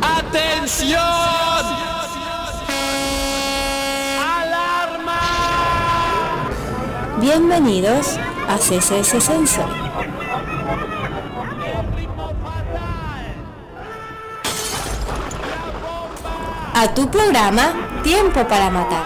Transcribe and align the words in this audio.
¡Atención! 0.00 0.98
¡Alarma! 4.18 5.20
Bienvenidos 7.20 8.18
a 8.48 8.56
CCS 8.56 9.22
Sensor. 9.22 9.68
A 16.74 16.94
tu 16.94 17.10
programa 17.10 17.74
Tiempo 18.02 18.48
para 18.48 18.70
Matar. 18.70 19.04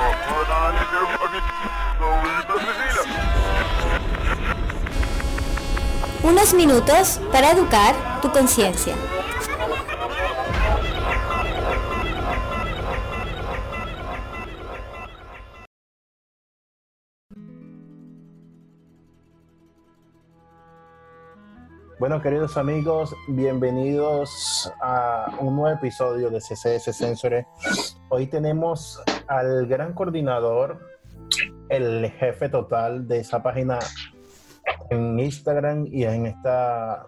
Unos 6.22 6.54
minutos 6.54 7.20
para 7.32 7.50
educar 7.50 8.20
tu 8.22 8.30
conciencia. 8.30 8.94
Bueno, 22.08 22.22
queridos 22.22 22.56
amigos, 22.56 23.14
bienvenidos 23.28 24.72
a 24.80 25.26
un 25.40 25.56
nuevo 25.56 25.76
episodio 25.76 26.30
de 26.30 26.38
CCS 26.40 26.96
Sensores. 26.96 27.44
Hoy 28.08 28.26
tenemos 28.28 29.02
al 29.26 29.66
gran 29.66 29.92
coordinador, 29.92 30.80
el 31.68 32.10
jefe 32.12 32.48
total 32.48 33.06
de 33.08 33.18
esa 33.18 33.42
página 33.42 33.78
en 34.88 35.20
Instagram 35.20 35.84
y 35.92 36.04
en 36.04 36.24
esta, 36.24 37.04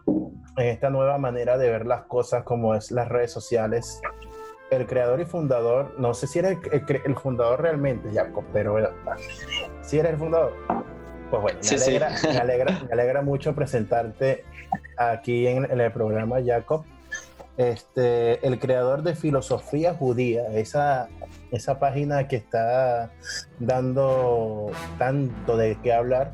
en 0.58 0.66
esta 0.66 0.90
nueva 0.90 1.16
manera 1.16 1.56
de 1.56 1.70
ver 1.70 1.86
las 1.86 2.02
cosas 2.02 2.42
como 2.44 2.74
es 2.74 2.90
las 2.90 3.08
redes 3.08 3.32
sociales. 3.32 4.02
El 4.70 4.86
creador 4.86 5.18
y 5.22 5.24
fundador, 5.24 5.94
no 5.98 6.12
sé 6.12 6.26
si 6.26 6.40
eres 6.40 6.58
el, 6.70 6.84
el- 6.86 7.02
el 7.06 7.16
fundador 7.16 7.62
realmente, 7.62 8.10
Jacob, 8.12 8.44
pero 8.52 8.76
si 9.80 9.98
eres 9.98 10.12
el 10.12 10.18
fundador. 10.18 10.52
Pues 11.30 11.40
bueno, 11.42 11.58
me, 11.58 11.64
Sí, 11.64 11.78
sí. 11.78 11.96
alegra, 11.96 12.10
me 12.24 12.38
alegra- 12.38 12.80
me 12.86 12.92
alegra 12.92 13.22
mucho 13.22 13.54
presentarte 13.54 14.44
aquí 14.96 15.46
en, 15.46 15.64
en 15.70 15.80
el 15.80 15.92
programa, 15.92 16.36
Jacob. 16.44 16.84
Este, 17.56 18.46
el 18.46 18.58
creador 18.58 19.02
de 19.02 19.14
Filosofía 19.14 19.92
Judía, 19.94 20.46
esa, 20.54 21.08
esa 21.50 21.78
página 21.78 22.26
que 22.26 22.36
está 22.36 23.10
dando 23.58 24.70
tanto 24.98 25.56
de 25.58 25.76
qué 25.82 25.92
hablar, 25.92 26.32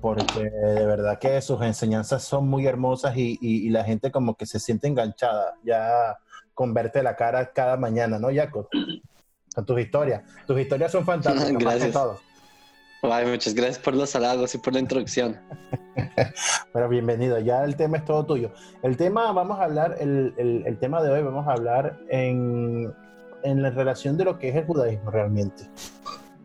porque 0.00 0.42
de 0.44 0.86
verdad 0.86 1.18
que 1.18 1.40
sus 1.40 1.60
enseñanzas 1.62 2.22
son 2.22 2.48
muy 2.48 2.66
hermosas 2.66 3.16
y, 3.16 3.36
y- 3.40 3.66
y 3.66 3.70
la 3.70 3.82
gente 3.82 4.12
como 4.12 4.36
que 4.36 4.46
se 4.46 4.60
siente 4.60 4.86
enganchada 4.86 5.54
ya 5.64 6.18
con 6.54 6.72
verte 6.72 7.02
la 7.02 7.16
cara 7.16 7.52
cada 7.52 7.76
mañana, 7.76 8.18
¿no, 8.20 8.28
Jacob? 8.32 8.68
Con 9.54 9.66
tus 9.66 9.80
historias. 9.80 10.22
Tus 10.46 10.60
historias 10.60 10.92
son 10.92 11.04
fantásticas, 11.04 11.52
más 11.52 11.58
que 11.58 11.64
Gracias. 11.64 11.92
todo. 11.92 12.20
Ay, 13.02 13.26
muchas 13.26 13.54
gracias 13.54 13.78
por 13.78 13.94
los 13.94 14.14
halagos 14.16 14.54
y 14.54 14.58
por 14.58 14.72
la 14.74 14.80
introducción. 14.80 15.36
Pero 16.72 16.88
bienvenido, 16.88 17.38
ya 17.38 17.64
el 17.64 17.76
tema 17.76 17.98
es 17.98 18.04
todo 18.04 18.26
tuyo. 18.26 18.50
El 18.82 18.96
tema, 18.96 19.30
vamos 19.32 19.58
a 19.60 19.64
hablar, 19.64 19.96
el, 20.00 20.34
el- 20.36 20.64
el 20.66 20.78
tema 20.78 21.02
de 21.02 21.10
hoy, 21.10 21.22
vamos 21.22 21.46
a 21.46 21.52
hablar 21.52 21.98
en, 22.08 22.92
en 23.44 23.62
la 23.62 23.70
relación 23.70 24.16
de 24.16 24.24
lo 24.24 24.38
que 24.38 24.48
es 24.48 24.56
el 24.56 24.64
judaísmo 24.66 25.10
realmente. 25.10 25.64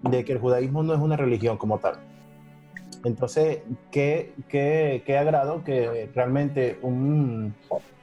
De 0.03 0.23
que 0.23 0.33
el 0.33 0.39
judaísmo 0.39 0.83
no 0.83 0.93
es 0.93 0.99
una 0.99 1.17
religión 1.17 1.57
como 1.57 1.79
tal. 1.79 1.95
Entonces, 3.03 3.59
qué, 3.91 4.33
qué, 4.47 5.01
qué 5.05 5.17
agrado 5.17 5.63
que 5.63 6.09
realmente 6.13 6.77
un- 6.83 7.55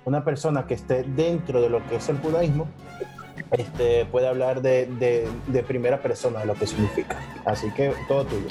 una 0.05 0.25
persona 0.25 0.67
que 0.67 0.75
esté 0.75 1.05
dentro 1.05 1.61
de 1.63 1.71
lo 1.71 1.87
que 1.87 1.97
es 1.97 2.09
el 2.09 2.19
judaísmo 2.19 2.67
este, 3.53 4.05
puede 4.07 4.29
hablar 4.29 4.63
de, 4.63 4.87
de- 4.87 5.29
de 5.47 5.63
primera 5.63 6.01
persona 6.03 6.41
de 6.41 6.47
lo 6.47 6.55
que 6.55 6.67
significa. 6.67 7.19
Así 7.45 7.71
que 7.73 7.93
todo 8.09 8.25
tuyo. 8.25 8.47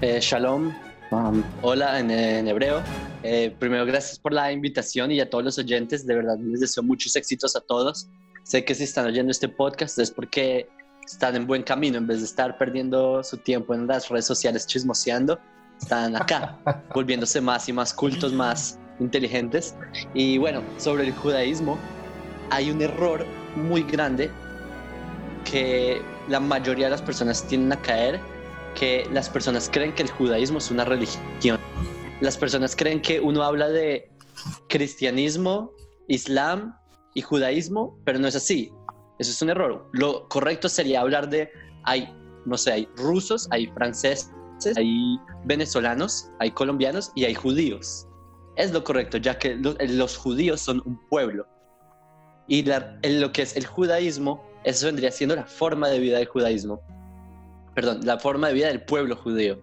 Eh, 0.00 0.18
shalom, 0.20 0.72
um, 1.10 1.42
hola 1.62 1.98
en, 2.00 2.10
en 2.10 2.48
hebreo. 2.48 2.80
Eh, 3.22 3.54
primero, 3.58 3.84
gracias 3.84 4.18
por 4.18 4.32
la 4.32 4.52
invitación 4.52 5.10
y 5.12 5.20
a 5.20 5.28
todos 5.28 5.44
los 5.44 5.58
oyentes. 5.58 6.06
De 6.06 6.14
verdad, 6.14 6.38
les 6.38 6.60
deseo 6.60 6.82
muchos 6.82 7.14
éxitos 7.16 7.56
a 7.56 7.60
todos. 7.60 8.08
Sé 8.44 8.64
que 8.64 8.74
si 8.74 8.84
están 8.84 9.06
oyendo 9.06 9.30
este 9.30 9.48
podcast 9.48 9.98
es 9.98 10.10
porque 10.10 10.68
están 11.04 11.36
en 11.36 11.46
buen 11.46 11.62
camino 11.62 11.98
en 11.98 12.06
vez 12.06 12.18
de 12.20 12.24
estar 12.26 12.56
perdiendo 12.56 13.22
su 13.22 13.36
tiempo 13.38 13.74
en 13.74 13.86
las 13.86 14.08
redes 14.08 14.24
sociales 14.26 14.66
chismoseando. 14.66 15.38
Están 15.80 16.16
acá, 16.16 16.56
volviéndose 16.94 17.40
más 17.40 17.68
y 17.68 17.72
más 17.72 17.92
cultos, 17.92 18.32
más 18.32 18.78
inteligentes. 19.00 19.74
Y 20.14 20.38
bueno, 20.38 20.62
sobre 20.78 21.04
el 21.06 21.12
judaísmo, 21.12 21.78
hay 22.50 22.70
un 22.70 22.80
error 22.80 23.26
muy 23.56 23.82
grande 23.82 24.30
que 25.44 26.02
la 26.28 26.40
mayoría 26.40 26.86
de 26.86 26.90
las 26.90 27.02
personas 27.02 27.46
tienden 27.46 27.72
a 27.72 27.82
caer, 27.82 28.20
que 28.74 29.06
las 29.12 29.28
personas 29.30 29.68
creen 29.72 29.94
que 29.94 30.02
el 30.02 30.10
judaísmo 30.10 30.58
es 30.58 30.70
una 30.70 30.84
religión. 30.84 31.58
Las 32.20 32.36
personas 32.36 32.76
creen 32.76 33.00
que 33.00 33.20
uno 33.20 33.42
habla 33.42 33.68
de 33.68 34.10
cristianismo, 34.68 35.72
islam 36.08 36.76
y 37.14 37.22
judaísmo, 37.22 37.98
pero 38.04 38.18
no 38.18 38.28
es 38.28 38.36
así. 38.36 38.72
Eso 39.18 39.30
es 39.30 39.42
un 39.42 39.50
error. 39.50 39.88
Lo 39.92 40.28
correcto 40.28 40.68
sería 40.68 41.00
hablar 41.00 41.28
de, 41.28 41.50
hay, 41.84 42.14
no 42.44 42.56
sé, 42.56 42.72
hay 42.72 42.88
rusos, 42.96 43.48
hay 43.50 43.66
franceses, 43.68 44.30
hay 44.76 45.18
venezolanos, 45.44 46.30
hay 46.38 46.50
colombianos 46.50 47.10
y 47.14 47.24
hay 47.24 47.34
judíos. 47.34 48.06
Es 48.56 48.72
lo 48.72 48.84
correcto, 48.84 49.18
ya 49.18 49.38
que 49.38 49.54
lo- 49.54 49.76
los 49.80 50.16
judíos 50.16 50.60
son 50.60 50.82
un 50.84 50.98
pueblo. 51.08 51.46
Y 52.48 52.64
la- 52.64 52.98
en 53.02 53.20
lo 53.20 53.30
que 53.32 53.42
es 53.42 53.56
el 53.56 53.66
judaísmo, 53.66 54.42
eso 54.64 54.86
vendría 54.86 55.10
siendo 55.12 55.36
la 55.36 55.44
forma 55.44 55.88
de 55.88 55.98
vida 56.00 56.18
del 56.18 56.26
judaísmo. 56.26 56.80
Perdón, 57.74 58.00
la 58.04 58.18
forma 58.18 58.48
de 58.48 58.54
vida 58.54 58.68
del 58.68 58.82
pueblo 58.82 59.14
judío. 59.16 59.60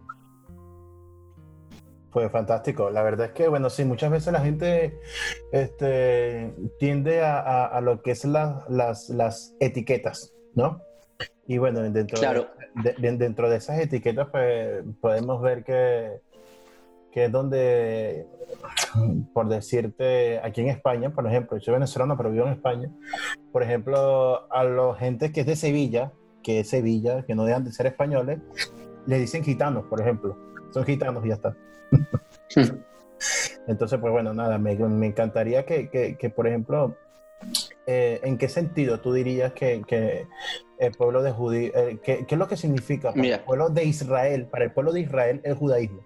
Fue 2.12 2.30
fantástico. 2.30 2.90
La 2.90 3.04
verdad 3.04 3.28
es 3.28 3.32
que, 3.34 3.50
bueno, 3.50 3.70
sí, 3.70 3.84
muchas 3.84 4.10
veces 4.10 4.32
la 4.32 4.40
gente 4.40 4.98
este, 5.52 6.54
tiende 6.80 7.22
a, 7.22 7.40
a- 7.40 7.66
a 7.66 7.82
lo 7.82 8.02
que 8.02 8.12
es 8.12 8.24
la- 8.24 8.64
las, 8.70 9.10
las 9.10 9.54
etiquetas, 9.60 10.32
¿no? 10.54 10.80
Y 11.48 11.58
bueno, 11.58 11.82
dentro, 11.82 12.18
Claro. 12.20 12.48
de, 12.84 12.94
de- 12.94 13.18
dentro 13.18 13.50
de 13.50 13.58
esas 13.58 13.80
etiquetas, 13.80 14.30
pues 14.32 14.84
podemos 15.02 15.42
ver 15.42 15.64
que, 15.66 16.22
que 17.16 17.26
es 17.26 17.32
donde, 17.32 18.28
por 19.34 19.48
decirte, 19.48 20.38
aquí 20.44 20.60
en 20.62 20.68
España, 20.68 21.12
por 21.12 21.26
ejemplo, 21.26 21.58
yo 21.58 21.64
soy 21.64 21.74
venezolano, 21.76 22.18
pero 22.18 22.30
vivo 22.30 22.46
en 22.46 22.52
España, 22.52 22.92
por 23.54 23.64
ejemplo, 23.64 24.52
a 24.54 24.64
la 24.66 24.94
gente 24.96 25.32
que 25.32 25.40
es 25.42 25.48
de 25.48 25.56
Sevilla, 25.56 26.12
que 26.44 26.60
es 26.60 26.70
Sevilla, 26.70 27.24
que 27.26 27.34
no 27.34 27.46
dejan 27.46 27.64
de 27.64 27.72
ser 27.72 27.86
españoles, 27.86 28.40
le 29.08 29.18
dicen 29.18 29.46
gitanos, 29.46 29.86
por 29.86 30.02
ejemplo. 30.02 30.38
Son 30.72 30.84
gitanos 30.84 31.26
y 31.26 31.30
ya 31.30 31.36
está. 31.36 31.56
Entonces, 33.68 33.98
pues 34.00 34.12
bueno, 34.12 34.34
nada, 34.34 34.58
me, 34.58 34.76
me 34.76 35.08
encantaría 35.08 35.66
que, 35.66 35.90
que- 35.90 36.18
que, 36.18 36.30
por 36.30 36.48
ejemplo, 36.48 36.96
eh, 37.88 38.20
¿en 38.24 38.38
qué 38.38 38.50
sentido 38.50 39.00
tú 39.00 39.14
dirías 39.14 39.54
que, 39.54 39.84
que 39.88 40.28
el 40.80 40.92
pueblo 40.92 41.24
de 41.24 41.32
judío, 41.32 41.72
eh, 41.76 41.98
qué, 42.04 42.26
qué 42.28 42.36
es 42.36 42.40
lo 42.40 42.48
que 42.50 42.58
significa 42.58 43.12
para 43.12 43.22
Mira. 43.22 43.36
el 43.38 43.44
pueblo 43.44 43.70
de 43.70 43.86
Israel, 43.86 44.48
para 44.52 44.66
el 44.66 44.74
pueblo 44.74 44.92
de 44.92 45.00
Israel 45.00 45.40
el 45.46 45.56
judaísmo? 45.56 46.02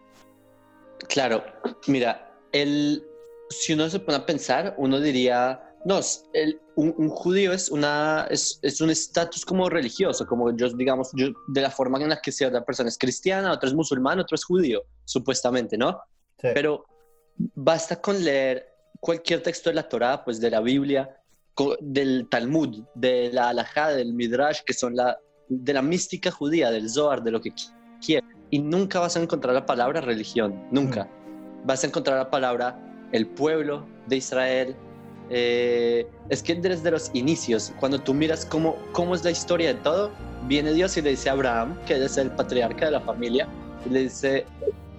Claro, 1.08 1.44
mira, 1.88 2.36
el, 2.52 3.04
si 3.50 3.74
uno 3.74 3.90
se 3.90 4.00
pone 4.00 4.18
a 4.18 4.26
pensar, 4.26 4.76
uno 4.78 5.00
diría, 5.00 5.62
no, 5.86 6.00
es- 6.00 6.26
el- 6.34 6.60
un, 6.76 6.94
un 6.98 7.10
judío 7.10 7.52
es, 7.54 7.70
una, 7.70 8.28
es, 8.30 8.60
es 8.62 8.80
un 8.82 8.90
estatus 8.90 9.46
como 9.46 9.70
religioso, 9.70 10.26
como 10.26 10.56
yo, 10.56 10.70
digamos, 10.70 11.10
yo, 11.14 11.28
de 11.48 11.62
la 11.62 11.72
forma 11.72 12.00
en 12.02 12.10
la 12.10 12.22
que 12.22 12.32
cierta 12.32 12.64
persona 12.64 12.90
es 12.90 12.98
cristiana, 12.98 13.52
otro 13.52 13.68
es 13.70 13.76
musulmán, 13.76 14.20
otro 14.20 14.36
es 14.36 14.44
judío, 14.44 14.84
supuestamente, 15.06 15.78
¿no? 15.78 16.02
Sí. 16.42 16.50
Pero 16.54 16.86
basta 17.56 18.00
con 18.02 18.24
leer 18.24 18.68
cualquier 19.00 19.42
texto 19.42 19.70
de 19.70 19.76
la 19.76 19.88
Torá, 19.88 20.24
pues 20.24 20.40
de 20.40 20.50
la 20.50 20.60
Biblia, 20.62 21.16
del 21.82 22.28
Talmud, 22.30 22.84
de 22.96 23.32
la 23.34 23.50
Halajá, 23.50 23.90
del 23.90 24.14
Midrash, 24.14 24.62
que 24.66 24.74
son 24.74 24.96
la, 24.96 25.18
de 25.50 25.74
la 25.74 25.82
mística 25.82 26.32
judía, 26.32 26.72
del 26.72 26.90
Zohar, 26.90 27.22
de 27.22 27.32
lo 27.32 27.42
que 27.42 27.52
qui- 27.52 27.74
quieras. 28.06 28.30
Y 28.52 28.60
nunca 28.60 29.00
vas 29.00 29.16
a 29.16 29.22
encontrar 29.22 29.54
la 29.54 29.66
palabra 29.66 30.02
religión, 30.02 30.56
nunca. 30.72 31.08
Vas 31.66 31.84
a 31.84 31.88
encontrar 31.88 32.18
la 32.18 32.30
palabra 32.30 32.80
el 33.12 33.28
pueblo 33.28 33.86
de 34.08 34.18
Israel. 34.18 34.76
Eh, 35.30 36.08
es 36.30 36.42
que 36.42 36.56
desde 36.56 36.90
los 36.90 37.12
inicios, 37.14 37.72
cuando 37.80 38.00
tú 38.00 38.14
miras 38.14 38.46
cómo, 38.46 38.78
cómo 38.92 39.14
es 39.14 39.24
la 39.24 39.32
historia 39.32 39.74
de 39.74 39.80
todo, 39.82 40.12
viene 40.48 40.74
Dios 40.74 40.98
y 40.98 41.02
le 41.02 41.12
dice 41.12 41.30
a 41.30 41.34
Abraham, 41.34 41.78
que 41.86 42.04
es 42.04 42.18
el 42.18 42.32
patriarca 42.32 42.86
de 42.86 42.92
la 42.92 43.02
familia, 43.02 43.48
y 43.86 43.90
le 43.90 44.04
dice, 44.04 44.46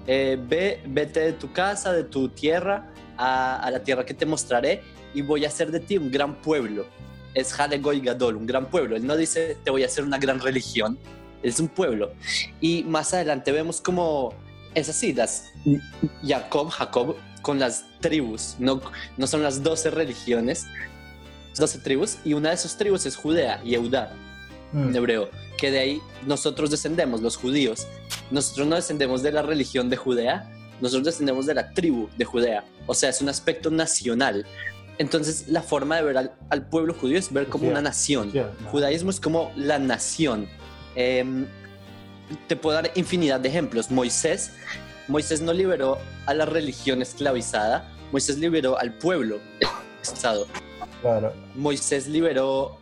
eh, 0.06 0.38
ve, 0.48 0.80
vete 0.86 1.20
de 1.20 1.32
tu 1.32 1.52
casa, 1.52 1.92
de 1.92 2.04
tu 2.04 2.28
tierra, 2.28 2.92
a, 3.16 3.56
a 3.56 3.70
la 3.70 3.82
tierra 3.82 4.06
que 4.06 4.14
te 4.14 4.24
mostraré, 4.24 4.82
y 5.12 5.22
voy 5.22 5.44
a 5.44 5.48
hacer 5.48 5.72
de 5.72 5.80
ti 5.80 5.98
un 5.98 6.10
gran 6.12 6.36
pueblo. 6.36 6.86
Es 7.34 7.58
Halegoy 7.58 8.00
Gadol, 8.00 8.36
un 8.36 8.46
gran 8.46 8.66
pueblo. 8.66 8.96
Él 8.96 9.06
no 9.06 9.16
dice, 9.16 9.56
te 9.64 9.70
voy 9.70 9.82
a 9.82 9.86
hacer 9.86 10.04
una 10.04 10.18
gran 10.18 10.40
religión, 10.40 10.98
es 11.42 11.60
un 11.60 11.68
pueblo. 11.68 12.12
Y 12.60 12.84
más 12.84 13.12
adelante 13.14 13.52
vemos 13.52 13.80
como 13.80 14.32
es 14.74 14.88
así, 14.88 15.12
las, 15.12 15.46
Jacob, 16.24 16.68
Jacob 16.70 17.16
con 17.42 17.58
las 17.58 17.84
tribus, 18.00 18.54
no, 18.58 18.80
no 19.16 19.26
son 19.26 19.42
las 19.42 19.62
12 19.62 19.90
religiones, 19.90 20.66
12 21.58 21.78
tribus, 21.78 22.18
y 22.24 22.34
una 22.34 22.50
de 22.50 22.54
esas 22.54 22.76
tribus 22.76 23.06
es 23.06 23.16
Judea, 23.16 23.62
Yehudá, 23.62 24.12
Mm. 24.72 24.90
en 24.90 24.96
hebreo, 24.96 25.28
que 25.58 25.72
de 25.72 25.80
ahí 25.80 26.00
nosotros 26.28 26.70
descendemos, 26.70 27.22
los 27.22 27.36
judíos. 27.36 27.88
Nosotros 28.30 28.68
no 28.68 28.76
descendemos 28.76 29.20
de 29.20 29.32
la 29.32 29.42
religión 29.42 29.90
de 29.90 29.96
Judea, 29.96 30.48
nosotros 30.80 31.06
descendemos 31.06 31.44
de 31.46 31.54
la 31.54 31.72
tribu 31.72 32.08
de 32.16 32.24
Judea, 32.24 32.62
o 32.86 32.94
sea, 32.94 33.10
es 33.10 33.20
un 33.20 33.28
aspecto 33.28 33.68
nacional. 33.70 34.46
Entonces, 34.98 35.48
la 35.48 35.62
forma 35.62 35.96
de 35.96 36.02
ver 36.04 36.18
al, 36.18 36.32
al 36.50 36.68
pueblo 36.68 36.94
judío 36.94 37.18
es 37.18 37.32
ver 37.32 37.48
como 37.48 37.64
Sí, 37.64 37.70
una 37.72 37.82
nación. 37.82 38.30
sí, 38.30 38.38
no. 38.38 38.70
Judaísmo 38.70 39.10
es 39.10 39.18
como 39.18 39.50
la 39.56 39.80
nación. 39.80 40.46
Em, 40.94 41.46
te 42.48 42.56
puedo 42.56 42.76
dar 42.76 42.90
infinidad 42.94 43.40
de 43.40 43.48
ejemplos. 43.48 43.90
Moisés, 43.90 44.52
Moisés 45.08 45.40
no 45.40 45.52
liberó 45.52 45.98
a 46.26 46.34
la 46.34 46.44
religión 46.44 47.02
esclavizada, 47.02 47.88
Moisés 48.12 48.38
liberó 48.38 48.78
al 48.78 48.92
pueblo 48.94 49.40
esclavizado. 49.60 50.46
Claro. 51.02 51.32
Moisés 51.54 52.06
liberó, 52.06 52.78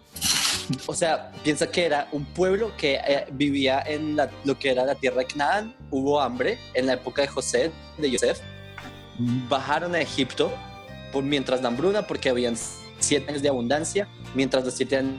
o 0.86 0.94
sea, 0.94 1.30
piensa 1.44 1.70
que 1.70 1.86
era 1.86 2.08
un 2.12 2.24
pueblo 2.26 2.72
que 2.76 2.94
eh, 2.96 3.26
vivía 3.32 3.80
en 3.86 4.16
la- 4.16 4.30
lo 4.44 4.58
que 4.58 4.70
era 4.70 4.84
la 4.84 4.94
tierra 4.94 5.18
de 5.18 5.26
Canaán, 5.26 5.74
hubo 5.90 6.20
hambre 6.20 6.58
en 6.74 6.86
la 6.86 6.94
época 6.94 7.22
de 7.22 7.28
José, 7.28 7.70
de 7.96 8.10
Yosef, 8.10 8.40
bajaron 9.48 9.94
a 9.94 10.00
Egipto 10.00 10.52
por, 11.12 11.22
mientras 11.24 11.62
la 11.62 11.68
hambruna 11.68 12.06
porque 12.06 12.28
habían 12.28 12.56
siete 12.98 13.30
años 13.30 13.42
de 13.42 13.48
abundancia, 13.48 14.08
mientras 14.34 14.64
los 14.64 14.74
siete 14.74 14.96
años 14.96 15.16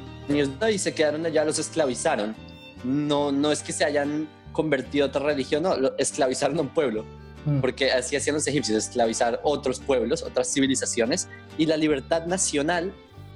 y 0.71 0.77
se 0.77 0.93
quedaron 0.93 1.25
allá, 1.25 1.43
los 1.43 1.57
esclavizaron. 1.57 2.35
No, 2.83 3.31
no 3.31 3.51
es 3.51 3.61
que 3.63 3.71
se 3.73 3.83
hayan 3.85 4.27
convertido 4.51 5.05
a 5.05 5.09
otra 5.09 5.21
religión, 5.21 5.63
no, 5.63 5.75
esclavizaron 5.97 6.57
a 6.57 6.61
un 6.61 6.69
pueblo 6.69 7.05
Mm. 7.45 7.61
porque 7.61 7.89
así 7.91 8.17
hacían 8.17 8.35
los 8.35 8.45
egipcios, 8.47 8.77
esclavizar 8.85 9.39
otros 9.43 9.79
pueblos, 9.79 10.23
otras 10.23 10.51
civilizaciones, 10.53 11.29
y 11.57 11.65
la 11.67 11.77
libertad 11.77 12.25
nacional 12.25 12.91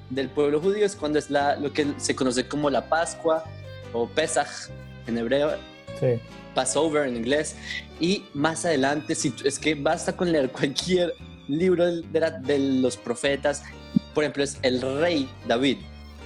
del 0.10 0.28
pueblo 0.30 0.60
judío 0.60 0.86
es 0.86 0.96
cuando 0.98 1.20
es 1.20 1.30
la, 1.30 1.56
lo 1.56 1.72
que 1.72 1.88
se 1.98 2.14
conoce 2.14 2.46
como 2.48 2.70
la 2.70 2.90
Pascua 2.90 3.46
o 3.94 4.08
Pesach 4.10 4.70
en 5.08 5.18
hebreo, 5.18 5.52
Sí. 6.02 6.20
Passover 6.54 7.08
en 7.08 7.16
inglés, 7.16 7.56
y 8.02 8.26
más 8.34 8.66
adelante, 8.66 9.16
si 9.16 9.34
es 9.46 9.58
que 9.58 9.74
basta 9.76 10.18
con 10.18 10.32
leer 10.34 10.50
cualquier 10.52 11.14
libro 11.48 11.86
del- 11.86 12.12
de, 12.12 12.20
la- 12.20 12.32
de 12.32 12.60
los 12.60 12.98
profetas, 12.98 13.64
por 14.14 14.24
ejemplo, 14.26 14.44
es 14.44 14.58
el 14.64 14.82
rey 14.82 15.30
David. 15.48 15.78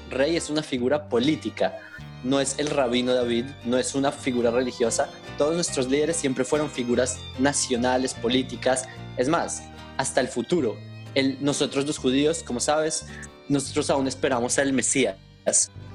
Rey 0.10 0.36
es 0.36 0.50
una 0.50 0.64
figura 0.64 1.08
política, 1.10 1.78
no 2.24 2.40
es 2.40 2.56
el 2.58 2.68
rabino 2.68 3.14
David, 3.14 3.46
no 3.64 3.78
es 3.78 3.96
una 3.96 4.12
figura 4.12 4.52
religiosa. 4.52 5.10
Todos 5.38 5.56
nuestros 5.56 5.88
líderes 5.90 6.16
siempre 6.18 6.44
fueron 6.44 6.70
figuras 6.70 7.18
nacionales, 7.40 8.14
políticas. 8.14 8.86
Es 9.18 9.30
más, 9.30 9.64
hasta 9.98 10.22
el 10.22 10.28
futuro. 10.28 10.78
El- 11.16 11.38
nosotros 11.44 11.86
los 11.86 11.98
judíos, 11.98 12.44
como 12.44 12.60
sabes, 12.60 13.06
nosotros 13.50 13.90
aún 13.90 14.08
esperamos 14.08 14.58
al 14.60 14.74
Mesías. 14.74 15.16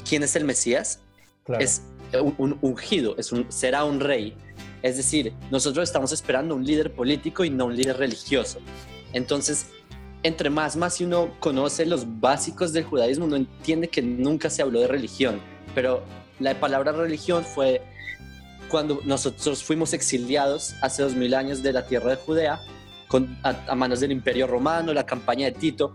¿Quién 0.08 0.22
es 0.22 0.34
el 0.36 0.44
Mesías? 0.44 1.00
Claro. 1.44 1.62
es 1.64 1.82
un, 2.20 2.34
un 2.38 2.58
ungido, 2.62 3.16
es 3.18 3.32
un, 3.32 3.50
será 3.50 3.84
un 3.84 3.98
rey. 4.00 4.36
Es 4.82 4.96
decir, 4.96 5.32
nosotros 5.50 5.88
estamos 5.88 6.12
esperando 6.12 6.54
un 6.54 6.64
líder 6.64 6.92
político 6.94 7.44
y 7.44 7.50
no 7.50 7.66
un 7.66 7.76
líder 7.76 7.96
religioso. 7.98 8.58
Entonces, 9.12 9.66
entre 10.22 10.50
más, 10.50 10.76
más 10.76 10.94
si 10.94 11.04
uno 11.04 11.34
conoce 11.40 11.84
los 11.84 12.20
básicos 12.20 12.72
del 12.72 12.84
judaísmo, 12.84 13.24
uno 13.26 13.36
entiende 13.36 13.88
que 13.88 14.02
nunca 14.02 14.50
se 14.50 14.62
habló 14.62 14.80
de 14.80 14.88
religión, 14.88 15.40
pero 15.74 16.02
la 16.38 16.58
palabra 16.58 16.92
religión 16.92 17.44
fue 17.44 17.82
cuando 18.68 19.00
nosotros 19.04 19.62
fuimos 19.62 19.92
exiliados 19.92 20.74
hace 20.80 21.02
dos 21.02 21.14
mil 21.14 21.34
años 21.34 21.62
de 21.62 21.72
la 21.72 21.86
tierra 21.86 22.10
de 22.10 22.16
Judea 22.16 22.60
a 23.42 23.74
manos 23.74 24.00
del 24.00 24.12
imperio 24.12 24.46
romano, 24.46 24.92
la 24.94 25.04
campaña 25.04 25.46
de 25.46 25.52
Tito, 25.52 25.94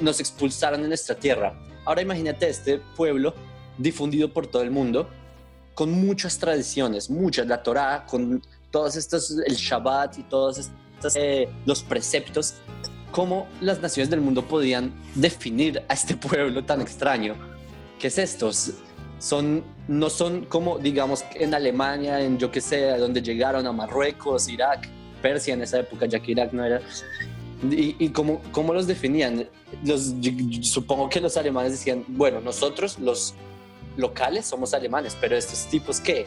nos 0.00 0.20
expulsaron 0.20 0.82
de 0.82 0.88
nuestra 0.88 1.14
tierra. 1.14 1.54
Ahora 1.84 2.02
imagínate 2.02 2.48
este 2.48 2.78
pueblo 2.96 3.34
difundido 3.78 4.32
por 4.32 4.46
todo 4.46 4.62
el 4.62 4.70
mundo, 4.70 5.08
con 5.74 5.92
muchas 5.92 6.38
tradiciones, 6.38 7.08
muchas, 7.08 7.46
la 7.46 7.62
Torá, 7.62 8.04
con 8.04 8.42
todos 8.70 8.96
estos, 8.96 9.30
el 9.30 9.54
Shabbat 9.54 10.18
y 10.18 10.22
todos 10.24 10.58
estos, 10.58 11.16
eh, 11.16 11.48
los 11.64 11.82
preceptos, 11.82 12.54
cómo 13.10 13.46
las 13.60 13.80
naciones 13.80 14.10
del 14.10 14.20
mundo 14.20 14.46
podían 14.46 14.92
definir 15.14 15.82
a 15.88 15.94
este 15.94 16.16
pueblo 16.16 16.64
tan 16.64 16.80
extraño. 16.80 17.36
¿Qué 17.98 18.06
es 18.08 18.18
esto? 18.18 18.50
Son, 19.18 19.64
no 19.88 20.10
son 20.10 20.44
como, 20.44 20.78
digamos, 20.78 21.24
en 21.34 21.54
Alemania, 21.54 22.20
en 22.20 22.38
yo 22.38 22.50
que 22.50 22.60
sé, 22.60 22.82
donde 22.98 23.20
llegaron 23.20 23.66
a 23.66 23.72
Marruecos, 23.72 24.48
Irak, 24.48 24.88
Persia 25.20 25.54
en 25.54 25.62
esa 25.62 25.80
época, 25.80 26.06
ya 26.06 26.20
que 26.20 26.32
Irak 26.32 26.52
no 26.52 26.64
era. 26.64 26.80
¿Y, 27.68 27.96
y 27.98 28.10
cómo, 28.10 28.40
cómo 28.52 28.72
los 28.72 28.86
definían? 28.86 29.48
Los, 29.84 30.20
yo- 30.20 30.30
yo 30.32 30.62
supongo 30.62 31.08
que 31.08 31.20
los 31.20 31.36
alemanes 31.36 31.72
decían, 31.72 32.04
bueno, 32.06 32.40
nosotros 32.40 32.98
los 33.00 33.34
locales 33.96 34.46
somos 34.46 34.72
alemanes, 34.74 35.16
pero 35.20 35.36
estos 35.36 35.66
tipos 35.66 35.98
qué? 36.00 36.26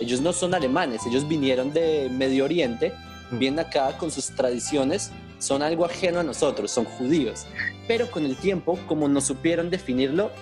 Ellos 0.00 0.20
no 0.20 0.32
son 0.32 0.54
alemanes, 0.54 1.06
ellos 1.06 1.28
vinieron 1.28 1.72
de 1.72 2.08
Medio 2.10 2.44
Oriente, 2.44 2.92
vienen 3.30 3.60
acá 3.60 3.96
con 3.96 4.10
sus 4.10 4.26
tradiciones, 4.34 5.12
son 5.38 5.62
algo 5.62 5.84
ajeno 5.84 6.18
a 6.18 6.22
nosotros, 6.24 6.72
son 6.72 6.84
judíos. 6.84 7.46
Pero 7.86 8.10
con 8.10 8.24
el 8.26 8.34
tiempo, 8.36 8.76
como 8.88 9.06
no 9.06 9.20
supieron 9.20 9.70
definirlo, 9.70 10.32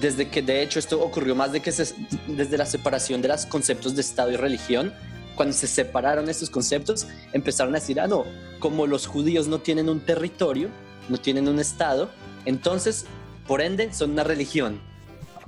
desde 0.00 0.28
que 0.28 0.42
de 0.42 0.62
hecho 0.62 0.78
esto 0.78 1.02
ocurrió 1.02 1.34
más 1.34 1.52
de 1.52 1.60
que 1.60 1.72
se- 1.72 1.94
desde 2.26 2.56
la 2.56 2.66
separación 2.66 3.20
de 3.22 3.28
los 3.28 3.46
conceptos 3.46 3.94
de 3.94 4.00
Estado 4.00 4.30
y 4.32 4.36
religión, 4.36 4.92
cuando 5.34 5.54
se 5.54 5.66
separaron 5.66 6.28
estos 6.28 6.50
conceptos, 6.50 7.06
empezaron 7.32 7.74
a 7.74 7.78
decir, 7.78 8.00
ah, 8.00 8.06
no, 8.06 8.24
como 8.58 8.86
los 8.86 9.06
judíos 9.06 9.48
no 9.48 9.60
tienen 9.60 9.88
un 9.88 10.00
territorio, 10.00 10.68
no 11.08 11.18
tienen 11.18 11.48
un 11.48 11.58
Estado, 11.58 12.10
entonces, 12.44 13.06
por 13.46 13.60
ende, 13.60 13.92
son 13.92 14.12
una 14.12 14.24
religión. 14.24 14.80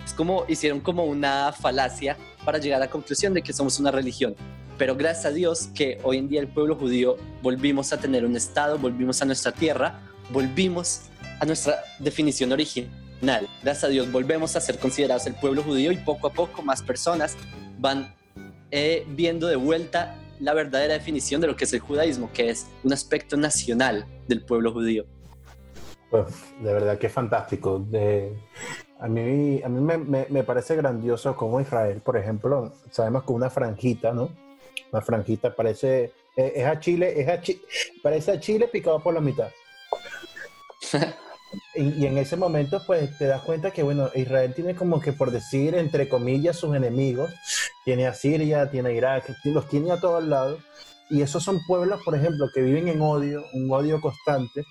Es 0.04 0.12
como 0.12 0.44
hicieron 0.48 0.80
como 0.80 1.04
una 1.04 1.52
falacia 1.52 2.16
para 2.44 2.58
llegar 2.58 2.76
a 2.82 2.86
la 2.86 2.90
conclusión 2.90 3.32
de 3.34 3.42
que 3.42 3.52
somos 3.52 3.78
una 3.78 3.90
religión. 3.90 4.34
Pero 4.76 4.96
gracias 4.96 5.26
a 5.26 5.30
Dios 5.30 5.68
que 5.74 5.98
hoy 6.02 6.18
en 6.18 6.28
día 6.28 6.40
el 6.40 6.48
pueblo 6.48 6.76
judío 6.76 7.16
volvimos 7.42 7.92
a 7.92 7.98
tener 7.98 8.24
un 8.24 8.36
Estado, 8.36 8.76
volvimos 8.78 9.22
a 9.22 9.24
nuestra 9.24 9.52
tierra, 9.52 10.00
volvimos 10.30 11.02
a 11.40 11.46
nuestra 11.46 11.78
definición 12.00 12.52
original. 12.52 12.90
Gracias 13.20 13.84
a 13.84 13.88
Dios 13.88 14.10
volvemos 14.12 14.54
a 14.56 14.60
ser 14.60 14.78
considerados 14.78 15.26
el 15.26 15.34
pueblo 15.34 15.62
judío 15.62 15.90
y 15.92 15.96
poco 15.96 16.26
a 16.26 16.32
poco 16.32 16.62
más 16.62 16.82
personas 16.82 17.36
van 17.78 18.14
eh, 18.70 19.04
viendo 19.08 19.46
de 19.46 19.56
vuelta 19.56 20.16
la 20.40 20.52
verdadera 20.52 20.94
definición 20.94 21.40
de 21.40 21.46
lo 21.46 21.56
que 21.56 21.64
es 21.64 21.72
el 21.72 21.80
judaísmo, 21.80 22.30
que 22.32 22.50
es 22.50 22.66
un 22.82 22.92
aspecto 22.92 23.36
nacional 23.36 24.04
del 24.28 24.44
pueblo 24.44 24.72
judío. 24.72 25.06
Pues 26.10 26.26
de 26.60 26.72
verdad 26.72 26.98
que 26.98 27.06
es 27.06 27.12
fantástico. 27.12 27.78
De, 27.78 28.36
a 29.00 29.08
mí, 29.08 29.62
a 29.64 29.68
mí 29.68 29.80
me, 29.80 29.96
me- 29.96 30.26
me 30.28 30.42
parece 30.44 30.76
grandioso 30.76 31.34
como 31.36 31.60
Israel, 31.60 32.00
por 32.04 32.16
ejemplo, 32.16 32.74
sabemos 32.90 33.24
que 33.24 33.32
una 33.32 33.48
franjita, 33.48 34.12
¿no? 34.12 34.30
Una 34.92 35.00
franjita 35.02 35.54
parece, 35.54 36.12
eh, 36.36 36.52
es 36.56 36.66
a 36.66 36.78
Chile, 36.78 37.20
es 37.20 37.28
a 37.28 37.40
Chi- 37.40 37.60
parece 38.02 38.32
a 38.32 38.40
Chile 38.40 38.68
picado 38.68 39.02
por 39.02 39.14
la 39.14 39.20
mitad. 39.20 39.48
Y, 41.74 42.02
y 42.02 42.06
en 42.06 42.18
ese 42.18 42.36
momento, 42.36 42.82
pues 42.86 43.16
te 43.18 43.26
das 43.26 43.42
cuenta 43.42 43.70
que, 43.70 43.82
bueno, 43.82 44.10
Israel 44.14 44.54
tiene 44.54 44.74
como 44.74 45.00
que, 45.00 45.12
por 45.12 45.30
decir, 45.30 45.74
entre 45.74 46.08
comillas, 46.08 46.56
sus 46.56 46.74
enemigos. 46.74 47.32
Tiene 47.84 48.06
a 48.06 48.14
Siria, 48.14 48.70
tiene 48.70 48.90
a 48.90 48.92
Irak, 48.92 49.36
los 49.44 49.68
tiene 49.68 49.92
a 49.92 50.00
todos 50.00 50.24
lados. 50.24 50.60
Y 51.10 51.22
esos 51.22 51.42
son 51.42 51.60
pueblos, 51.66 52.00
por 52.04 52.14
ejemplo, 52.14 52.46
que 52.54 52.62
viven 52.62 52.88
en 52.88 53.00
odio, 53.00 53.42
un 53.52 53.70
odio 53.70 54.00
constante. 54.00 54.64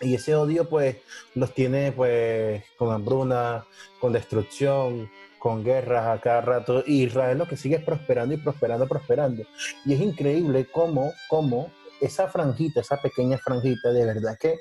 Y 0.00 0.14
ese 0.14 0.34
odio, 0.34 0.68
pues, 0.68 0.96
los 1.34 1.52
tiene, 1.54 1.92
pues, 1.92 2.62
con 2.76 2.92
hambruna, 2.92 3.64
con 4.00 4.12
destrucción, 4.12 5.10
con 5.38 5.64
guerras 5.64 6.06
a 6.06 6.20
cada 6.20 6.40
rato. 6.40 6.84
Y 6.86 7.04
Israel 7.04 7.38
lo 7.38 7.48
que 7.48 7.56
sigue 7.56 7.76
es 7.76 7.84
prosperando 7.84 8.34
y 8.34 8.38
prosperando, 8.38 8.86
prosperando. 8.86 9.42
Y 9.84 9.94
es 9.94 10.00
increíble 10.00 10.66
cómo, 10.70 11.12
cómo 11.28 11.72
esa 12.00 12.28
franjita, 12.28 12.80
esa 12.80 13.00
pequeña 13.00 13.38
franjita, 13.38 13.90
de 13.92 14.04
verdad 14.04 14.36
que 14.40 14.58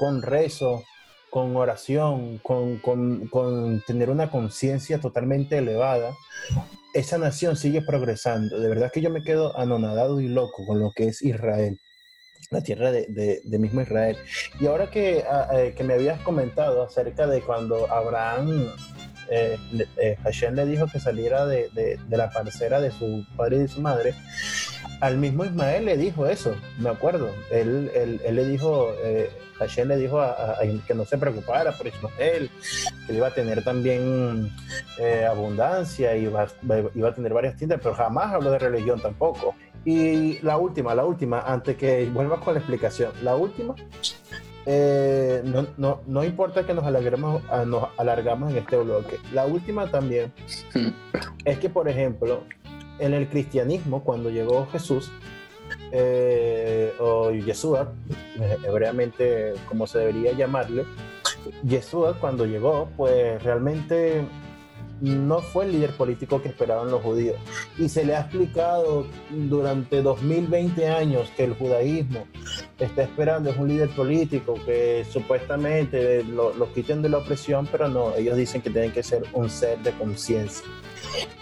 con 0.00 0.22
rezo, 0.22 0.82
con 1.28 1.54
oración, 1.56 2.38
con, 2.38 2.78
con- 2.78 3.28
con 3.28 3.82
tener 3.86 4.08
una 4.08 4.30
conciencia 4.30 4.98
totalmente 4.98 5.58
elevada, 5.58 6.10
esa 6.94 7.18
nación 7.18 7.54
sigue 7.54 7.82
progresando. 7.82 8.58
De 8.58 8.68
verdad 8.70 8.90
que 8.90 9.02
yo 9.02 9.10
me 9.10 9.22
quedo 9.22 9.54
anonadado 9.58 10.18
y 10.22 10.28
loco 10.28 10.64
con 10.66 10.80
lo 10.80 10.90
que 10.96 11.08
es 11.08 11.20
Israel, 11.20 11.78
la 12.50 12.62
tierra 12.62 12.90
de, 12.90 13.06
de- 13.44 13.58
mismo 13.58 13.82
Israel. 13.82 14.16
Y 14.58 14.66
ahora 14.68 14.90
que, 14.90 15.22
ah, 15.30 15.48
eh, 15.52 15.74
que 15.76 15.84
me 15.84 15.92
habías 15.94 16.18
comentado 16.22 16.82
acerca 16.82 17.26
de 17.26 17.42
cuando 17.42 17.92
Abraham, 17.92 18.72
eh, 19.30 19.58
eh, 19.98 20.16
Hashem 20.24 20.54
le 20.54 20.64
dijo 20.64 20.86
que 20.90 20.98
saliera 20.98 21.44
de, 21.46 21.68
de- 21.74 21.98
de 22.08 22.16
la 22.16 22.30
parcera 22.30 22.80
de 22.80 22.90
su 22.90 23.22
padre 23.36 23.56
y 23.56 23.60
de 23.60 23.68
su 23.68 23.82
madre, 23.82 24.14
al 25.00 25.16
mismo 25.18 25.44
Ismael 25.44 25.84
le 25.86 25.96
dijo 25.96 26.26
eso, 26.26 26.54
me 26.78 26.90
acuerdo. 26.90 27.30
Él, 27.50 27.90
él- 27.94 28.20
él 28.24 28.36
le 28.36 28.44
dijo, 28.46 28.92
eh, 29.02 29.30
Hashem 29.58 29.88
le 29.88 29.96
dijo 29.96 30.20
a, 30.20 30.30
a- 30.32 30.50
a- 30.52 30.86
que 30.86 30.94
no 30.94 31.04
se 31.04 31.18
preocupara 31.18 31.72
por 31.72 31.86
Ismael, 31.86 32.50
que 33.06 33.12
él 33.12 33.16
iba 33.16 33.28
a 33.28 33.34
tener 33.34 33.62
también 33.64 34.50
eh, 34.98 35.26
abundancia, 35.28 36.16
iba, 36.16 36.46
iba 36.94 37.08
a 37.08 37.14
tener 37.14 37.32
varias 37.32 37.56
tiendas, 37.56 37.80
pero 37.82 37.94
jamás 37.94 38.32
habló 38.34 38.50
de 38.50 38.58
religión 38.58 39.00
tampoco. 39.00 39.54
Y 39.84 40.38
la 40.42 40.58
última, 40.58 40.94
la 40.94 41.04
última, 41.06 41.40
antes 41.40 41.76
que 41.76 42.04
vuelva 42.12 42.38
con 42.40 42.52
la 42.54 42.60
explicación, 42.60 43.12
la 43.22 43.34
última, 43.36 43.74
eh, 44.66 45.40
no, 45.44 45.66
no, 45.78 46.02
no, 46.06 46.22
importa 46.22 46.66
que 46.66 46.74
nos 46.74 46.84
alarguemos, 46.84 47.42
ah, 47.48 47.64
nos 47.64 47.88
alargamos 47.96 48.50
en 48.50 48.58
este 48.58 48.76
bloque, 48.76 49.16
la 49.32 49.46
última 49.46 49.86
también 49.90 50.32
es 51.46 51.58
que, 51.58 51.70
por 51.70 51.88
ejemplo, 51.88 52.44
en 53.00 53.14
el 53.14 53.28
cristianismo, 53.28 54.04
cuando 54.04 54.30
llegó 54.30 54.66
Jesús, 54.66 55.10
eh, 55.92 56.92
o 56.98 57.30
Yeshua, 57.30 57.92
eh, 58.40 58.56
hebreamente 58.64 59.54
como 59.68 59.86
se 59.86 59.98
debería 59.98 60.32
llamarle, 60.32 60.84
Yeshua 61.64 62.18
cuando 62.20 62.44
llegó, 62.44 62.88
pues 62.96 63.42
realmente 63.42 64.24
no 65.00 65.40
fue 65.40 65.64
el 65.64 65.72
líder 65.72 65.96
político 65.96 66.42
que 66.42 66.48
esperaban 66.48 66.90
los 66.90 67.02
judíos. 67.02 67.36
Y 67.78 67.88
se 67.88 68.04
le 68.04 68.14
ha 68.14 68.20
explicado 68.20 69.06
durante 69.30 70.02
2020 70.02 70.88
años 70.88 71.30
que 71.36 71.44
el 71.44 71.54
judaísmo 71.54 72.26
está 72.78 73.02
esperando 73.02 73.50
es 73.50 73.56
un 73.56 73.68
líder 73.68 73.90
político 73.90 74.54
que 74.64 75.04
supuestamente 75.10 76.24
lo, 76.24 76.72
quiten 76.72 77.02
de 77.02 77.08
la 77.08 77.18
opresión, 77.18 77.68
pero 77.70 77.88
no, 77.88 78.14
ellos 78.14 78.36
dicen 78.36 78.62
que 78.62 78.70
tienen 78.70 78.92
que 78.92 79.02
ser 79.02 79.22
un 79.32 79.50
ser 79.50 79.78
de 79.80 79.92
conciencia. 79.92 80.64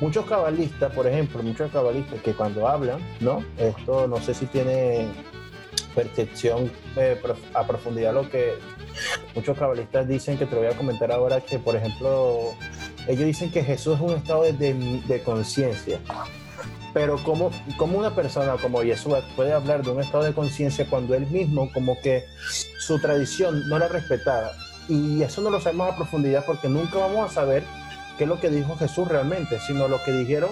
Muchos 0.00 0.24
cabalistas, 0.26 0.92
por 0.92 1.06
ejemplo, 1.06 1.42
muchos 1.42 1.70
cabalistas 1.70 2.20
que 2.22 2.32
cuando 2.32 2.66
hablan, 2.66 3.00
¿no? 3.20 3.44
Esto 3.58 4.08
no 4.08 4.18
sé 4.18 4.34
si 4.34 4.46
tiene 4.46 5.08
percepción 5.94 6.70
eh, 6.96 7.20
a 7.54 7.66
profundidad 7.66 8.14
lo 8.14 8.28
que 8.30 8.54
muchos 9.34 9.58
cabalistas 9.58 10.06
dicen 10.06 10.38
que 10.38 10.46
te 10.46 10.54
voy 10.54 10.66
a 10.66 10.76
comentar 10.76 11.10
ahora 11.10 11.40
que 11.40 11.58
por 11.58 11.76
ejemplo 11.76 12.54
ellos 13.08 13.26
dicen 13.26 13.50
que 13.50 13.64
Jesús 13.64 13.96
es 13.96 14.00
un 14.00 14.14
estado 14.14 14.42
de, 14.42 14.52
de, 14.74 15.22
conciencia. 15.22 15.98
Pero 16.92 17.16
como, 17.24 17.50
como 17.78 17.98
una 17.98 18.14
persona 18.14 18.56
como 18.60 18.82
Jesús 18.82 19.14
puede 19.34 19.52
hablar 19.52 19.82
de 19.82 19.90
un 19.90 20.00
estado 20.00 20.24
de 20.24 20.34
conciencia 20.34 20.86
cuando 20.88 21.14
él 21.14 21.26
mismo 21.26 21.72
como 21.72 21.98
que 22.00 22.26
su 22.78 23.00
tradición 23.00 23.66
no 23.68 23.78
la 23.78 23.88
respetaba. 23.88 24.52
Y 24.88 25.22
eso 25.22 25.40
no 25.40 25.50
lo 25.50 25.60
sabemos 25.60 25.92
a 25.92 25.96
profundidad 25.96 26.44
porque 26.46 26.68
nunca 26.68 26.98
vamos 26.98 27.30
a 27.30 27.34
saber 27.34 27.64
qué 28.18 28.24
es 28.24 28.28
lo 28.28 28.40
que 28.40 28.50
dijo 28.50 28.76
Jesús 28.76 29.08
realmente, 29.08 29.58
sino 29.66 29.88
lo 29.88 30.02
que 30.04 30.12
dijeron 30.12 30.50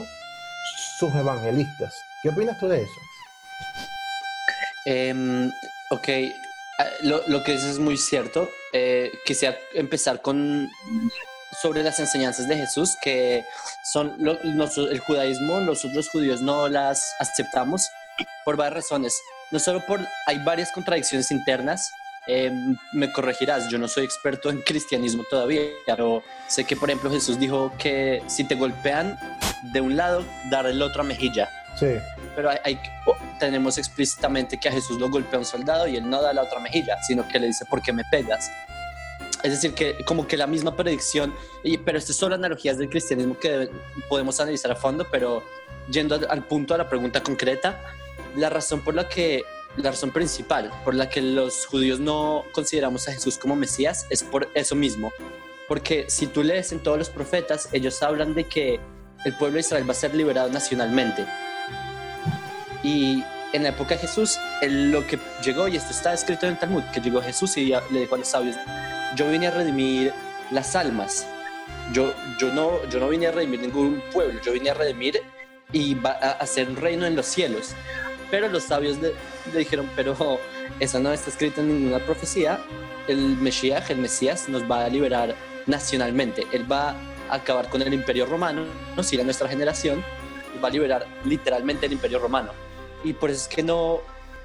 sus 0.99 1.15
evangelistas. 1.15 1.95
¿Qué 2.23 2.31
opinas 2.31 2.59
tú 2.59 2.69
de 2.69 2.83
eso? 2.83 3.01
Um, 4.87 5.49
ok, 5.91 6.09
ah, 6.79 6.87
lo, 7.03 7.21
lo, 7.29 7.43
que 7.43 7.53
dices 7.53 7.73
es 7.73 7.79
muy 7.79 7.97
cierto. 7.99 8.49
Eh, 8.73 9.11
quisiera 9.27 9.59
empezar 9.75 10.23
con 10.23 10.71
sobre 11.63 11.83
las 11.83 11.99
enseñanzas 11.99 12.49
de 12.49 12.57
Jesús, 12.57 12.97
que 13.01 13.45
son 13.85 14.17
el 14.21 15.01
judaísmo, 15.01 15.61
nosotros 15.61 16.09
judíos 16.09 16.41
no 16.41 16.69
las 16.69 17.15
aceptamos 17.19 17.89
por 18.45 18.57
varias 18.57 18.85
razones. 18.85 19.19
No 19.51 19.59
solo 19.59 19.85
por, 19.87 20.01
hay 20.27 20.39
varias 20.45 20.73
contradicciones 20.73 21.31
internas, 21.31 21.91
eh, 22.27 22.51
me 22.93 23.13
corregirás, 23.13 23.69
yo 23.69 23.79
no 23.79 23.87
soy 23.87 24.05
experto 24.05 24.51
en 24.51 24.61
cristianismo 24.63 25.23
todavía, 25.31 25.63
pero 25.87 26.25
sé 26.49 26.65
que, 26.65 26.75
por 26.77 26.91
ejemplo, 26.91 27.11
Jesús 27.11 27.39
dijo 27.39 27.73
que 27.79 28.23
si 28.27 28.43
te 28.45 28.57
golpean 28.57 29.17
de 29.63 29.81
un 29.81 29.97
lado, 29.97 30.25
dar 30.51 30.67
el 30.67 30.83
otro 30.83 31.03
a 31.03 31.05
mejilla. 31.05 31.49
Sí. 31.79 31.95
Pero 32.35 32.51
hay, 32.51 32.81
tenemos 33.39 33.79
explícitamente 33.79 34.59
que 34.59 34.69
a 34.69 34.73
Jesús 34.73 34.99
lo 34.99 35.09
golpea 35.09 35.39
un 35.39 35.45
soldado 35.45 35.87
y 35.87 35.97
él 35.97 36.09
no 36.09 36.21
da 36.21 36.33
la 36.33 36.43
otra 36.43 36.59
mejilla, 36.59 36.97
sino 37.07 37.27
que 37.29 37.39
le 37.39 37.49
dice, 37.49 37.65
¿por 37.67 37.81
qué 37.83 37.93
me 37.93 38.03
pegas? 38.11 38.51
Es 39.47 39.53
decir, 39.53 39.75
que 39.75 40.05
como 40.05 40.27
que 40.27 40.37
la 40.37 40.49
misma 40.49 40.75
predicción, 40.75 41.33
y, 41.63 41.79
pero 41.79 41.99
estas 41.99 42.17
son 42.17 42.33
analogías 42.33 42.79
del 42.79 42.89
cristianismo 42.89 43.39
que 43.39 43.71
podemos 44.09 44.41
analizar 44.41 44.73
a 44.73 44.75
fondo, 44.75 45.07
pero 45.09 45.45
yendo 45.89 46.19
al, 46.29 46.45
punto 46.49 46.75
de 46.75 46.79
la 46.79 46.89
pregunta 46.89 47.23
concreta, 47.23 47.81
la 48.35 48.51
razón 48.51 48.81
por 48.81 48.97
la 48.97 49.09
que, 49.09 49.45
la 49.77 49.93
razón 49.93 50.11
principal 50.11 50.73
por 50.85 50.97
la 50.97 51.09
que 51.09 51.23
los 51.23 51.65
judíos 51.67 52.01
no 52.01 52.43
consideramos 52.51 53.07
a 53.07 53.13
Jesús 53.13 53.39
como 53.39 53.55
Mesías 53.55 54.09
es 54.11 54.25
por 54.25 54.49
eso 54.55 54.75
mismo. 54.75 55.13
Porque 55.69 56.07
si 56.09 56.27
tú 56.27 56.43
lees 56.43 56.73
en 56.73 56.81
todos 56.81 56.99
los 56.99 57.09
profetas, 57.09 57.69
ellos 57.71 58.03
hablan 58.03 58.35
de 58.35 58.49
que 58.49 58.81
el 59.25 59.33
pueblo 59.37 59.55
de 59.55 59.61
Israel 59.61 59.89
va 59.89 59.93
a 59.93 59.95
ser 59.95 60.13
liberado 60.13 60.49
nacionalmente. 60.49 61.25
Y 62.83 63.23
en 63.53 63.63
la 63.63 63.69
época 63.69 63.95
de 63.95 63.99
Jesús, 63.99 64.41
lo 64.61 65.07
que 65.07 65.21
llegó, 65.45 65.69
y 65.69 65.77
esto 65.77 65.93
está 65.93 66.13
escrito 66.15 66.47
en 66.47 66.55
el 66.55 66.59
Talmud, 66.59 66.83
que 66.93 67.01
llegó 67.01 67.23
Jesús 67.23 67.57
y 67.57 67.67
le 67.67 68.01
dijo 68.01 68.17
a 68.17 68.19
los 68.19 68.27
sabios, 68.27 68.57
yo 69.17 69.31
vine 69.31 69.49
a 69.49 69.51
redimir 69.51 70.13
las 70.51 70.77
almas. 70.77 71.27
Yo, 71.93 72.13
yo, 72.39 72.53
no, 72.53 72.85
yo 72.89 73.01
no 73.01 73.09
vine 73.09 73.29
a 73.29 73.33
redimir 73.33 73.61
ningún 73.61 74.03
pueblo, 74.13 74.41
yo 74.45 74.53
vine 74.53 74.71
a 74.71 74.75
redimir 74.75 75.21
y 75.73 75.95
va 75.95 76.13
a 76.13 76.33
hacer 76.33 76.69
un 76.69 76.77
reino 76.77 77.07
en 77.07 77.17
los 77.17 77.27
cielos. 77.27 77.75
Pero 78.31 78.49
los 78.49 78.65
sabios 78.65 78.99
le, 78.99 79.15
dijeron, 79.57 79.89
pero 79.97 80.39
eso 80.81 81.01
no 81.01 81.13
está 81.13 81.31
escrito 81.31 81.61
en 81.61 81.69
ninguna 81.69 82.05
profecía. 82.05 82.61
El 83.09 83.37
Mesías, 83.39 83.89
el 83.89 83.99
Mesías, 83.99 84.49
nos 84.49 84.71
va 84.71 84.85
a 84.85 84.89
liberar 84.89 85.35
nacionalmente. 85.67 86.47
Él 86.53 86.71
va 86.71 86.91
a 87.31 87.37
acabar 87.37 87.71
con 87.71 87.83
el 87.83 87.95
imperio 87.95 88.27
romano, 88.27 88.65
nos 88.97 89.13
irá 89.13 89.25
nuestra 89.25 89.49
generación, 89.49 90.05
y 90.55 90.61
va 90.61 90.69
a 90.69 90.71
liberar 90.71 91.07
literalmente 91.25 91.87
el 91.87 91.93
imperio 91.93 92.19
romano. 92.19 92.51
Y 93.05 93.13
por 93.13 93.31
eso 93.31 93.43
es 93.43 93.49
que 93.49 93.63
no, 93.63 94.01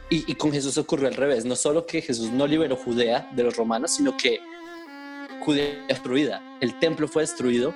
y, 0.09 0.31
y, 0.31 0.35
con 0.35 0.51
Jesús 0.51 0.77
ocurrió 0.77 1.07
al 1.07 1.15
revés, 1.15 1.45
no 1.45 1.55
solo 1.55 1.85
que 1.85 2.01
Jesús 2.01 2.29
no 2.29 2.45
liberó 2.45 2.75
Judea 2.75 3.29
de 3.33 3.43
los 3.43 3.55
romanos, 3.55 3.91
sino 3.95 4.15
que 4.15 4.39
destruida. 5.50 6.41
El 6.62 6.77
templo 6.79 7.07
fue 7.07 7.24
destruido, 7.24 7.74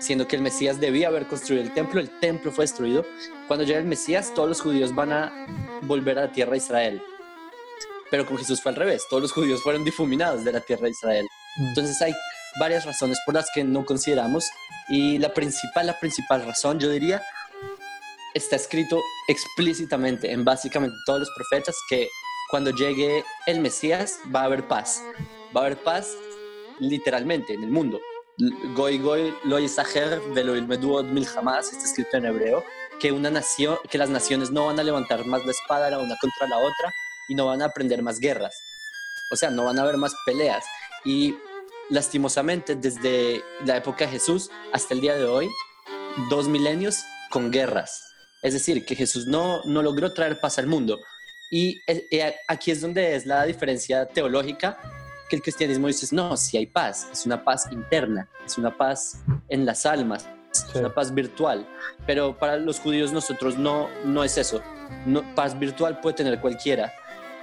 siendo 0.00 0.26
que 0.26 0.36
el 0.36 0.42
Mesías 0.42 0.80
debía 0.80 1.08
haber 1.08 1.26
construido 1.26 1.62
el 1.62 1.72
templo, 1.72 2.00
el 2.00 2.10
templo 2.20 2.50
fue 2.50 2.64
destruido. 2.64 3.04
Cuando 3.46 3.64
llega 3.64 3.78
el 3.78 3.84
Mesías, 3.84 4.32
todos 4.34 4.48
los 4.48 4.60
judíos 4.60 4.94
van 4.94 5.12
a 5.12 5.46
volver 5.82 6.18
a 6.18 6.22
la 6.22 6.32
tierra 6.32 6.52
de 6.52 6.58
Israel. 6.58 7.02
Pero 8.10 8.26
con 8.26 8.38
Jesús 8.38 8.60
fue 8.60 8.70
al 8.70 8.76
revés, 8.76 9.04
todos 9.08 9.22
los 9.22 9.32
judíos 9.32 9.62
fueron 9.62 9.84
difuminados 9.84 10.44
de 10.44 10.52
la 10.52 10.60
tierra 10.60 10.84
de 10.84 10.90
Israel. 10.90 11.26
Mm. 11.56 11.66
Entonces 11.68 12.00
hay 12.02 12.12
varias 12.58 12.84
razones 12.84 13.18
por 13.24 13.34
las 13.34 13.46
que 13.54 13.64
no 13.64 13.84
consideramos 13.84 14.48
y 14.88 15.18
la 15.18 15.32
principal, 15.32 15.86
la 15.86 15.98
principal 15.98 16.44
razón, 16.44 16.78
yo 16.78 16.90
diría, 16.90 17.22
está 18.34 18.56
escrito 18.56 19.00
explícitamente 19.28 20.30
en 20.30 20.44
básicamente 20.44 20.96
todos 21.06 21.20
los 21.20 21.30
profetas 21.34 21.76
que 21.88 22.08
cuando 22.50 22.70
llegue 22.70 23.24
el 23.46 23.60
Mesías 23.60 24.18
va 24.34 24.42
a 24.42 24.44
haber 24.44 24.68
paz. 24.68 25.02
Va 25.56 25.62
a 25.62 25.66
haber 25.66 25.78
paz 25.78 26.14
literalmente 26.80 27.54
en 27.54 27.64
el 27.64 27.70
mundo. 27.70 28.00
Goy 28.74 28.98
goy 28.98 29.32
lo 29.44 29.60
yisaher 29.60 30.20
velo 30.34 30.54
mil 31.04 31.26
jamás, 31.26 31.72
está 31.72 31.84
escrito 31.84 32.16
en 32.16 32.26
hebreo, 32.26 32.64
que 32.98 33.12
una 33.12 33.30
nación, 33.30 33.78
que 33.88 33.98
las 33.98 34.08
naciones 34.08 34.50
no 34.50 34.66
van 34.66 34.80
a 34.80 34.82
levantar 34.82 35.24
más 35.26 35.44
la 35.44 35.52
espada 35.52 35.90
la 35.90 35.98
una 35.98 36.16
contra 36.20 36.48
la 36.48 36.58
otra 36.58 36.92
y 37.28 37.34
no 37.34 37.46
van 37.46 37.62
a 37.62 37.66
aprender 37.66 38.02
más 38.02 38.18
guerras. 38.18 38.56
O 39.30 39.36
sea, 39.36 39.50
no 39.50 39.64
van 39.64 39.78
a 39.78 39.82
haber 39.82 39.96
más 39.96 40.14
peleas. 40.26 40.64
Y 41.04 41.36
lastimosamente, 41.90 42.74
desde 42.74 43.42
la 43.64 43.76
época 43.76 44.04
de 44.04 44.12
Jesús 44.12 44.50
hasta 44.72 44.94
el 44.94 45.00
día 45.00 45.14
de 45.14 45.24
hoy, 45.24 45.48
dos 46.28 46.48
milenios 46.48 47.04
con 47.30 47.50
guerras. 47.50 48.02
Es 48.42 48.52
decir, 48.52 48.84
que 48.84 48.96
Jesús 48.96 49.26
no, 49.26 49.62
no 49.64 49.82
logró 49.82 50.12
traer 50.12 50.40
paz 50.40 50.58
al 50.58 50.66
mundo. 50.66 50.98
Y 51.50 51.80
eh, 51.86 52.06
eh, 52.10 52.34
aquí 52.48 52.70
es 52.70 52.80
donde 52.80 53.14
es 53.14 53.26
la 53.26 53.44
diferencia 53.44 54.06
teológica 54.06 54.78
que 55.34 55.36
el 55.36 55.42
cristianismo 55.42 55.88
dice, 55.88 56.14
no, 56.14 56.36
si 56.36 56.56
hay 56.56 56.66
paz, 56.66 57.08
es 57.12 57.26
una 57.26 57.42
paz 57.42 57.66
interna, 57.72 58.28
es 58.46 58.56
una 58.56 58.76
paz 58.76 59.20
en 59.48 59.66
las 59.66 59.84
almas, 59.84 60.28
es 60.52 60.74
una 60.76 60.94
paz 60.94 61.12
virtual. 61.12 61.66
Pero 62.06 62.38
para 62.38 62.56
los 62.56 62.78
judíos 62.78 63.12
nosotros 63.12 63.58
no, 63.58 63.88
no 64.04 64.22
es 64.22 64.38
eso. 64.38 64.62
No, 65.06 65.22
paz 65.34 65.58
virtual 65.58 66.00
puede 66.00 66.16
tener 66.16 66.40
cualquiera. 66.40 66.92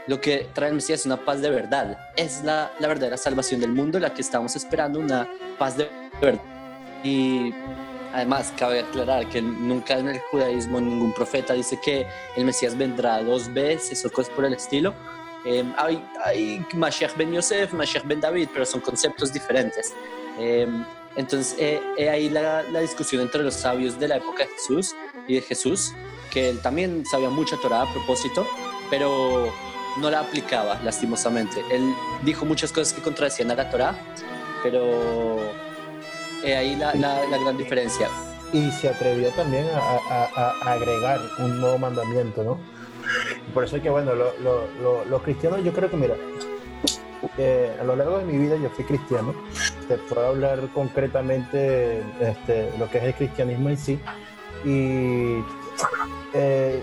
Lo 0.08 0.22
que 0.22 0.48
trae 0.54 0.70
el 0.70 0.76
Mesías 0.76 1.02
es 1.02 1.06
una 1.06 1.18
paz 1.18 1.42
de 1.42 1.50
verdad. 1.50 1.98
Es 2.16 2.44
la, 2.44 2.72
la 2.80 2.88
verdadera 2.88 3.18
salvación 3.18 3.60
del 3.60 3.74
mundo, 3.74 4.00
la 4.00 4.14
que 4.14 4.22
estamos 4.22 4.56
esperando, 4.56 5.00
una 5.00 5.28
paz 5.60 5.76
de 5.76 5.90
verdad. 6.22 6.42
Y 7.04 7.54
además, 8.14 8.54
cabe 8.58 8.80
aclarar 8.80 9.28
que 9.28 9.42
nunca 9.42 9.98
en 9.98 10.08
el 10.08 10.20
judaísmo 10.32 10.80
ningún 10.80 11.14
profeta 11.14 11.54
dice 11.54 11.78
que 11.84 12.08
el 12.38 12.46
Mesías 12.46 12.78
vendrá 12.78 13.22
dos 13.22 13.54
veces 13.54 14.06
o 14.06 14.10
cosas 14.10 14.34
por 14.34 14.46
el 14.46 14.54
estilo 14.54 14.94
eh, 15.46 15.64
hay, 15.78 16.04
hay 16.24 16.66
Mashiach 16.74 17.16
ben 17.18 17.34
Yosef, 17.34 17.74
Mashiach 17.74 18.06
ben 18.06 18.22
David, 18.22 18.50
pero 18.54 18.66
son 18.66 18.82
conceptos 18.82 19.34
diferentes. 19.34 19.94
Eh, 20.40 20.68
entonces, 21.16 21.56
eh, 21.60 22.10
ahí 22.10 22.30
la, 22.30 22.64
la, 22.64 22.80
discusión 22.80 23.22
entre 23.22 23.44
los 23.44 23.56
sabios 23.56 24.00
de 24.00 24.08
la 24.08 24.18
época 24.18 24.44
de 24.44 24.50
Jesús 24.50 24.96
y 25.28 25.36
de 25.36 25.42
Jesús, 25.42 25.94
que 26.32 26.50
él 26.50 26.60
también 26.60 27.06
sabía 27.06 27.30
mucha 27.30 27.58
Torah 27.58 27.82
a 27.82 27.92
propósito, 27.92 28.48
pero 28.90 29.52
no 29.98 30.10
la 30.10 30.22
aplicaba, 30.22 30.80
lastimosamente. 30.84 31.62
Él 31.70 31.94
dijo 32.24 32.46
muchas 32.46 32.72
cosas 32.72 32.94
que 32.94 33.02
contradecían 33.02 33.52
a 33.52 33.56
la 33.56 33.70
Torah, 33.70 33.96
pero 34.64 35.40
ahí 36.44 36.76
la, 36.76 36.94
la, 36.94 37.26
la, 37.26 37.38
gran 37.38 37.58
diferencia. 37.58 38.08
Y 38.54 38.72
se 38.72 38.90
atrevió 38.90 39.30
también 39.32 39.68
a, 39.74 39.80
a, 39.80 40.52
a 40.62 40.74
agregar 40.74 41.20
un 41.40 41.60
nuevo 41.60 41.78
mandamiento, 41.78 42.44
¿no? 42.44 42.81
Por 43.54 43.64
eso 43.64 43.78
es 43.78 43.82
que, 43.82 43.90
bueno, 43.90 44.12
los 44.16 45.22
cristianos, 45.22 45.64
yo 45.64 45.74
creo 45.74 45.90
que, 45.90 45.98
mira, 45.98 46.16
a 47.80 47.84
lo 47.84 47.96
largo 47.96 48.18
de 48.20 48.26
mi 48.26 48.38
vida 48.38 48.56
yo 48.58 48.70
fui 48.70 48.86
cristiano. 48.86 49.34
Te 49.88 49.98
puedo 49.98 50.28
hablar 50.28 50.60
concretamente 50.74 52.04
este, 52.20 52.72
lo 52.78 52.90
que 52.90 53.00
es 53.00 53.04
el 53.06 53.14
cristianismo 53.14 53.70
en 53.70 53.78
sí. 53.78 54.00
Y 54.64 55.44
eh, 56.34 56.82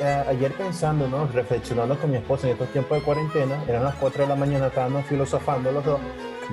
eh, 0.00 0.24
ayer 0.28 0.52
pensando, 0.52 1.08
¿no? 1.08 1.26
Reflexionando 1.28 1.98
con 1.98 2.10
mi 2.10 2.18
esposa 2.18 2.46
en 2.46 2.54
estos 2.54 2.68
tiempos 2.68 2.98
de 2.98 3.04
cuarentena, 3.04 3.62
eran 3.68 3.84
las 3.84 3.94
4 3.96 4.22
de 4.22 4.28
la 4.28 4.36
mañana, 4.36 4.66
estábamos 4.66 5.06
filosofando 5.06 5.72
los 5.72 5.84
dos, 5.84 6.00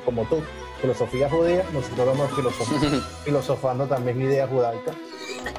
como 0.06 0.24
tú, 0.26 0.42
filosofía 0.82 1.30
judía, 1.30 1.64
nosotros 1.72 2.06
vamos 2.06 2.32
filosofando, 2.36 3.02
filosofando 3.24 3.86
también 3.88 4.22
ideas 4.22 4.50
judaicas. 4.50 4.96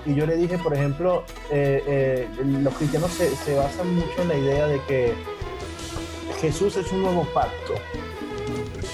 Y 0.05 0.15
yo 0.15 0.27
le 0.27 0.37
dije, 0.37 0.59
por 0.59 0.75
ejemplo, 0.75 1.25
eh, 1.51 1.83
eh, 1.87 2.29
los 2.45 2.75
cristianos 2.75 3.13
se, 3.13 3.35
se 3.37 3.55
basan 3.55 3.95
mucho 3.95 4.23
en 4.23 4.29
la 4.29 4.35
idea 4.37 4.67
de 4.67 4.81
que 4.83 5.15
Jesús 6.41 6.77
es 6.77 6.91
un 6.93 7.03
nuevo 7.03 7.25
pacto. 7.33 7.75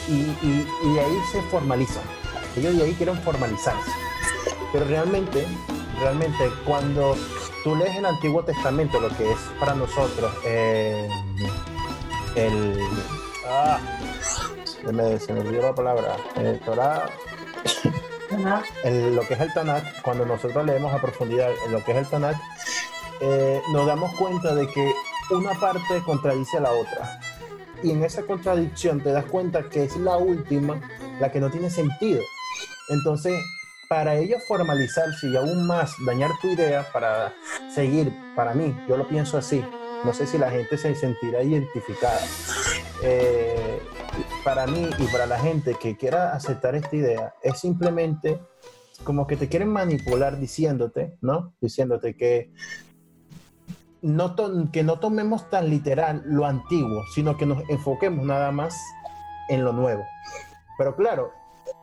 Y, 0.06 0.12
y, 0.12 0.66
y, 0.84 0.94
de 0.94 1.00
ahí 1.00 1.18
se 1.32 1.42
formalizan. 1.42 2.02
Ellos 2.56 2.76
de 2.76 2.84
ahí 2.84 2.92
quieren 2.94 3.18
formalizarse. 3.22 3.90
Pero 4.72 4.84
realmente, 4.84 5.46
realmente, 5.98 6.50
cuando 6.66 7.16
tú 7.64 7.74
lees 7.74 7.96
el 7.96 8.06
Antiguo 8.06 8.42
Testamento, 8.42 9.00
lo 9.00 9.08
que 9.16 9.32
es 9.32 9.38
para 9.58 9.74
nosotros 9.74 10.32
eh, 10.44 11.08
el. 12.36 12.78
Ah, 13.46 13.80
se 14.84 14.92
me, 14.92 15.18
se 15.18 15.32
me 15.32 15.40
olvidó 15.40 15.62
la 15.62 15.74
palabra. 15.74 16.16
El 16.36 16.58
Torah. 16.60 17.10
El, 18.84 19.16
lo 19.16 19.22
que 19.22 19.34
es 19.34 19.40
el 19.40 19.52
Tanakh, 19.52 20.02
cuando 20.02 20.24
nosotros 20.24 20.64
leemos 20.64 20.92
a 20.92 21.00
profundidad 21.00 21.50
lo 21.70 21.82
que 21.82 21.92
es 21.92 21.98
el 21.98 22.06
Tanakh, 22.06 22.36
eh, 23.20 23.60
nos 23.72 23.86
damos 23.86 24.14
cuenta 24.16 24.54
de 24.54 24.66
que 24.68 24.92
una 25.30 25.54
parte 25.54 26.02
contradice 26.04 26.58
a 26.58 26.60
la 26.60 26.72
otra. 26.72 27.20
Y 27.82 27.90
en 27.92 28.04
esa 28.04 28.22
contradicción 28.22 29.00
te 29.00 29.12
das 29.12 29.24
cuenta 29.24 29.68
que 29.68 29.84
es 29.84 29.96
la 29.96 30.16
última 30.16 30.80
la 31.20 31.30
que 31.32 31.40
no 31.40 31.50
tiene 31.50 31.70
sentido. 31.70 32.22
Entonces, 32.88 33.34
para 33.88 34.16
ellos 34.16 34.42
formalizarse 34.46 35.28
y 35.28 35.36
aún 35.36 35.66
más 35.66 35.94
dañar 36.06 36.30
tu 36.40 36.48
idea 36.48 36.86
para 36.92 37.34
seguir, 37.74 38.12
para 38.36 38.54
mí, 38.54 38.76
yo 38.88 38.96
lo 38.96 39.08
pienso 39.08 39.38
así. 39.38 39.64
No 40.04 40.12
sé 40.12 40.26
si 40.26 40.38
la 40.38 40.50
gente 40.50 40.76
se 40.78 40.94
sentirá 40.94 41.42
identificada. 41.42 42.20
Eh, 43.02 43.80
para 44.44 44.66
mí 44.66 44.88
y 44.98 45.04
para 45.06 45.26
la 45.26 45.38
gente 45.38 45.76
que 45.80 45.96
quiera 45.96 46.34
aceptar 46.34 46.74
esta 46.74 46.94
idea, 46.96 47.34
es 47.42 47.58
simplemente 47.58 48.40
como 49.04 49.26
que 49.26 49.36
te 49.36 49.48
quieren 49.48 49.68
manipular 49.68 50.38
diciéndote, 50.38 51.16
¿no? 51.20 51.54
Diciéndote 51.60 52.16
que 52.16 52.50
no, 54.02 54.34
que 54.72 54.82
no 54.82 54.98
tomemos 54.98 55.48
tan 55.50 55.70
literal 55.70 56.22
lo 56.26 56.46
antiguo, 56.46 57.04
sino 57.14 57.36
que 57.36 57.46
nos 57.46 57.68
enfoquemos 57.68 58.24
nada 58.24 58.50
más 58.52 58.76
en 59.48 59.64
lo 59.64 59.72
nuevo. 59.72 60.04
Pero 60.76 60.94
claro, 60.94 61.32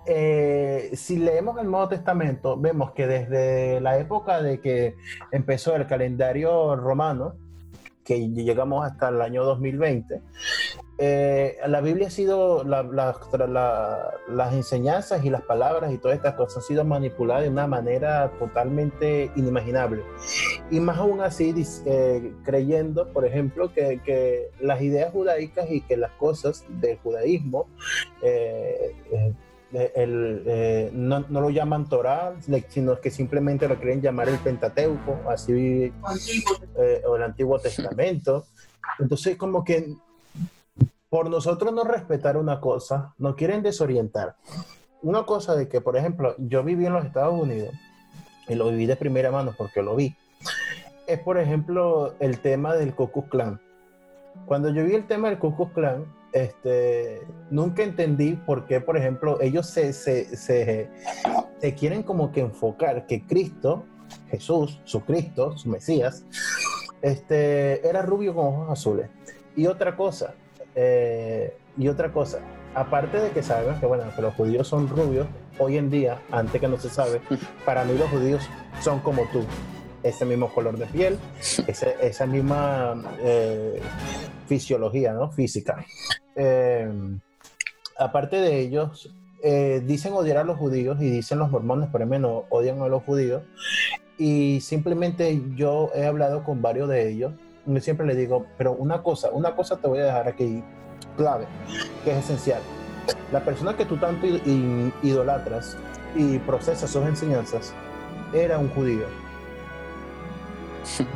eh, 0.05 0.91
si 0.93 1.17
leemos 1.17 1.59
el 1.59 1.69
Nuevo 1.69 1.87
Testamento, 1.87 2.57
vemos 2.57 2.91
que 2.91 3.07
desde 3.07 3.81
la 3.81 3.97
época 3.97 4.41
de 4.41 4.61
que 4.61 4.95
empezó 5.31 5.75
el 5.75 5.87
calendario 5.87 6.75
romano, 6.75 7.35
que 8.03 8.29
llegamos 8.29 8.85
hasta 8.85 9.09
el 9.09 9.21
año 9.21 9.43
2020, 9.43 10.21
eh, 10.97 11.57
la 11.67 11.81
Biblia 11.81 12.07
ha 12.07 12.11
sido, 12.11 12.63
la, 12.63 12.83
la, 12.83 13.15
la, 13.47 14.13
las 14.27 14.53
enseñanzas 14.53 15.25
y 15.25 15.29
las 15.29 15.41
palabras 15.41 15.91
y 15.91 15.97
todas 15.97 16.17
estas 16.17 16.35
cosas 16.35 16.57
han 16.57 16.63
sido 16.63 16.85
manipuladas 16.85 17.43
de 17.43 17.49
una 17.49 17.67
manera 17.67 18.31
totalmente 18.39 19.31
inimaginable. 19.35 20.03
Y 20.71 20.79
más 20.79 20.97
aún 20.97 21.21
así, 21.21 21.53
eh, 21.85 22.33
creyendo, 22.43 23.11
por 23.11 23.25
ejemplo, 23.25 23.73
que, 23.73 24.01
que, 24.03 24.49
las 24.59 24.81
ideas 24.81 25.11
judaicas 25.11 25.69
y 25.69 25.81
que 25.81 25.97
las 25.97 26.11
cosas 26.13 26.65
del 26.69 26.97
judaísmo 26.99 27.67
eh, 29.75 29.91
el, 29.95 30.43
eh, 30.45 30.89
no, 30.93 31.25
no, 31.27 31.41
lo 31.41 31.49
llaman 31.49 31.89
Torah, 31.89 32.35
sino 32.69 32.99
que 33.01 33.11
simplemente 33.11 33.67
lo 33.67 33.77
quieren 33.77 34.01
llamar 34.01 34.29
el 34.29 34.37
Pentateuco, 34.39 35.19
así, 35.29 35.91
eh, 36.77 37.01
o 37.05 37.15
el 37.15 37.23
Antiguo 37.23 37.59
Testamento. 37.59 38.45
Entonces, 38.99 39.35
como 39.37 39.63
que 39.63 39.93
por 41.15 41.29
nosotros 41.29 41.71
no 41.71 41.85
respetar 41.85 42.35
una 42.35 42.59
cosa, 42.59 43.13
nos 43.19 43.35
quieren 43.35 43.63
desorientar. 43.63 44.35
Una 45.01 45.23
cosa 45.23 45.55
de 45.55 45.69
que, 45.69 45.79
por 45.79 45.95
ejemplo, 45.95 46.35
yo 46.37 46.61
viví 46.61 46.85
en 46.85 46.91
los 46.91 47.05
Estados 47.05 47.39
Unidos 47.39 47.73
y 48.49 48.55
lo 48.55 48.69
viví 48.69 48.85
de 48.85 48.97
primera 48.97 49.31
mano 49.31 49.53
porque 49.57 49.81
lo 49.81 49.95
vi, 49.95 50.13
es, 51.07 51.17
por 51.19 51.37
ejemplo, 51.37 52.15
el 52.19 52.39
tema 52.39 52.75
del 52.75 52.93
Ku 52.93 53.09
Klux 53.13 53.29
Klan. 53.29 53.61
Cuando 54.45 54.67
yo 54.73 54.83
vi 54.83 54.93
el 54.93 55.07
tema 55.07 55.29
del 55.29 55.39
Ku 55.39 55.55
Klux 55.55 55.71
Klan, 55.71 56.05
este, 56.33 57.21
nunca 57.49 57.83
entendí 57.83 58.33
por 58.33 58.65
qué, 58.65 58.81
por 58.81 58.97
ejemplo, 58.97 59.39
ellos 59.39 59.67
se, 59.67 59.93
se, 59.93 60.35
se, 60.35 60.89
se, 61.61 61.75
quieren 61.75 62.03
como 62.03 62.33
que 62.33 62.41
enfocar 62.41 63.07
que 63.07 63.25
Cristo, 63.25 63.85
Jesús, 64.27 64.81
su 64.83 64.99
Cristo, 65.05 65.57
su 65.57 65.69
Mesías, 65.69 66.25
este, 67.01 67.87
era 67.87 68.01
rubio 68.01 68.35
con 68.35 68.47
ojos 68.47 68.69
azules. 68.69 69.09
Y 69.55 69.67
otra 69.67 69.95
cosa, 69.95 70.35
eh, 70.75 71.57
y 71.77 71.87
otra 71.87 72.11
cosa, 72.11 72.39
aparte 72.73 73.19
de 73.19 73.31
que 73.31 73.41
saben 73.41 73.79
que, 73.79 73.85
bueno, 73.85 74.03
que 74.15 74.21
los 74.21 74.33
judíos 74.35 74.67
son 74.67 74.87
rubios, 74.87 75.27
hoy 75.57 75.77
en 75.77 75.89
día, 75.89 76.21
antes 76.31 76.59
que 76.61 76.67
no 76.67 76.77
se 76.77 76.89
sabe, 76.89 77.21
para 77.65 77.83
mí 77.83 77.97
los 77.97 78.09
judíos 78.09 78.47
son 78.81 78.99
como 78.99 79.23
tú, 79.31 79.43
ese 80.03 80.25
mismo 80.25 80.53
color 80.53 80.77
de 80.77 80.85
piel, 80.85 81.17
ese, 81.67 81.95
esa 82.01 82.25
misma 82.25 83.01
eh, 83.19 83.81
fisiología, 84.47 85.13
¿no? 85.13 85.31
Física. 85.31 85.85
Eh, 86.35 86.89
aparte 87.97 88.37
de 88.37 88.59
ellos, 88.59 89.09
eh, 89.47 89.83
dicen 89.85 90.13
odiar 90.13 90.37
a 90.37 90.43
los 90.43 90.57
judíos 90.57 90.99
y 90.99 91.09
dicen 91.09 91.39
los 91.39 91.51
mormones, 91.51 91.89
por 91.89 92.01
lo 92.01 92.07
menos 92.07 92.45
odian 92.49 92.81
a 92.81 92.87
los 92.87 93.03
judíos. 93.03 93.43
Y 94.17 94.59
simplemente 94.61 95.41
yo 95.55 95.91
he 95.93 96.05
hablado 96.05 96.43
con 96.43 96.61
varios 96.61 96.89
de 96.89 97.09
ellos. 97.09 97.33
Siempre 97.79 98.05
les 98.05 98.17
digo, 98.17 98.45
pero 98.57 98.73
una 98.73 99.01
cosa, 99.01 99.29
una 99.31 99.55
cosa 99.55 99.77
te 99.77 99.87
voy 99.87 99.99
a 99.99 100.05
dejar 100.05 100.27
aquí 100.27 100.63
clave, 101.17 101.45
que 102.03 102.11
es 102.11 102.17
esencial. 102.17 102.61
La 103.31 103.43
persona 103.43 103.75
que 103.75 103.85
tú 103.85 103.97
tanto 103.97 104.27
idolatras 105.03 105.77
y 106.15 106.39
procesas 106.39 106.89
sus 106.89 107.05
enseñanzas 107.05 107.73
era 108.33 108.57
un 108.57 108.69
judío 108.69 109.05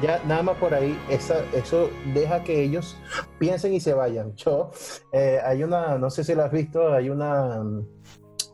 ya 0.01 0.21
nada 0.25 0.43
más 0.43 0.57
por 0.57 0.73
ahí, 0.73 0.97
esa, 1.09 1.43
eso 1.53 1.89
deja 2.13 2.43
que 2.43 2.61
ellos 2.61 2.97
piensen 3.37 3.73
y 3.73 3.79
se 3.79 3.93
vayan. 3.93 4.35
Yo, 4.35 4.71
eh, 5.11 5.39
hay 5.43 5.63
una, 5.63 5.97
no 5.97 6.09
sé 6.09 6.23
si 6.23 6.35
lo 6.35 6.43
has 6.43 6.51
visto, 6.51 6.93
hay 6.93 7.09
una, 7.09 7.63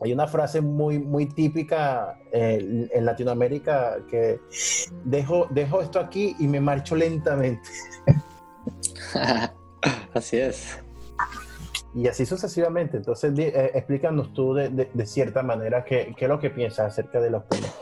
hay 0.02 0.12
una 0.12 0.26
frase 0.26 0.60
muy, 0.60 0.98
muy 0.98 1.26
típica 1.26 2.18
eh, 2.32 2.88
en 2.92 3.04
Latinoamérica 3.04 3.98
que 4.08 4.40
dejo, 5.04 5.46
dejo 5.50 5.80
esto 5.80 5.98
aquí 5.98 6.36
y 6.38 6.46
me 6.46 6.60
marcho 6.60 6.96
lentamente. 6.96 7.68
así 10.14 10.38
es. 10.38 10.78
Y 11.94 12.08
así 12.08 12.26
sucesivamente. 12.26 12.98
Entonces, 12.98 13.32
eh, 13.38 13.70
explícanos 13.74 14.34
tú 14.34 14.52
de, 14.52 14.68
de, 14.68 14.90
de, 14.92 15.06
cierta 15.06 15.42
manera 15.42 15.82
qué, 15.82 16.14
qué 16.16 16.26
es 16.26 16.28
lo 16.28 16.38
que 16.38 16.50
piensas 16.50 16.92
acerca 16.92 17.20
de 17.20 17.30
los 17.30 17.48
temas. 17.48 17.72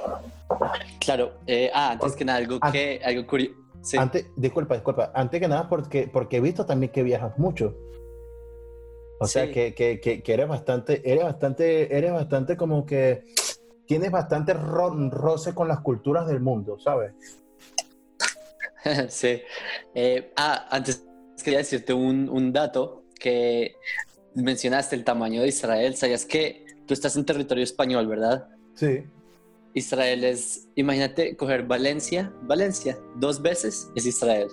Claro, 1.00 1.32
eh, 1.46 1.70
ah, 1.74 1.92
antes 1.92 2.14
que 2.14 2.24
nada, 2.24 2.38
algo, 2.38 2.60
que, 2.72 3.00
algo 3.04 3.26
curioso. 3.26 3.54
Sí. 3.82 3.96
Antes, 3.98 4.26
disculpa, 4.36 4.74
disculpa. 4.74 5.10
Antes 5.14 5.40
que 5.40 5.48
nada, 5.48 5.68
porque, 5.68 6.08
porque 6.10 6.36
he 6.36 6.40
visto 6.40 6.64
también 6.64 6.92
que 6.92 7.02
viajas 7.02 7.36
mucho. 7.38 7.74
O 9.24 9.26
sí. 9.26 9.32
sea, 9.32 9.50
que, 9.50 9.74
que, 9.74 10.00
que, 10.00 10.32
eres 10.32 10.48
bastante, 10.48 11.02
eres 11.10 11.24
bastante, 11.24 11.96
eres 11.96 12.12
bastante 12.12 12.56
como 12.56 12.84
que 12.84 13.24
tienes 13.86 14.10
bastante 14.10 14.52
ro 14.54 14.90
roce 15.10 15.54
con 15.54 15.66
las 15.68 15.80
culturas 15.80 16.26
del 16.26 16.40
mundo, 16.40 16.78
¿sabes? 16.78 17.12
sí. 19.08 19.40
Eh, 19.94 20.32
ah, 20.36 20.66
antes 20.70 21.04
quería 21.42 21.58
decirte 21.58 21.92
un, 21.92 22.28
un 22.28 22.52
dato 22.52 23.04
que 23.18 23.76
mencionaste 24.34 24.94
el 24.96 25.04
tamaño 25.04 25.42
de 25.42 25.48
Israel. 25.48 25.96
¿Sabías 25.96 26.26
que 26.26 26.66
tú 26.86 26.94
estás 26.94 27.16
en 27.16 27.24
territorio 27.24 27.64
español, 27.64 28.06
verdad? 28.06 28.48
Sí. 28.74 29.04
Israel 29.74 30.24
es, 30.24 30.68
imagínate 30.74 31.36
coger 31.36 31.64
Valencia, 31.64 32.32
Valencia, 32.42 32.98
dos 33.16 33.42
veces 33.42 33.90
es 33.94 34.06
Israel. 34.06 34.48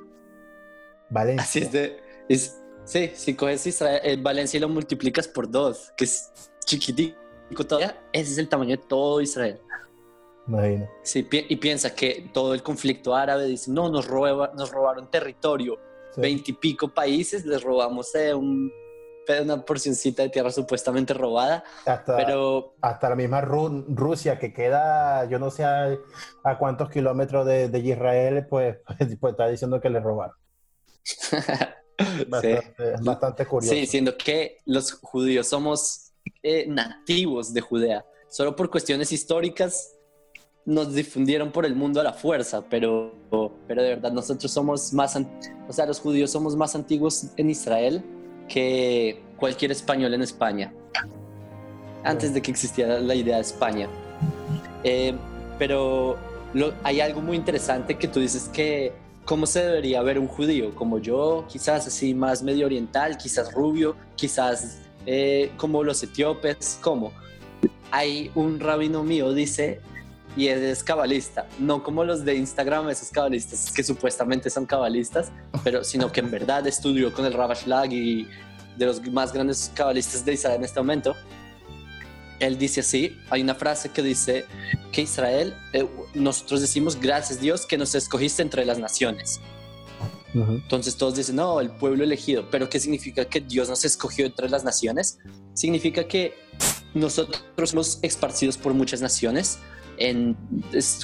Valencia. 1.09 1.43
Así 1.43 1.59
es 1.59 1.71
de, 1.71 1.97
es, 2.29 2.60
sí, 2.91 3.11
si 3.15 3.35
coges 3.35 3.65
Israel, 3.67 4.01
eh, 4.03 4.17
Valencia 4.21 4.57
y 4.57 4.61
lo 4.61 4.69
multiplicas 4.69 5.27
por 5.27 5.49
dos, 5.49 5.91
que 5.95 6.03
es 6.03 6.31
chiquitico 6.65 7.15
todavía, 7.67 7.97
ese 8.11 8.33
es 8.33 8.37
el 8.37 8.49
tamaño 8.49 8.77
de 8.77 8.83
todo 8.83 9.21
Israel. 9.21 9.59
Imagino. 10.47 10.89
Sí, 11.03 11.27
y 11.31 11.55
piensa 11.55 11.93
que 11.93 12.29
todo 12.33 12.53
el 12.53 12.63
conflicto 12.63 13.15
árabe 13.15 13.45
dice, 13.45 13.71
no, 13.71 13.89
nos, 13.89 14.07
roba, 14.07 14.51
nos 14.55 14.71
robaron 14.71 15.09
territorio, 15.09 15.79
veintipico 16.17 16.87
sí. 16.87 16.93
países, 16.93 17.45
les 17.45 17.63
robamos 17.63 18.13
eh, 18.15 18.33
un 18.33 18.71
una 19.41 19.63
porcioncita 19.63 20.23
de 20.23 20.29
tierra 20.29 20.51
supuestamente 20.51 21.13
robada. 21.13 21.63
Hasta, 21.85 22.17
pero... 22.17 22.75
hasta 22.81 23.09
la 23.09 23.15
misma 23.15 23.41
Ru 23.41 23.85
Rusia, 23.87 24.37
que 24.37 24.51
queda, 24.51 25.25
yo 25.25 25.39
no 25.39 25.51
sé 25.51 25.63
a, 25.63 25.97
a 26.43 26.57
cuántos 26.57 26.89
kilómetros 26.89 27.45
de, 27.45 27.69
de, 27.69 27.79
Israel, 27.79 28.45
pues, 28.49 28.77
pues 29.19 29.31
está 29.31 29.47
diciendo 29.47 29.79
que 29.79 29.89
le 29.89 29.99
robaron. 29.99 30.35
bastante, 32.27 32.73
sí. 32.77 33.03
bastante 33.03 33.45
curioso. 33.45 33.75
Sí, 33.75 33.85
siendo 33.85 34.17
que 34.17 34.57
los 34.65 34.91
judíos 34.93 35.47
somos 35.47 36.11
eh, 36.43 36.65
nativos 36.67 37.53
de 37.53 37.61
Judea. 37.61 38.05
Solo 38.29 38.55
por 38.55 38.69
cuestiones 38.69 39.11
históricas 39.11 39.93
nos 40.65 40.93
difundieron 40.93 41.51
por 41.51 41.65
el 41.65 41.75
mundo 41.75 41.99
a 41.99 42.03
la 42.03 42.13
fuerza, 42.13 42.63
pero, 42.69 43.13
pero 43.67 43.81
de 43.81 43.89
verdad 43.89 44.11
nosotros 44.11 44.51
somos 44.51 44.93
más, 44.93 45.17
o 45.67 45.73
sea, 45.73 45.85
los 45.85 45.99
judíos 45.99 46.31
somos 46.31 46.55
más 46.55 46.75
antiguos 46.75 47.25
en 47.37 47.49
Israel 47.49 48.03
que 48.47 49.21
cualquier 49.37 49.71
español 49.71 50.13
en 50.13 50.21
España, 50.21 50.73
antes 52.03 52.33
de 52.33 52.41
que 52.41 52.51
existiera 52.51 52.99
la 52.99 53.15
idea 53.15 53.37
de 53.37 53.41
España. 53.41 53.89
Eh, 54.83 55.15
pero 55.57 56.17
hay 56.83 57.01
algo 57.01 57.21
muy 57.21 57.37
interesante 57.37 57.97
que 57.97 58.07
tú 58.07 58.19
dices 58.19 58.49
que 58.53 58.93
cómo 59.25 59.45
se 59.45 59.63
debería 59.63 60.01
ver 60.01 60.19
un 60.19 60.27
judío, 60.27 60.73
como 60.75 60.99
yo, 60.99 61.45
quizás 61.47 61.87
así 61.87 62.13
más 62.13 62.43
medio 62.43 62.65
oriental, 62.65 63.17
quizás 63.17 63.53
rubio, 63.53 63.95
quizás 64.15 64.79
eh, 65.05 65.51
como 65.57 65.83
los 65.83 66.01
etíopes, 66.03 66.79
¿cómo? 66.81 67.11
Hay 67.91 68.31
un 68.35 68.59
rabino 68.59 69.03
mío, 69.03 69.33
dice, 69.33 69.81
y 70.35 70.47
es 70.47 70.83
cabalista, 70.83 71.47
no 71.59 71.83
como 71.83 72.03
los 72.03 72.23
de 72.23 72.35
Instagram, 72.35 72.89
esos 72.89 73.09
cabalistas 73.09 73.71
que 73.71 73.83
supuestamente 73.83 74.49
son 74.49 74.65
cabalistas, 74.65 75.31
pero 75.63 75.83
sino 75.83 76.11
que 76.11 76.21
en 76.21 76.31
verdad 76.31 76.65
estudió 76.67 77.13
con 77.13 77.25
el 77.25 77.33
Rabashlag 77.33 77.91
y 77.91 78.27
de 78.77 78.85
los 78.85 79.05
más 79.11 79.33
grandes 79.33 79.71
cabalistas 79.75 80.23
de 80.23 80.33
Israel 80.33 80.57
en 80.57 80.63
este 80.63 80.79
momento. 80.79 81.15
Él 82.41 82.57
dice 82.57 82.81
así, 82.81 83.17
hay 83.29 83.41
una 83.41 83.55
frase 83.55 83.89
que 83.89 84.01
dice 84.01 84.45
que 84.91 85.01
Israel, 85.01 85.55
eh, 85.73 85.87
nosotros 86.15 86.59
decimos 86.59 86.99
gracias 86.99 87.39
Dios 87.39 87.67
que 87.67 87.77
nos 87.77 87.93
escogiste 87.95 88.41
entre 88.41 88.65
las 88.65 88.79
naciones. 88.79 89.39
Entonces 90.33 90.95
todos 90.95 91.15
dicen, 91.15 91.35
no, 91.35 91.59
el 91.59 91.69
pueblo 91.71 92.03
elegido, 92.03 92.49
pero 92.49 92.69
¿qué 92.69 92.79
significa 92.79 93.25
que 93.25 93.41
Dios 93.41 93.67
nos 93.69 93.83
escogió 93.83 94.25
entre 94.25 94.49
las 94.49 94.63
naciones? 94.63 95.19
Significa 95.53 96.07
que 96.07 96.33
nosotros 96.93 97.69
somos 97.69 97.99
esparcidos 98.01 98.57
por 98.57 98.73
muchas 98.73 99.01
naciones, 99.01 99.59
en 99.97 100.35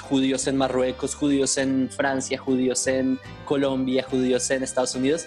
judíos 0.01 0.47
en 0.47 0.57
Marruecos, 0.57 1.13
judíos 1.13 1.57
en 1.57 1.89
Francia, 1.91 2.39
judíos 2.39 2.87
en 2.87 3.19
Colombia, 3.45 4.03
judíos 4.09 4.49
en 4.49 4.63
Estados 4.63 4.95
Unidos. 4.95 5.25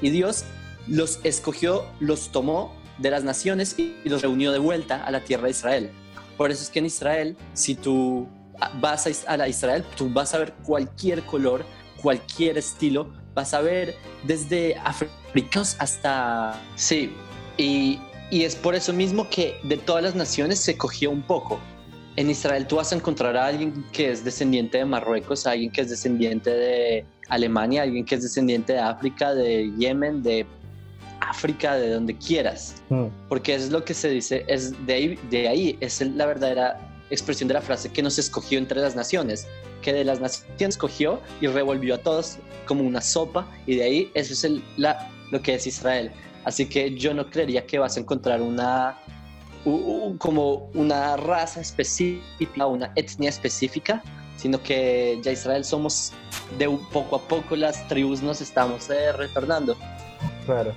Y 0.00 0.10
Dios 0.10 0.44
los 0.86 1.20
escogió, 1.24 1.84
los 1.98 2.32
tomó 2.32 2.79
de 3.00 3.10
las 3.10 3.24
naciones 3.24 3.78
y 3.78 3.96
los 4.04 4.22
reunió 4.22 4.52
de 4.52 4.58
vuelta 4.58 5.04
a 5.04 5.10
la 5.10 5.20
tierra 5.20 5.44
de 5.44 5.50
Israel. 5.50 5.90
Por 6.36 6.50
eso 6.50 6.62
es 6.62 6.70
que 6.70 6.78
en 6.78 6.86
Israel, 6.86 7.36
si 7.54 7.74
tú 7.74 8.28
vas 8.80 9.06
a, 9.06 9.48
Israel, 9.48 9.84
tú 9.96 10.08
vas 10.10 10.34
a 10.34 10.38
ver 10.38 10.52
cualquier 10.64 11.22
color, 11.22 11.64
cualquier 12.00 12.58
estilo, 12.58 13.10
vas 13.34 13.54
a 13.54 13.60
ver 13.60 13.96
desde 14.24 14.76
africanos 14.76 15.76
hasta... 15.78 16.60
Sí, 16.76 17.12
y, 17.56 17.98
y 18.30 18.44
es 18.44 18.56
por 18.56 18.74
eso 18.74 18.92
mismo 18.92 19.28
que 19.28 19.58
de 19.64 19.76
todas 19.76 20.02
las 20.02 20.14
naciones 20.14 20.58
se 20.58 20.76
cogió 20.76 21.10
un 21.10 21.22
poco 21.22 21.58
en 22.16 22.28
Israel 22.28 22.66
tú 22.66 22.76
vas 22.76 22.92
a 22.92 22.96
encontrar 22.96 23.36
a 23.36 23.46
alguien 23.46 23.84
que 23.92 24.10
es 24.10 24.24
descendiente 24.24 24.78
de 24.78 24.84
Marruecos, 24.84 25.46
a 25.46 25.52
alguien 25.52 25.70
que 25.70 25.80
es 25.82 25.90
descendiente 25.90 26.50
de 26.50 27.04
Alemania, 27.28 27.82
alguien 27.82 28.04
que 28.04 28.16
es 28.16 28.22
descendiente 28.22 28.74
de 28.74 28.80
África, 28.80 29.34
de 29.34 29.72
Yemen, 29.78 30.22
de 30.22 30.46
África, 31.20 31.76
de 31.76 31.90
donde 31.90 32.16
quieras. 32.16 32.82
Mm. 32.88 33.06
Porque 33.28 33.54
es 33.54 33.70
lo 33.70 33.84
que 33.84 33.94
se 33.94 34.08
dice, 34.10 34.44
es 34.48 34.74
de 34.86 34.94
ahí, 34.94 35.18
de 35.30 35.48
ahí 35.48 35.78
es 35.80 36.00
la 36.00 36.26
verdadera 36.26 36.78
expresión 37.10 37.48
de 37.48 37.54
la 37.54 37.60
frase 37.60 37.90
que 37.90 38.02
nos 38.02 38.18
escogió 38.18 38.58
entre 38.58 38.80
las 38.80 38.94
naciones, 38.94 39.46
que 39.82 39.92
de 39.92 40.04
las 40.04 40.20
naciones 40.20 40.60
escogió 40.60 41.20
y 41.40 41.46
revolvió 41.46 41.96
a 41.96 41.98
todos 41.98 42.38
como 42.66 42.84
una 42.84 43.00
sopa 43.00 43.46
y 43.66 43.76
de 43.76 43.82
ahí 43.82 44.10
eso 44.14 44.32
es 44.32 44.44
el, 44.44 44.62
la, 44.76 45.10
lo 45.30 45.42
que 45.42 45.54
es 45.54 45.66
Israel. 45.66 46.12
Así 46.44 46.66
que 46.66 46.94
yo 46.94 47.12
no 47.12 47.28
creería 47.28 47.66
que 47.66 47.78
vas 47.78 47.96
a 47.96 48.00
encontrar 48.00 48.40
una 48.40 48.96
como 50.18 50.70
una 50.72 51.18
raza 51.18 51.60
específica, 51.60 52.66
una 52.66 52.92
etnia 52.96 53.28
específica, 53.28 54.02
sino 54.36 54.62
que 54.62 55.18
ya 55.22 55.32
Israel 55.32 55.64
somos 55.64 56.12
de 56.58 56.66
poco 56.92 57.16
a 57.16 57.20
poco 57.20 57.56
las 57.56 57.86
tribus 57.88 58.22
nos 58.22 58.40
estamos 58.40 58.88
eh, 58.88 59.12
retornando. 59.12 59.76
Claro. 60.46 60.72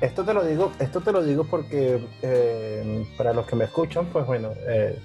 Esto 0.00 0.24
te 0.24 0.34
lo 0.34 0.44
digo, 0.44 0.72
esto 0.78 1.00
te 1.00 1.12
lo 1.12 1.22
digo 1.22 1.44
porque 1.44 2.00
eh, 2.22 3.06
para 3.16 3.32
los 3.32 3.46
que 3.46 3.56
me 3.56 3.64
escuchan, 3.64 4.06
pues 4.06 4.26
bueno, 4.26 4.52
eh, 4.66 4.98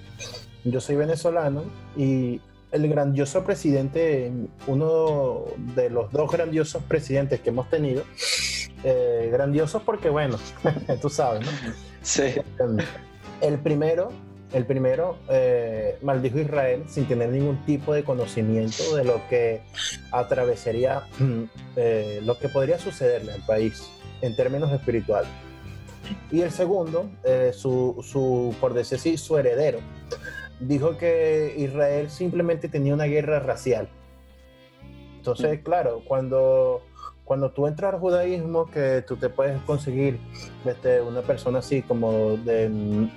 yo 0.63 0.81
soy 0.81 0.95
venezolano 0.95 1.63
y 1.95 2.41
el 2.71 2.87
grandioso 2.87 3.43
presidente, 3.43 4.31
uno 4.67 5.45
de 5.75 5.89
los 5.89 6.11
dos 6.11 6.31
grandiosos 6.31 6.83
presidentes 6.83 7.41
que 7.41 7.49
hemos 7.49 7.69
tenido, 7.69 8.03
grandiosos 9.31 9.81
porque 9.83 10.09
bueno, 10.09 10.37
tú 11.01 11.09
sabes, 11.09 11.45
¿no? 11.45 11.51
Sí. 12.01 12.33
El 13.41 13.59
primero, 13.59 14.11
el 14.53 14.65
primero 14.65 15.17
eh, 15.29 15.97
maldijo 16.01 16.39
Israel 16.39 16.83
sin 16.87 17.05
tener 17.07 17.29
ningún 17.29 17.65
tipo 17.65 17.93
de 17.93 18.03
conocimiento 18.03 18.95
de 18.95 19.05
lo 19.05 19.21
que 19.29 19.61
atravesaría, 20.11 21.03
eh, 21.75 22.19
lo 22.23 22.37
que 22.37 22.49
podría 22.49 22.77
sucederle 22.77 23.33
al 23.33 23.45
país 23.45 23.89
en 24.21 24.35
términos 24.35 24.71
espirituales. 24.71 25.31
Y 26.29 26.41
el 26.41 26.51
segundo, 26.51 27.09
eh, 27.23 27.51
su, 27.53 28.03
su, 28.03 28.53
por 28.59 28.73
decir 28.73 28.97
así, 28.97 29.17
su 29.17 29.37
heredero, 29.37 29.79
dijo 30.59 30.97
que 30.97 31.55
Israel 31.57 32.09
simplemente 32.09 32.67
tenía 32.67 32.93
una 32.93 33.05
guerra 33.05 33.39
racial. 33.39 33.87
Entonces, 35.17 35.61
claro, 35.63 36.01
cuando 36.05 36.81
cuando 37.23 37.51
tú 37.51 37.65
entras 37.65 37.93
al 37.93 37.99
judaísmo, 38.01 38.69
que 38.69 39.05
tú 39.07 39.15
te 39.15 39.29
puedes 39.29 39.61
conseguir 39.61 40.19
este, 40.65 40.99
una 40.99 41.21
persona 41.21 41.59
así 41.59 41.81
como 41.81 42.35
de, 42.35 42.67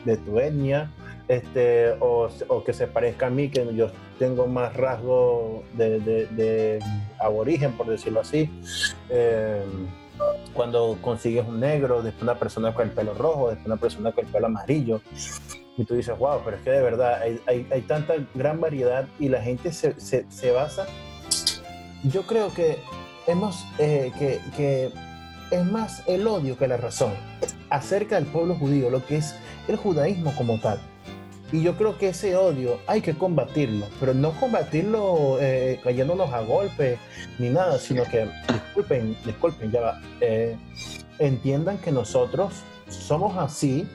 de 0.05 0.17
tu 0.19 0.39
etnia, 0.39 0.93
este, 1.29 1.95
o, 2.01 2.29
que 2.65 2.73
se 2.73 2.87
parezca 2.87 3.27
a 3.27 3.31
mí, 3.31 3.49
que 3.49 3.75
yo 3.75 3.89
tengo 4.19 4.47
más 4.47 4.77
rasgo 4.77 5.63
de, 5.75 6.01
de, 6.01 6.79
aborigen, 7.19 7.73
por 7.73 7.87
decirlo 7.87 8.21
así. 8.21 8.51
Eh, 9.09 9.63
cuando 10.53 10.97
consigues 11.01 11.47
un 11.47 11.61
negro, 11.61 12.03
después 12.03 12.23
una 12.23 12.39
persona 12.39 12.75
con 12.75 12.89
el 12.89 12.95
pelo 12.95 13.15
rojo, 13.15 13.49
después 13.49 13.67
una 13.67 13.77
persona 13.77 14.13
con 14.13 14.25
el 14.25 14.31
pelo 14.31 14.47
amarillo, 14.47 15.01
y 15.77 15.85
tú 15.85 15.95
dices, 15.95 16.17
wow, 16.17 16.41
pero 16.45 16.57
es 16.57 16.63
que 16.63 16.71
de 16.71 16.83
verdad 16.83 17.21
hay, 17.21 17.41
hay, 17.47 17.67
hay 17.71 17.83
tanta 17.83 18.15
gran 18.35 18.61
variedad 18.61 19.09
y 19.19 19.29
la 19.29 19.43
gente 19.43 19.73
se, 19.73 19.99
se, 20.01 20.25
se 20.31 20.53
basa. 20.53 20.87
Yo 22.05 22.23
creo 22.23 22.55
que 22.55 22.79
hemos, 23.27 23.65
eh, 23.79 24.13
que, 24.19 24.41
que 24.57 24.93
es 25.51 25.65
más 25.65 26.03
el 26.07 26.27
odio 26.27 26.57
que 26.57 26.69
la 26.69 26.77
razón 26.77 27.13
acerca 27.71 28.17
del 28.17 28.27
pueblo 28.27 28.55
judío, 28.55 28.91
lo 28.91 29.05
que 29.05 29.17
es 29.17 29.35
el 29.67 29.77
judaísmo 29.77 30.33
como 30.37 30.61
tal. 30.61 30.79
Y 31.53 31.63
yo 31.63 31.77
creo 31.77 31.99
que 31.99 32.09
ese 32.09 32.37
odio 32.37 32.79
hay 32.87 33.01
que 33.01 33.15
combatirlo, 33.15 33.87
pero 34.01 34.15
no 34.15 34.33
combatirlo 34.33 35.39
eh, 35.41 35.81
cayéndonos 35.85 36.33
a 36.33 36.41
golpe 36.41 36.99
ni 37.39 37.49
nada, 37.49 37.79
sino 37.79 38.05
que, 38.05 38.29
disculpen, 38.49 39.17
disculpen, 39.25 39.71
ya 39.71 39.81
va, 39.81 40.01
eh, 40.21 40.57
entiendan 41.19 41.79
que 41.79 41.93
nosotros 41.93 42.53
somos 42.89 43.37
así 43.37 43.87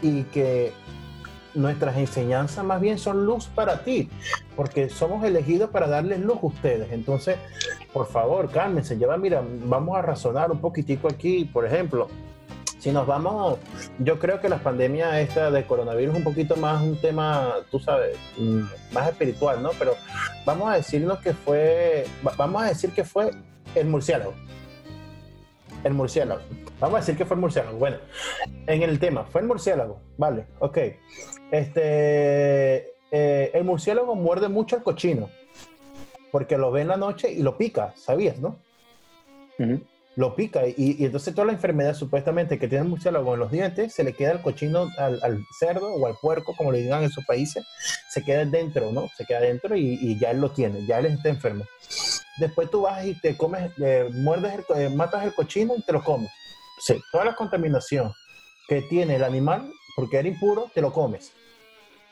y 0.00 0.22
que 0.24 0.72
nuestras 1.54 1.96
enseñanzas 1.96 2.64
más 2.64 2.80
bien 2.80 2.98
son 2.98 3.26
luz 3.26 3.46
para 3.46 3.82
ti, 3.84 4.08
porque 4.56 4.88
somos 4.88 5.24
elegidos 5.24 5.70
para 5.70 5.86
darles 5.86 6.20
luz 6.20 6.38
a 6.42 6.46
ustedes. 6.46 6.92
Entonces, 6.92 7.36
por 7.92 8.06
favor, 8.06 8.50
cálmense, 8.50 8.96
lleva, 8.96 9.16
mira, 9.16 9.42
vamos 9.64 9.96
a 9.96 10.02
razonar 10.02 10.50
un 10.50 10.60
poquitico 10.60 11.08
aquí, 11.08 11.44
por 11.44 11.66
ejemplo. 11.66 12.08
Si 12.82 12.90
nos 12.90 13.06
vamos, 13.06 13.60
yo 14.00 14.18
creo 14.18 14.40
que 14.40 14.48
la 14.48 14.58
pandemia 14.58 15.20
esta 15.20 15.52
de 15.52 15.64
coronavirus 15.64 16.14
es 16.14 16.18
un 16.18 16.24
poquito 16.24 16.56
más 16.56 16.82
un 16.82 17.00
tema, 17.00 17.54
tú 17.70 17.78
sabes, 17.78 18.18
mm, 18.36 18.62
más 18.92 19.08
espiritual, 19.08 19.62
¿no? 19.62 19.70
Pero 19.78 19.94
vamos 20.44 20.68
a 20.68 20.74
decirnos 20.74 21.20
que 21.20 21.32
fue, 21.32 22.04
vamos 22.36 22.60
a 22.60 22.66
decir 22.66 22.90
que 22.90 23.04
fue 23.04 23.30
el 23.76 23.86
murciélago. 23.86 24.34
El 25.84 25.94
murciélago. 25.94 26.40
Vamos 26.80 26.96
a 26.96 27.00
decir 27.02 27.16
que 27.16 27.24
fue 27.24 27.36
el 27.36 27.42
murciélago. 27.42 27.78
Bueno, 27.78 27.98
en 28.66 28.82
el 28.82 28.98
tema, 28.98 29.26
fue 29.26 29.42
el 29.42 29.46
murciélago. 29.46 30.00
Vale, 30.18 30.46
ok. 30.58 30.78
Este, 31.52 32.94
eh, 33.12 33.50
el 33.54 33.62
murciélago 33.62 34.16
muerde 34.16 34.48
mucho 34.48 34.74
al 34.74 34.82
cochino. 34.82 35.30
Porque 36.32 36.58
lo 36.58 36.72
ve 36.72 36.80
en 36.80 36.88
la 36.88 36.96
noche 36.96 37.30
y 37.30 37.44
lo 37.44 37.56
pica, 37.56 37.92
¿sabías, 37.94 38.40
no? 38.40 38.56
Lo 40.14 40.36
pica 40.36 40.66
y, 40.66 41.04
entonces 41.04 41.34
toda 41.34 41.46
la 41.46 41.54
enfermedad 41.54 41.94
supuestamente 41.94 42.58
que 42.58 42.68
tiene 42.68 42.84
el 42.84 42.90
murciélago 42.90 43.32
en 43.32 43.40
los 43.40 43.50
dientes 43.50 43.94
se 43.94 44.04
le 44.04 44.12
queda 44.12 44.32
al 44.32 44.42
cochino, 44.42 44.90
al, 44.98 45.44
cerdo 45.58 45.86
o 45.86 46.06
al 46.06 46.16
puerco, 46.20 46.54
como 46.54 46.70
le 46.70 46.80
digan 46.80 47.02
en 47.02 47.10
sus 47.10 47.24
países, 47.24 47.64
se 48.10 48.22
queda 48.22 48.44
dentro, 48.44 48.92
¿no? 48.92 49.08
Se 49.16 49.24
queda 49.24 49.40
dentro 49.40 49.74
y, 49.74 50.18
ya 50.18 50.32
él 50.32 50.40
lo 50.40 50.50
tiene, 50.50 50.84
ya 50.86 50.98
él 50.98 51.06
está 51.06 51.30
enfermo. 51.30 51.64
Después 52.38 52.70
tú 52.70 52.82
vas 52.82 53.04
y 53.06 53.18
te 53.20 53.36
comes, 53.36 53.72
eh, 53.78 54.08
muerdes, 54.12 54.64
eh, 54.76 54.90
matas 54.90 55.24
el 55.24 55.34
cochino 55.34 55.74
y 55.76 55.82
te 55.82 55.92
lo 55.92 56.02
comes. 56.04 56.30
Sí, 56.78 56.94
toda 57.10 57.24
la 57.24 57.34
contaminación 57.34 58.12
que 58.68 58.82
tiene 58.82 59.16
el 59.16 59.24
animal, 59.24 59.70
porque 59.96 60.18
era 60.18 60.28
impuro, 60.28 60.70
te 60.74 60.82
lo 60.82 60.92
comes. 60.92 61.32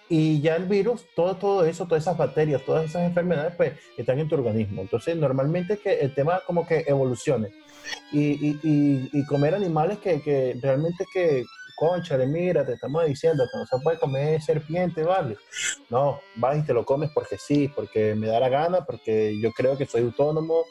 Y 0.08 0.40
ya 0.40 0.56
el 0.56 0.64
virus, 0.64 1.06
todo, 1.14 1.36
todo 1.36 1.64
eso, 1.64 1.86
todas 1.86 2.02
esas 2.02 2.16
bacterias, 2.16 2.64
todas 2.64 2.84
esas 2.84 3.02
enfermedades, 3.02 3.54
pues 3.56 3.74
están 3.96 4.18
en 4.18 4.28
tu 4.28 4.34
organismo. 4.34 4.82
Entonces, 4.82 5.16
normalmente 5.16 5.78
que 5.78 6.00
el 6.00 6.14
tema 6.14 6.40
como 6.46 6.66
que 6.66 6.84
evolucione. 6.86 7.50
Y, 8.12 8.58
y, 8.62 9.10
y, 9.12 9.26
comer 9.26 9.54
animales 9.54 9.98
que, 9.98 10.20
que 10.20 10.58
realmente 10.60 11.04
que 11.12 11.44
conchale, 11.80 12.26
mira, 12.26 12.64
te 12.64 12.74
estamos 12.74 13.06
diciendo 13.06 13.48
que 13.50 13.58
no 13.58 13.64
se 13.64 13.82
puede 13.82 13.98
comer 13.98 14.42
serpiente, 14.42 15.02
¿vale? 15.02 15.38
No, 15.88 16.20
vas 16.36 16.58
y 16.58 16.62
te 16.62 16.74
lo 16.74 16.84
comes 16.84 17.10
porque 17.14 17.38
sí, 17.38 17.68
porque 17.74 18.14
me 18.14 18.26
da 18.26 18.38
la 18.38 18.50
gana, 18.50 18.84
porque 18.84 19.40
yo 19.40 19.50
creo 19.52 19.78
que 19.78 19.86
soy 19.86 20.02
autónomo 20.02 20.64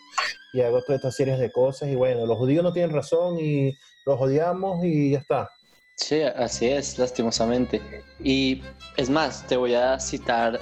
y 0.54 0.62
hago 0.62 0.82
todas 0.84 0.98
estas 1.00 1.16
series 1.16 1.40
de 1.40 1.52
cosas 1.52 1.90
y 1.90 1.96
bueno, 1.96 2.28
los 2.28 2.38
judíos 2.38 2.64
no 2.64 2.72
tienen 2.72 2.96
razón 2.96 3.40
y 3.40 3.76
los 4.06 4.22
odiamos 4.22 4.84
y 4.86 5.12
ya 5.12 5.18
está. 5.20 5.50
Sí, 6.00 6.22
así 6.22 6.66
es, 6.66 6.98
lastimosamente. 6.98 7.82
Y 8.24 8.62
es 8.96 9.10
más, 9.10 9.46
te 9.48 9.58
voy 9.58 9.74
a 9.74 10.00
citar, 10.00 10.60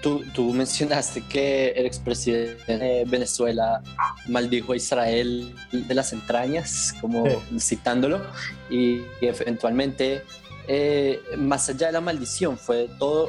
tú, 0.00 0.24
tú 0.34 0.50
mencionaste 0.54 1.22
que 1.28 1.68
el 1.72 1.84
expresidente 1.84 2.78
de 2.78 3.04
Venezuela 3.04 3.82
maldijo 4.28 4.72
a 4.72 4.76
Israel 4.76 5.54
de 5.72 5.94
las 5.94 6.14
entrañas, 6.14 6.94
como 7.02 7.26
citándolo, 7.60 8.22
y, 8.70 9.02
eventualmente, 9.20 10.22
eh, 10.66 11.20
más 11.36 11.68
allá 11.68 11.88
de 11.88 11.92
la 11.92 12.00
maldición, 12.00 12.56
fue 12.56 12.88
todo 12.98 13.28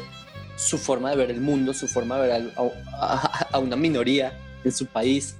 su 0.55 0.77
forma 0.77 1.09
de 1.09 1.17
ver 1.17 1.31
el 1.31 1.41
mundo, 1.41 1.73
su 1.73 1.89
forma 1.89 2.19
de 2.19 2.27
ver 2.27 2.53
a, 2.55 3.47
a 3.51 3.59
una 3.59 3.75
minoría 3.75 4.31
en 4.63 4.71
su 4.71 4.85
país. 4.85 5.35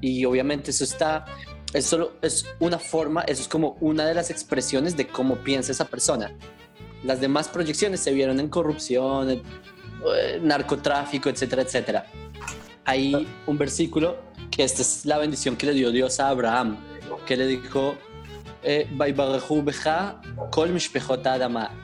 Y 0.00 0.24
obviamente 0.26 0.70
eso 0.70 0.84
está 0.84 1.24
es 1.76 1.84
solo 1.84 2.12
es 2.22 2.46
una 2.58 2.78
forma, 2.78 3.22
eso 3.22 3.42
es 3.42 3.48
como 3.48 3.76
una 3.80 4.06
de 4.06 4.14
las 4.14 4.30
expresiones 4.30 4.96
de 4.96 5.06
cómo 5.06 5.36
piensa 5.36 5.72
esa 5.72 5.84
persona. 5.84 6.32
Las 7.04 7.20
demás 7.20 7.48
proyecciones 7.48 8.00
se 8.00 8.12
vieron 8.12 8.40
en 8.40 8.48
corrupción, 8.48 9.30
en, 9.30 9.42
eh, 10.14 10.40
narcotráfico, 10.42 11.28
etcétera, 11.28 11.62
etcétera. 11.62 12.06
Hay 12.86 13.28
un 13.46 13.58
versículo 13.58 14.16
que 14.50 14.64
esta 14.64 14.80
es 14.80 15.04
la 15.04 15.18
bendición 15.18 15.54
que 15.56 15.66
le 15.66 15.74
dio 15.74 15.90
Dios 15.90 16.18
a 16.18 16.28
Abraham, 16.28 16.78
que 17.26 17.36
le 17.36 17.46
dijo, 17.46 17.94
eh, 18.62 18.88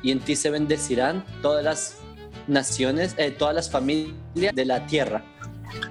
y 0.02 0.10
en 0.10 0.20
ti 0.20 0.36
se 0.36 0.50
bendecirán 0.50 1.24
todas 1.42 1.62
las 1.62 1.96
naciones, 2.48 3.14
eh, 3.18 3.30
todas 3.30 3.54
las 3.54 3.70
familias 3.70 4.14
de 4.54 4.64
la 4.64 4.86
tierra. 4.86 5.22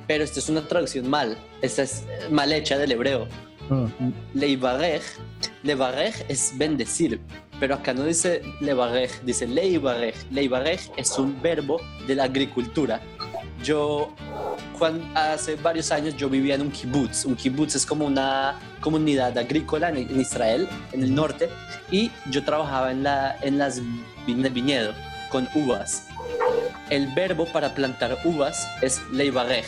Pero 0.07 0.23
esta 0.23 0.39
es 0.39 0.49
una 0.49 0.67
traducción 0.67 1.07
mal, 1.07 1.37
esta 1.61 1.83
es 1.83 2.03
mal 2.31 2.51
hecha 2.51 2.79
del 2.79 2.93
hebreo 2.93 3.27
Leibarej, 4.33 5.01
Leibarej 5.63 6.25
es 6.27 6.53
bendecir, 6.57 7.21
pero 7.59 7.75
acá 7.75 7.93
no 7.93 8.03
dice 8.03 8.41
Leibarej, 8.59 9.11
dice 9.23 9.47
Leibarej. 9.47 10.15
Leibarej 10.31 10.91
es 10.97 11.17
un 11.17 11.41
verbo 11.41 11.79
de 12.07 12.15
la 12.15 12.25
agricultura. 12.25 12.99
Yo, 13.63 14.13
cuando, 14.77 15.05
hace 15.13 15.55
varios 15.55 15.91
años, 15.91 16.17
yo 16.17 16.27
vivía 16.27 16.55
en 16.55 16.61
un 16.61 16.71
kibbutz. 16.71 17.25
Un 17.25 17.35
kibbutz 17.35 17.75
es 17.75 17.85
como 17.85 18.05
una 18.05 18.59
comunidad 18.81 19.37
agrícola 19.37 19.89
en, 19.89 20.19
Israel, 20.19 20.67
en 20.91 21.03
el 21.03 21.13
norte, 21.13 21.49
y 21.91 22.11
yo 22.29 22.43
trabajaba 22.43 22.91
en, 22.91 23.03
la, 23.03 23.37
en 23.41 23.57
las 23.57 23.81
viñedo 24.25 24.93
con 25.29 25.47
uvas. 25.53 26.07
El 26.89 27.07
verbo 27.13 27.45
para 27.45 27.73
plantar 27.73 28.17
uvas 28.25 28.67
es 28.81 28.99
Leibarej. 29.11 29.65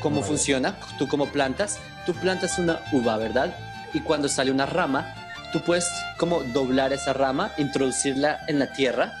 ¿Cómo 0.00 0.22
funciona? 0.22 0.76
Tú 0.98 1.06
como 1.06 1.26
plantas, 1.26 1.78
tú 2.06 2.14
plantas 2.14 2.58
una 2.58 2.80
uva, 2.92 3.18
¿verdad? 3.18 3.54
Y 3.92 4.00
cuando 4.00 4.28
sale 4.28 4.50
una 4.50 4.64
rama, 4.64 5.14
tú 5.52 5.60
puedes 5.60 5.88
como 6.16 6.42
doblar 6.44 6.92
esa 6.92 7.12
rama, 7.12 7.52
introducirla 7.58 8.40
en 8.46 8.58
la 8.58 8.72
tierra 8.72 9.12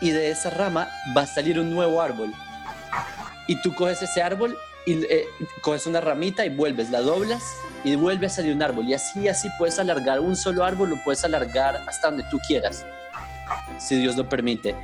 y 0.00 0.10
de 0.10 0.30
esa 0.30 0.50
rama 0.50 0.88
va 1.16 1.22
a 1.22 1.26
salir 1.26 1.58
un 1.58 1.70
nuevo 1.70 2.02
árbol. 2.02 2.32
Y 3.46 3.56
tú 3.62 3.74
coges 3.74 4.02
ese 4.02 4.22
árbol 4.22 4.56
y 4.86 5.04
eh, 5.04 5.26
coges 5.62 5.86
una 5.86 6.00
ramita 6.00 6.44
y 6.44 6.48
vuelves, 6.48 6.90
la 6.90 7.00
doblas 7.00 7.42
y 7.84 7.94
vuelve 7.94 8.26
a 8.26 8.30
salir 8.30 8.54
un 8.54 8.62
árbol. 8.62 8.88
Y 8.88 8.94
así, 8.94 9.28
así 9.28 9.48
puedes 9.58 9.78
alargar 9.78 10.20
un 10.20 10.36
solo 10.36 10.64
árbol, 10.64 10.90
lo 10.90 11.02
puedes 11.04 11.24
alargar 11.24 11.82
hasta 11.86 12.08
donde 12.08 12.24
tú 12.24 12.38
quieras, 12.46 12.84
si 13.78 13.96
Dios 13.96 14.16
lo 14.16 14.28
permite. 14.28 14.74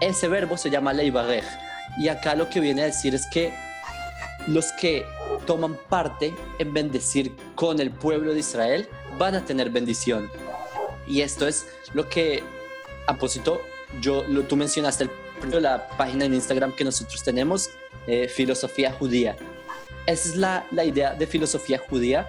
Ese 0.00 0.28
verbo 0.28 0.56
se 0.56 0.70
llama 0.70 0.92
leibarej. 0.92 1.44
Y 1.98 2.08
acá 2.08 2.34
lo 2.34 2.48
que 2.48 2.60
viene 2.60 2.82
a 2.82 2.86
decir 2.86 3.14
es 3.14 3.26
que 3.26 3.52
los 4.46 4.72
que 4.72 5.04
toman 5.46 5.78
parte 5.88 6.34
en 6.58 6.72
bendecir 6.72 7.34
con 7.54 7.80
el 7.80 7.90
pueblo 7.90 8.32
de 8.32 8.40
Israel 8.40 8.88
van 9.18 9.34
a 9.34 9.44
tener 9.44 9.70
bendición. 9.70 10.30
Y 11.06 11.20
esto 11.20 11.46
es 11.46 11.66
lo 11.94 12.08
que, 12.08 12.42
apósito, 13.06 13.60
yo, 14.00 14.24
lo, 14.24 14.42
tú 14.42 14.56
mencionaste 14.56 15.04
el, 15.04 15.62
la 15.62 15.88
página 15.96 16.24
en 16.24 16.34
Instagram 16.34 16.72
que 16.74 16.84
nosotros 16.84 17.22
tenemos, 17.22 17.70
eh, 18.06 18.28
Filosofía 18.28 18.92
Judía. 18.92 19.36
Esa 20.06 20.28
es 20.28 20.36
la, 20.36 20.66
la 20.70 20.84
idea 20.84 21.14
de 21.14 21.26
filosofía 21.26 21.78
judía, 21.78 22.28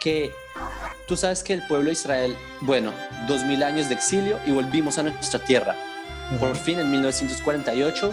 que 0.00 0.32
tú 1.06 1.16
sabes 1.16 1.42
que 1.44 1.52
el 1.52 1.66
pueblo 1.66 1.86
de 1.86 1.92
Israel, 1.92 2.36
bueno, 2.60 2.92
dos 3.28 3.44
mil 3.44 3.62
años 3.62 3.88
de 3.88 3.94
exilio 3.94 4.38
y 4.46 4.50
volvimos 4.50 4.98
a 4.98 5.04
nuestra 5.04 5.38
tierra. 5.44 5.76
Por 6.40 6.56
fin, 6.56 6.80
en 6.80 6.90
1948, 6.90 8.12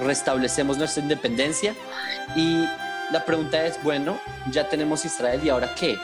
restablecemos 0.00 0.76
nuestra 0.76 1.02
independencia 1.02 1.74
y 2.36 2.66
la 3.12 3.24
pregunta 3.24 3.66
es, 3.66 3.82
bueno, 3.82 4.18
ya 4.50 4.68
tenemos 4.68 5.04
Israel 5.04 5.40
y 5.42 5.48
ahora 5.48 5.74
qué? 5.74 5.98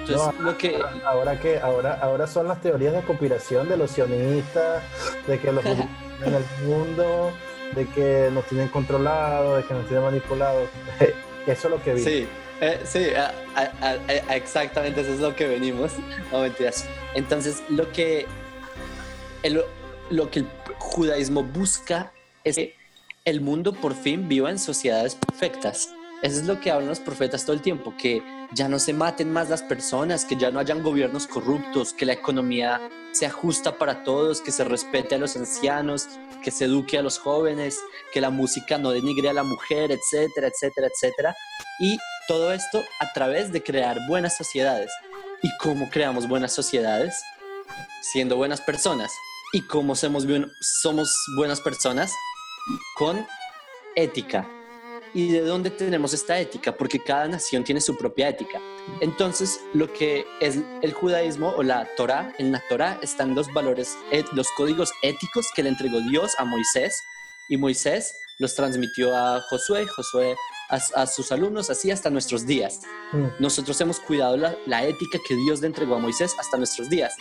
Entonces, 0.00 0.40
lo 0.40 0.56
que... 0.56 0.80
Ahora, 1.04 1.38
qué, 1.38 1.58
ahora, 1.58 1.98
ahora 2.00 2.26
son 2.26 2.48
las 2.48 2.60
teorías 2.60 2.94
de 2.94 3.02
conspiración 3.02 3.68
de 3.68 3.76
los 3.76 3.90
sionistas, 3.90 4.82
de 5.26 5.38
que 5.38 5.52
los 5.52 5.64
en 5.64 6.34
el 6.34 6.44
mundo, 6.66 7.32
de 7.74 7.86
que 7.86 8.30
nos 8.32 8.44
tienen 8.46 8.68
controlados, 8.68 9.58
de 9.58 9.68
que 9.68 9.74
nos 9.74 9.86
tienen 9.86 10.04
manipulados. 10.04 10.68
Eso 11.46 11.68
es 11.68 11.70
lo 11.70 11.82
que 11.82 11.94
vi. 11.94 12.02
Sí, 12.02 12.28
eh, 12.60 12.80
sí, 12.84 13.06
exactamente 14.30 15.00
eso 15.00 15.14
es 15.14 15.20
lo 15.20 15.34
que 15.34 15.46
venimos. 15.46 15.92
No 16.30 16.40
mentiras. 16.40 16.86
Entonces, 17.14 17.62
lo 17.70 17.90
que, 17.92 18.26
el, 19.42 19.62
lo 20.10 20.30
que 20.30 20.40
el 20.40 20.46
judaísmo 20.78 21.42
busca 21.42 22.12
es 22.44 22.56
que 22.56 22.74
el 23.24 23.40
mundo 23.40 23.72
por 23.72 23.94
fin 23.94 24.28
viva 24.28 24.50
en 24.50 24.58
sociedades 24.58 25.14
perfectas. 25.14 25.88
Eso 26.22 26.40
es 26.40 26.46
lo 26.46 26.60
que 26.60 26.70
hablan 26.70 26.88
los 26.88 27.00
profetas 27.00 27.44
todo 27.44 27.54
el 27.54 27.62
tiempo, 27.62 27.94
que 27.96 28.22
ya 28.52 28.68
no 28.68 28.78
se 28.78 28.92
maten 28.92 29.32
más 29.32 29.48
las 29.48 29.62
personas, 29.62 30.24
que 30.24 30.36
ya 30.36 30.50
no 30.50 30.58
hayan 30.58 30.82
gobiernos 30.82 31.26
corruptos, 31.26 31.92
que 31.92 32.06
la 32.06 32.14
economía 32.14 32.80
sea 33.12 33.30
justa 33.30 33.78
para 33.78 34.02
todos, 34.02 34.40
que 34.40 34.50
se 34.50 34.64
respete 34.64 35.14
a 35.14 35.18
los 35.18 35.36
ancianos, 35.36 36.08
que 36.42 36.50
se 36.50 36.64
eduque 36.64 36.98
a 36.98 37.02
los 37.02 37.18
jóvenes, 37.18 37.78
que 38.12 38.20
la 38.20 38.30
música 38.30 38.78
no 38.78 38.90
denigre 38.90 39.28
a 39.28 39.32
la 39.32 39.44
mujer, 39.44 39.92
etcétera, 39.92 40.48
etcétera, 40.48 40.88
etcétera. 40.88 41.36
Y 41.78 41.98
todo 42.26 42.52
esto 42.52 42.82
a 43.00 43.12
través 43.12 43.52
de 43.52 43.62
crear 43.62 43.98
buenas 44.08 44.36
sociedades. 44.36 44.90
¿Y 45.42 45.48
cómo 45.58 45.88
creamos 45.88 46.28
buenas 46.28 46.52
sociedades? 46.52 47.14
Siendo 48.00 48.36
buenas 48.36 48.60
personas. 48.60 49.12
¿Y 49.52 49.62
cómo 49.62 49.94
somos, 49.94 50.26
somos 50.60 51.14
buenas 51.36 51.60
personas? 51.60 52.12
con 52.94 53.26
ética. 53.94 54.46
¿Y 55.14 55.32
de 55.32 55.40
dónde 55.40 55.70
tenemos 55.70 56.12
esta 56.12 56.38
ética? 56.38 56.76
Porque 56.76 56.98
cada 57.02 57.28
nación 57.28 57.64
tiene 57.64 57.80
su 57.80 57.96
propia 57.96 58.28
ética. 58.28 58.60
Entonces, 59.00 59.60
lo 59.74 59.92
que 59.92 60.26
es 60.40 60.58
el 60.82 60.92
judaísmo 60.92 61.50
o 61.56 61.62
la 61.62 61.88
Torah, 61.96 62.34
en 62.38 62.52
la 62.52 62.62
Torah 62.68 62.98
están 63.02 63.34
los 63.34 63.52
valores, 63.52 63.96
los 64.32 64.48
códigos 64.56 64.90
éticos 65.02 65.46
que 65.54 65.62
le 65.62 65.70
entregó 65.70 66.00
Dios 66.00 66.32
a 66.38 66.44
Moisés 66.44 66.94
y 67.48 67.56
Moisés 67.56 68.14
los 68.38 68.54
transmitió 68.54 69.16
a 69.16 69.40
Josué, 69.48 69.86
Josué 69.86 70.36
a, 70.68 71.06
sus 71.06 71.32
alumnos, 71.32 71.70
así 71.70 71.90
hasta 71.90 72.10
nuestros 72.10 72.46
días. 72.46 72.80
Mm. 73.12 73.26
Nosotros 73.40 73.80
hemos 73.80 73.98
cuidado 74.00 74.36
la, 74.36 74.54
la 74.66 74.84
ética 74.84 75.18
que 75.26 75.34
Dios 75.34 75.60
le 75.60 75.66
entregó 75.66 75.96
a 75.96 75.98
Moisés 75.98 76.34
hasta 76.38 76.56
nuestros 76.56 76.90
días. 76.90 77.14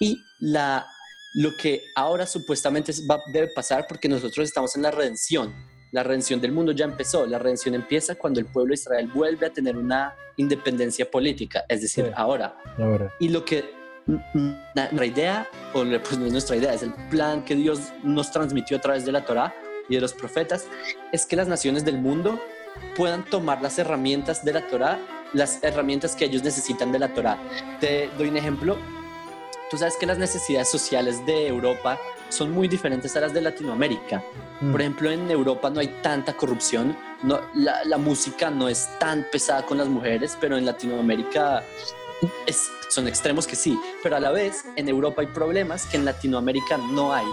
Y 0.00 0.24
la 0.40 0.86
lo 1.34 1.56
que 1.56 1.84
ahora 1.94 2.26
supuestamente 2.26 2.92
va, 3.08 3.22
debe 3.32 3.48
pasar 3.48 3.86
porque 3.86 4.08
nosotros 4.08 4.48
estamos 4.48 4.74
en 4.76 4.82
la 4.82 4.90
redención. 4.90 5.54
La 5.90 6.02
redención 6.02 6.40
del 6.40 6.52
mundo 6.52 6.72
ya 6.72 6.84
empezó. 6.84 7.26
La 7.26 7.38
redención 7.38 7.74
empieza 7.74 8.14
cuando 8.14 8.40
el 8.40 8.46
pueblo 8.46 8.70
de 8.70 8.74
Israel 8.74 9.10
vuelve 9.12 9.46
a 9.46 9.50
tener 9.50 9.76
una 9.76 10.14
independencia 10.36 11.10
política, 11.10 11.64
es 11.68 11.82
decir, 11.82 12.12
ahora. 12.14 12.56
Y 13.18 13.28
lo 13.28 13.44
que 13.44 13.64
nuestra 14.34 15.06
idea, 15.06 15.48
o 15.72 15.84
pues 15.84 16.18
no 16.18 16.26
es 16.26 16.32
nuestra 16.32 16.56
idea, 16.56 16.72
es 16.72 16.82
el 16.82 16.92
plan 17.10 17.44
que 17.44 17.54
Dios 17.54 17.92
nos 18.02 18.30
transmitió 18.30 18.76
a 18.76 18.80
través 18.80 19.04
de 19.04 19.12
la 19.12 19.24
Torá 19.24 19.54
y 19.88 19.94
de 19.94 20.00
los 20.00 20.12
profetas, 20.12 20.66
es 21.12 21.26
que 21.26 21.36
las 21.36 21.48
naciones 21.48 21.84
del 21.84 21.98
mundo 21.98 22.40
puedan 22.96 23.24
tomar 23.24 23.62
las 23.62 23.78
herramientas 23.78 24.44
de 24.44 24.52
la 24.52 24.66
Torá, 24.66 24.98
las 25.32 25.62
herramientas 25.62 26.14
que 26.14 26.26
ellos 26.26 26.42
necesitan 26.42 26.92
de 26.92 26.98
la 26.98 27.12
Torá. 27.12 27.38
Te 27.80 28.08
doy 28.16 28.28
un 28.28 28.36
ejemplo 28.36 28.76
Tú 29.70 29.76
sabes 29.76 29.96
que 29.96 30.06
las 30.06 30.18
necesidades 30.18 30.68
sociales 30.70 31.24
de 31.26 31.46
Europa 31.46 31.98
son 32.30 32.52
muy 32.52 32.68
diferentes 32.68 33.14
a 33.16 33.20
las 33.20 33.34
de 33.34 33.42
Latinoamérica. 33.42 34.22
Mm. 34.60 34.72
Por 34.72 34.80
ejemplo, 34.80 35.10
en 35.10 35.30
Europa 35.30 35.68
no 35.70 35.80
hay 35.80 35.88
tanta 36.02 36.34
corrupción, 36.34 36.96
no, 37.22 37.40
la, 37.54 37.98
música 37.98 38.50
no 38.50 38.68
es 38.68 38.88
tan 38.98 39.26
pesada 39.30 39.66
con 39.66 39.78
las 39.78 39.88
mujeres, 39.88 40.36
pero 40.40 40.56
en 40.56 40.64
Latinoamérica 40.64 41.62
son 42.88 43.08
extremos 43.08 43.46
que 43.46 43.56
sí, 43.56 43.78
pero 44.02 44.16
a 44.16 44.20
la 44.20 44.30
vez 44.30 44.64
en 44.76 44.88
Europa 44.88 45.20
hay 45.20 45.28
problemas 45.28 45.86
que 45.86 45.98
en 45.98 46.04
Latinoamérica 46.04 46.78
no 46.78 47.12
hay. 47.12 47.26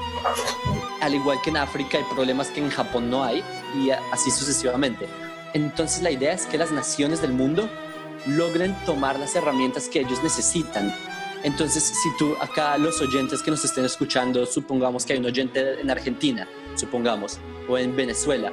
Al 1.02 1.16
igual 1.16 1.40
que 1.42 1.52
en 1.52 1.58
África 1.58 1.98
hay 1.98 2.04
problemas 2.14 2.50
que 2.50 2.60
en 2.60 2.70
Japón 2.70 3.10
no 3.10 3.24
hay 3.24 3.44
y 3.76 3.92
así 4.12 4.30
sucesivamente. 4.30 5.08
Entonces 5.54 6.02
la 6.02 6.12
idea 6.12 6.34
es 6.34 6.46
que 6.46 6.58
las 6.58 6.72
naciones 6.72 7.22
del 7.22 7.32
mundo 7.32 7.70
logren 8.28 8.76
tomar 8.86 9.18
las 9.18 9.36
herramientas 9.36 9.88
que 9.88 10.02
ellos 10.02 10.22
necesitan 10.24 10.94
Entonces, 11.46 11.84
si 11.84 12.10
tú 12.18 12.36
acá 12.42 12.76
los 12.76 13.00
oyentes 13.02 13.44
que 13.44 13.52
nos 13.52 13.64
estén 13.64 13.86
escuchando, 13.86 14.48
supongamos 14.48 15.06
que 15.06 15.14
hay 15.14 15.20
un 15.20 15.28
oyente 15.28 15.80
en 15.80 15.92
Argentina, 15.92 16.48
supongamos, 16.76 17.38
o 17.70 17.78
en 17.78 17.96
Venezuela, 17.96 18.52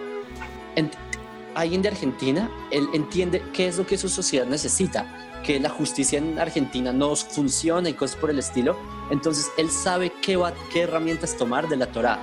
alguien 1.55 1.81
de 1.81 1.89
Argentina, 1.89 2.51
él 2.71 2.87
entiende 2.93 3.43
qué 3.55 3.67
es 3.67 3.79
lo 3.79 3.87
que 3.87 3.97
su 3.97 4.11
sociedad 4.11 4.45
necesita, 4.45 5.07
que 5.43 5.59
la 5.59 5.71
justicia 5.71 6.19
en 6.19 6.39
Argentina 6.39 6.93
no 6.93 7.17
funciona 7.17 7.89
y 7.89 7.95
cosas 7.95 8.17
por 8.17 8.29
el 8.29 8.39
estilo, 8.39 8.77
entonces 9.11 9.51
él 9.57 9.71
sabe 9.71 10.13
qué, 10.21 10.37
va, 10.37 10.53
qué 10.71 10.83
herramientas 10.83 11.35
tomar 11.35 11.71
de 11.71 11.79
la 11.79 11.87
Torá. 11.87 12.19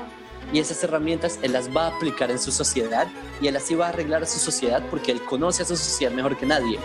Y 0.53 0.60
esas 0.60 0.84
herramientas 0.84 1.39
él 1.41 1.53
las 1.53 1.75
va 1.75 1.88
a 1.88 1.95
aplicar 1.95 2.29
en 2.29 2.38
su 2.38 2.51
sociedad 2.51 3.08
y 3.41 3.47
él 3.47 3.55
así 3.55 3.73
va 3.73 3.88
a 3.88 3.89
arreglar 3.89 4.21
a 4.21 4.27
su 4.27 4.38
sociedad 4.38 4.84
porque 4.91 5.12
él 5.12 5.23
conoce 5.23 5.63
a 5.63 5.65
su 5.65 5.75
sociedad 5.75 6.12
mejor 6.12 6.38
que 6.38 6.45
nadie. 6.45 6.77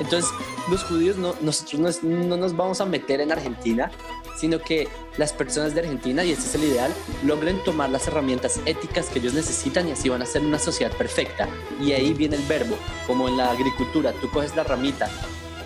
Entonces, 0.00 0.30
los 0.70 0.84
judíos 0.84 1.16
no, 1.16 1.34
nosotros 1.40 2.02
no, 2.02 2.24
no 2.24 2.36
nos 2.36 2.56
vamos 2.56 2.80
a 2.80 2.86
meter 2.86 3.20
en 3.20 3.32
Argentina, 3.32 3.90
sino 4.38 4.60
que 4.60 4.88
las 5.16 5.32
personas 5.32 5.74
de 5.74 5.80
Argentina, 5.80 6.24
y 6.24 6.32
este 6.32 6.46
es 6.46 6.54
el 6.54 6.64
ideal, 6.64 6.94
logren 7.24 7.62
tomar 7.64 7.90
las 7.90 8.06
herramientas 8.06 8.60
éticas 8.66 9.06
que 9.06 9.18
ellos 9.18 9.34
necesitan 9.34 9.88
y 9.88 9.92
así 9.92 10.08
van 10.08 10.22
a 10.22 10.26
ser 10.26 10.42
una 10.42 10.58
sociedad 10.58 10.92
perfecta. 10.96 11.48
Y 11.80 11.92
ahí 11.92 12.14
viene 12.14 12.36
el 12.36 12.42
verbo, 12.42 12.76
como 13.06 13.28
en 13.28 13.36
la 13.36 13.50
agricultura, 13.50 14.12
tú 14.20 14.30
coges 14.30 14.54
la 14.54 14.64
ramita, 14.64 15.10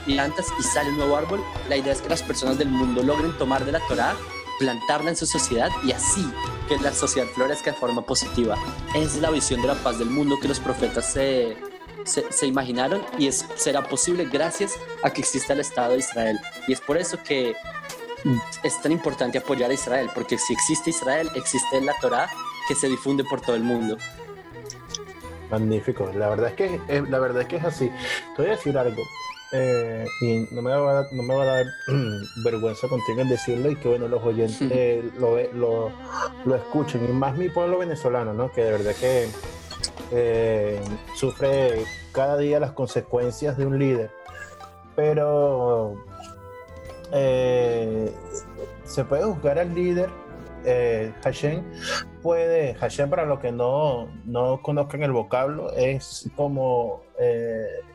plantas 0.07 0.47
y 0.59 0.62
sale 0.62 0.90
un 0.90 0.99
nuevo 0.99 1.16
árbol. 1.16 1.45
La 1.68 1.77
idea 1.77 1.92
es 1.92 2.01
que 2.01 2.09
las 2.09 2.23
personas 2.23 2.59
del 2.59 2.68
mundo 2.68 3.03
logren 3.03 3.37
tomar 3.37 3.64
de 3.64 3.73
la 3.73 3.81
Torah, 3.88 4.16
plantarla 4.59 5.11
en 5.11 5.16
su 5.16 5.27
sociedad 5.27 5.68
y 5.85 5.92
así 5.92 6.25
que 6.68 6.79
la 6.79 6.92
sociedad 6.92 7.29
florezca 7.29 7.73
de 7.73 7.77
forma 7.77 8.03
positiva. 8.03 8.57
Es 8.95 9.16
la 9.16 9.31
visión 9.31 9.61
de 9.61 9.68
la 9.68 9.75
paz 9.75 9.99
del 9.99 10.09
mundo 10.09 10.38
que 10.40 10.49
los 10.49 10.61
profetas 10.61 11.12
se, 11.12 11.57
se, 12.05 12.47
imaginaron 12.47 13.03
y 13.19 13.29
es, 13.29 13.47
será 13.57 13.83
posible 13.83 14.27
gracias 14.27 14.75
a 15.03 15.11
que 15.11 15.21
exista 15.21 15.53
el 15.53 15.61
Estado 15.61 15.93
de 15.93 15.99
Israel. 15.99 16.38
Y 16.67 16.73
es 16.73 16.81
por 16.81 16.97
eso 16.97 17.19
que 17.23 17.55
es 18.62 18.83
tan 18.83 18.93
importante 18.93 19.38
apoyar 19.38 19.71
a 19.71 19.75
Israel, 19.75 20.11
porque 20.15 20.38
si 20.38 20.53
existe 20.53 20.91
Israel, 20.91 21.29
existe 21.35 21.81
la 21.81 21.95
Torah 22.01 22.31
que 22.69 22.75
se 22.75 22.88
difunde 22.88 23.25
por 23.25 23.41
todo 23.41 23.57
el 23.57 23.62
mundo. 23.62 23.97
Magnífico, 25.51 26.11
la 26.15 26.31
verdad 26.31 26.49
es 26.51 26.55
que, 26.55 26.81
eh, 26.88 27.03
la 27.09 27.19
verdad 27.19 27.43
es, 27.43 27.49
que 27.49 27.57
es 27.57 27.65
así. 27.65 27.91
Te 28.37 28.43
voy 28.43 28.47
a 28.47 28.55
decir 28.55 28.79
algo, 28.79 29.03
eh, 29.55 30.07
y 30.23 30.47
no 30.51 30.62
me, 30.62 30.71
va 30.71 31.01
a, 31.01 31.07
no 31.12 31.23
me 31.23 31.35
va 31.35 31.43
a 31.43 31.47
dar 31.47 31.67
vergüenza 32.45 32.88
contigo 32.88 33.21
en 33.21 33.29
decirlo 33.29 33.71
y 33.71 33.77
que 33.77 33.88
bueno, 33.88 34.09
los 34.09 34.23
oyentes 34.23 35.05
lo, 35.19 35.37
lo, 35.53 35.93
lo, 36.47 36.55
escuchen, 36.55 37.05
y 37.07 37.12
más 37.12 37.37
mi 37.37 37.51
pueblo 37.51 37.79
venezolano, 37.79 38.33
¿no? 38.33 38.51
que 38.51 38.62
de 38.65 38.73
verdad 38.73 38.95
que 38.95 39.29
eh, 40.11 40.81
sufre 41.16 41.85
cada 42.12 42.37
día 42.37 42.61
las 42.61 42.73
consecuencias 42.73 43.57
de 43.57 43.66
un 43.66 43.79
líder. 43.79 44.11
Pero 44.95 45.95
eh, 47.12 48.12
se 48.85 49.05
puede 49.05 49.25
juzgar 49.25 49.59
al 49.59 49.75
líder. 49.75 50.11
Eh, 50.64 51.12
Hashem 51.25 51.64
puede, 52.23 52.75
Hashem 52.75 53.11
para 53.11 53.25
los 53.25 53.40
que 53.40 53.51
no, 53.51 54.09
no 54.25 54.62
conozcan 54.62 55.03
el 55.03 55.11
vocablo, 55.11 55.73
es 55.73 56.31
como 56.37 57.03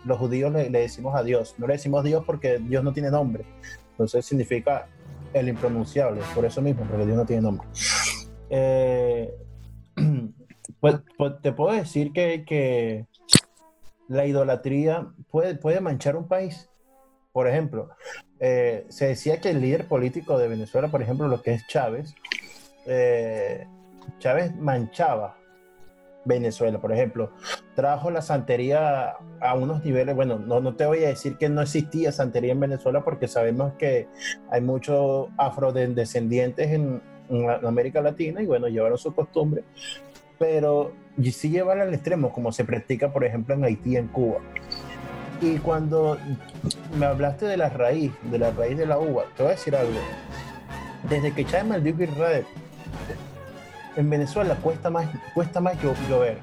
los 0.06 0.17
judíos 0.17 0.52
le, 0.54 0.69
decimos 0.69 1.15
a 1.15 1.23
Dios. 1.23 1.56
No 1.58 1.67
le 1.67 1.73
decimos 1.73 2.04
Dios 2.04 2.23
porque 2.26 2.60
Dios 2.60 2.84
no 2.84 2.93
tiene 2.93 3.12
nombre. 3.12 3.45
Entonces 3.91 4.26
significa 4.26 4.88
el 5.34 5.50
impronunciable, 5.50 6.21
por 6.34 6.45
eso 6.45 6.62
mismo, 6.62 6.86
porque 6.89 7.06
Dios 7.06 7.17
no 7.17 7.26
tiene 7.26 7.41
nombre. 7.41 7.67
pues, 10.80 10.97
pues, 11.17 11.34
te 11.41 11.51
puedo 11.51 11.73
decir 11.73 12.12
que, 12.13 12.45
que 12.45 13.06
la 14.08 14.25
idolatría 14.25 15.08
puede, 15.30 15.56
puede 15.56 15.82
manchar 15.82 16.15
un 16.15 16.27
país. 16.27 16.69
Por 17.32 17.47
ejemplo, 17.47 17.89
eh, 18.39 18.86
se 18.89 19.08
decía 19.08 19.39
que 19.39 19.51
el 19.51 19.62
líder 19.62 19.88
político 19.88 20.38
de 20.38 20.47
Venezuela, 20.47 20.88
por 20.88 21.01
ejemplo, 21.01 21.27
lo 21.27 21.41
que 21.41 21.53
es 21.53 21.67
Chávez, 21.67 22.15
eh, 22.86 23.67
Chávez 24.19 24.56
manchaba 24.56 25.38
Venezuela, 26.25 26.80
por 26.80 26.91
ejemplo, 26.91 27.32
trajo 27.75 28.12
la 28.12 28.21
santería 28.21 29.15
a 29.39 29.56
unos 29.56 29.84
niveles, 29.86 30.15
bueno, 30.15 30.39
no, 30.39 30.60
no 30.60 30.75
te 30.75 30.86
voy 30.86 31.03
a 31.03 31.10
decir 31.10 31.38
que 31.38 31.47
no 31.47 31.62
existía 31.62 32.12
santería 32.12 32.51
en 32.51 32.60
Venezuela 32.60 33.03
porque 33.03 33.27
sabemos 33.27 33.73
que 33.73 34.08
hay 34.49 34.62
muchos 34.62 35.30
afrodescendientes 35.38 36.71
en, 36.71 37.01
en 37.30 37.65
América 37.65 38.01
Latina 38.01 38.41
y 38.41 38.45
bueno, 38.45 38.67
llevaron 38.67 38.97
su 38.97 39.13
costumbre, 39.13 39.63
pero 40.38 40.93
sí 41.23 41.50
llevar 41.50 41.80
al 41.80 41.93
extremo, 41.93 42.32
como 42.32 42.52
se 42.52 42.63
practica, 42.63 43.12
por 43.12 43.23
ejemplo, 43.23 43.56
en 43.56 43.63
Haití, 43.63 43.97
en 43.97 44.08
Cuba. 44.08 44.39
Y 45.41 45.58
cuando 45.58 46.17
me 46.97 47.06
hablaste 47.06 47.45
de 47.45 47.58
la 47.58 47.69
raíz, 47.69 48.12
de 48.23 48.39
la 48.39 48.52
raíz 48.52 48.78
de 48.78 48.86
la 48.86 48.97
uva, 48.97 49.26
te 49.36 49.43
voy 49.43 49.52
a 49.52 49.56
decir 49.56 49.76
algo. 49.76 50.00
Desde 51.10 51.32
que 51.34 51.45
Chávez 51.45 51.67
maldijo 51.67 52.04
Israel, 52.04 52.45
en 53.95 54.10
Venezuela 54.10 54.56
cuesta 54.56 54.89
más, 54.89 55.08
cuesta 55.34 55.60
más 55.60 55.76
llover. 55.82 56.39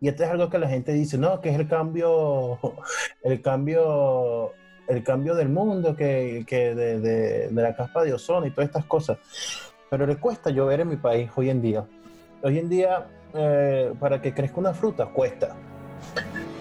Y 0.00 0.08
esto 0.08 0.24
es 0.24 0.30
algo 0.30 0.50
que 0.50 0.58
la 0.58 0.68
gente 0.68 0.92
dice, 0.92 1.16
no, 1.18 1.40
que 1.40 1.48
es 1.50 1.58
el 1.58 1.68
cambio, 1.68 2.58
el 3.24 3.40
cambio, 3.40 4.52
el 4.88 5.02
cambio 5.02 5.34
del 5.34 5.48
mundo, 5.48 5.96
que, 5.96 6.44
que 6.46 6.74
de, 6.74 7.00
de, 7.00 7.48
de, 7.48 7.62
la 7.62 7.74
capa 7.74 8.04
de 8.04 8.12
ozono 8.12 8.46
y 8.46 8.50
todas 8.50 8.68
estas 8.68 8.84
cosas. 8.84 9.18
Pero 9.90 10.06
le 10.06 10.16
cuesta 10.16 10.50
llover 10.50 10.80
en 10.80 10.88
mi 10.88 10.96
país 10.96 11.30
hoy 11.34 11.50
en 11.50 11.62
día. 11.62 11.86
Hoy 12.42 12.58
en 12.58 12.68
día, 12.68 13.06
eh, 13.34 13.94
para 13.98 14.20
que 14.20 14.34
crezca 14.34 14.60
una 14.60 14.74
fruta, 14.74 15.06
cuesta. 15.06 15.56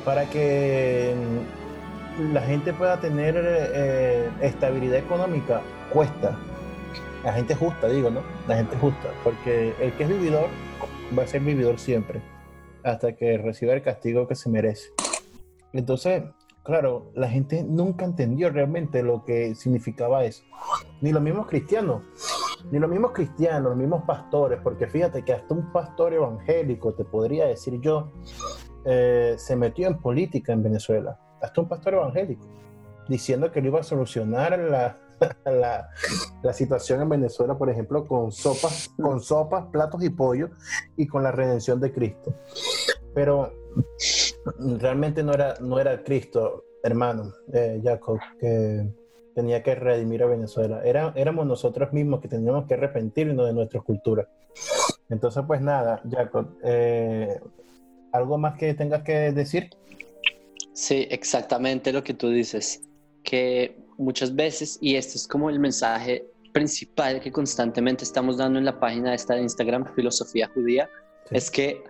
Para 0.06 0.26
que 0.30 1.14
la 2.32 2.42
gente 2.42 2.72
pueda 2.74 3.00
tener 3.00 3.36
eh, 3.38 4.30
estabilidad 4.42 4.98
económica, 4.98 5.62
cuesta. 5.92 6.38
La 7.24 7.34
gente 7.34 7.56
justa, 7.56 7.88
digo, 7.90 8.10
¿no? 8.10 8.22
La 8.48 8.56
gente 8.56 8.78
justa. 8.78 9.10
Porque 9.24 9.74
el 9.82 9.92
que 9.94 10.04
es 10.04 10.10
vividor 10.10 10.48
va 11.18 11.24
a 11.24 11.28
ser 11.28 11.42
vividor 11.42 11.78
siempre. 11.78 12.22
Hasta 12.84 13.14
que 13.14 13.38
reciba 13.38 13.74
el 13.74 13.82
castigo 13.82 14.28
que 14.28 14.36
se 14.36 14.50
merece. 14.50 14.92
Entonces, 15.74 16.24
claro, 16.64 17.12
la 17.16 17.28
gente 17.28 17.64
nunca 17.64 18.06
entendió 18.06 18.50
realmente 18.50 19.04
lo 19.04 19.26
que 19.26 19.56
significaba 19.56 20.24
eso. 20.24 20.44
Ni 21.02 21.12
los 21.12 21.22
mismos 21.22 21.48
cristianos 21.48 22.04
ni 22.72 22.80
los 22.80 22.90
mismos 22.90 23.12
cristianos, 23.12 23.70
los 23.70 23.78
mismos 23.78 24.04
pastores, 24.04 24.60
porque 24.62 24.88
fíjate 24.88 25.24
que 25.24 25.34
hasta 25.34 25.54
un 25.54 25.72
pastor 25.72 26.14
evangélico, 26.14 26.94
te 26.94 27.06
podría 27.06 27.46
decir 27.46 27.80
yo, 27.82 28.12
eh, 28.86 29.36
se 29.38 29.56
metió 29.56 29.88
en 29.88 30.00
política 30.00 30.54
en 30.54 30.64
Venezuela, 30.64 31.20
hasta 31.42 31.62
un 31.62 31.68
pastor 31.68 31.96
evangélico, 31.96 32.46
diciendo 33.08 33.52
que 33.52 33.62
lo 33.62 33.68
iba 33.68 33.80
a 33.80 33.84
solucionar 33.84 34.58
la, 34.58 34.98
la, 35.46 35.90
la, 36.44 36.54
situación 36.54 37.02
en 37.02 37.10
Venezuela, 37.10 37.58
por 37.58 37.70
ejemplo, 37.70 38.06
con 38.06 38.32
sopas, 38.32 38.90
con 39.00 39.22
sopas, 39.22 39.66
platos 39.68 40.04
y 40.04 40.10
pollo, 40.10 40.50
y 40.98 41.08
con 41.08 41.24
la 41.24 41.32
redención 41.32 41.80
de 41.80 41.92
Cristo. 41.92 42.34
Pero 43.14 43.54
realmente 44.80 45.24
no 45.24 45.34
era, 45.34 45.56
no 45.62 45.80
era 45.80 46.04
Cristo, 46.04 46.66
hermano, 46.84 47.34
eh, 47.54 47.82
Jacob, 47.84 48.20
que 48.40 48.88
tenía 49.36 49.62
que 49.62 49.76
redimir 49.76 50.24
a 50.24 50.28
Venezuela. 50.28 50.82
Era, 50.84 51.14
éramos 51.16 51.46
nosotros 51.46 51.92
mismos 51.92 52.22
que 52.22 52.30
teníamos 52.30 52.66
que 52.66 52.74
arrepentirnos 52.74 53.46
de 53.46 53.54
nuestra 53.54 53.82
cultura. 53.82 54.28
Entonces, 55.10 55.44
pues 55.46 55.62
nada, 55.62 56.02
Jacob, 56.10 56.48
eh, 56.64 57.38
¿algo 58.14 58.38
más 58.38 58.58
que 58.58 58.74
tengas 58.74 59.04
que 59.04 59.34
decir? 59.34 59.70
Sí, 60.74 61.06
exactamente 61.12 61.92
lo 61.92 62.04
que 62.04 62.14
tú 62.14 62.30
dices, 62.30 62.82
que 63.24 63.78
muchas 63.98 64.34
veces, 64.34 64.78
y 64.82 64.96
esto 64.96 65.18
es 65.18 65.28
como 65.28 65.50
el 65.50 65.60
mensaje 65.60 66.26
principal 66.54 67.20
que 67.20 67.32
constantemente 67.32 68.06
estamos 68.06 68.38
dando 68.38 68.58
en 68.58 68.66
la 68.66 68.80
página 68.80 69.14
esta 69.14 69.36
de 69.36 69.42
Instagram, 69.42 69.86
Filosofía 69.96 70.50
Judía, 70.54 70.90
sí. 71.30 71.36
es 71.36 71.52
que 71.52 71.84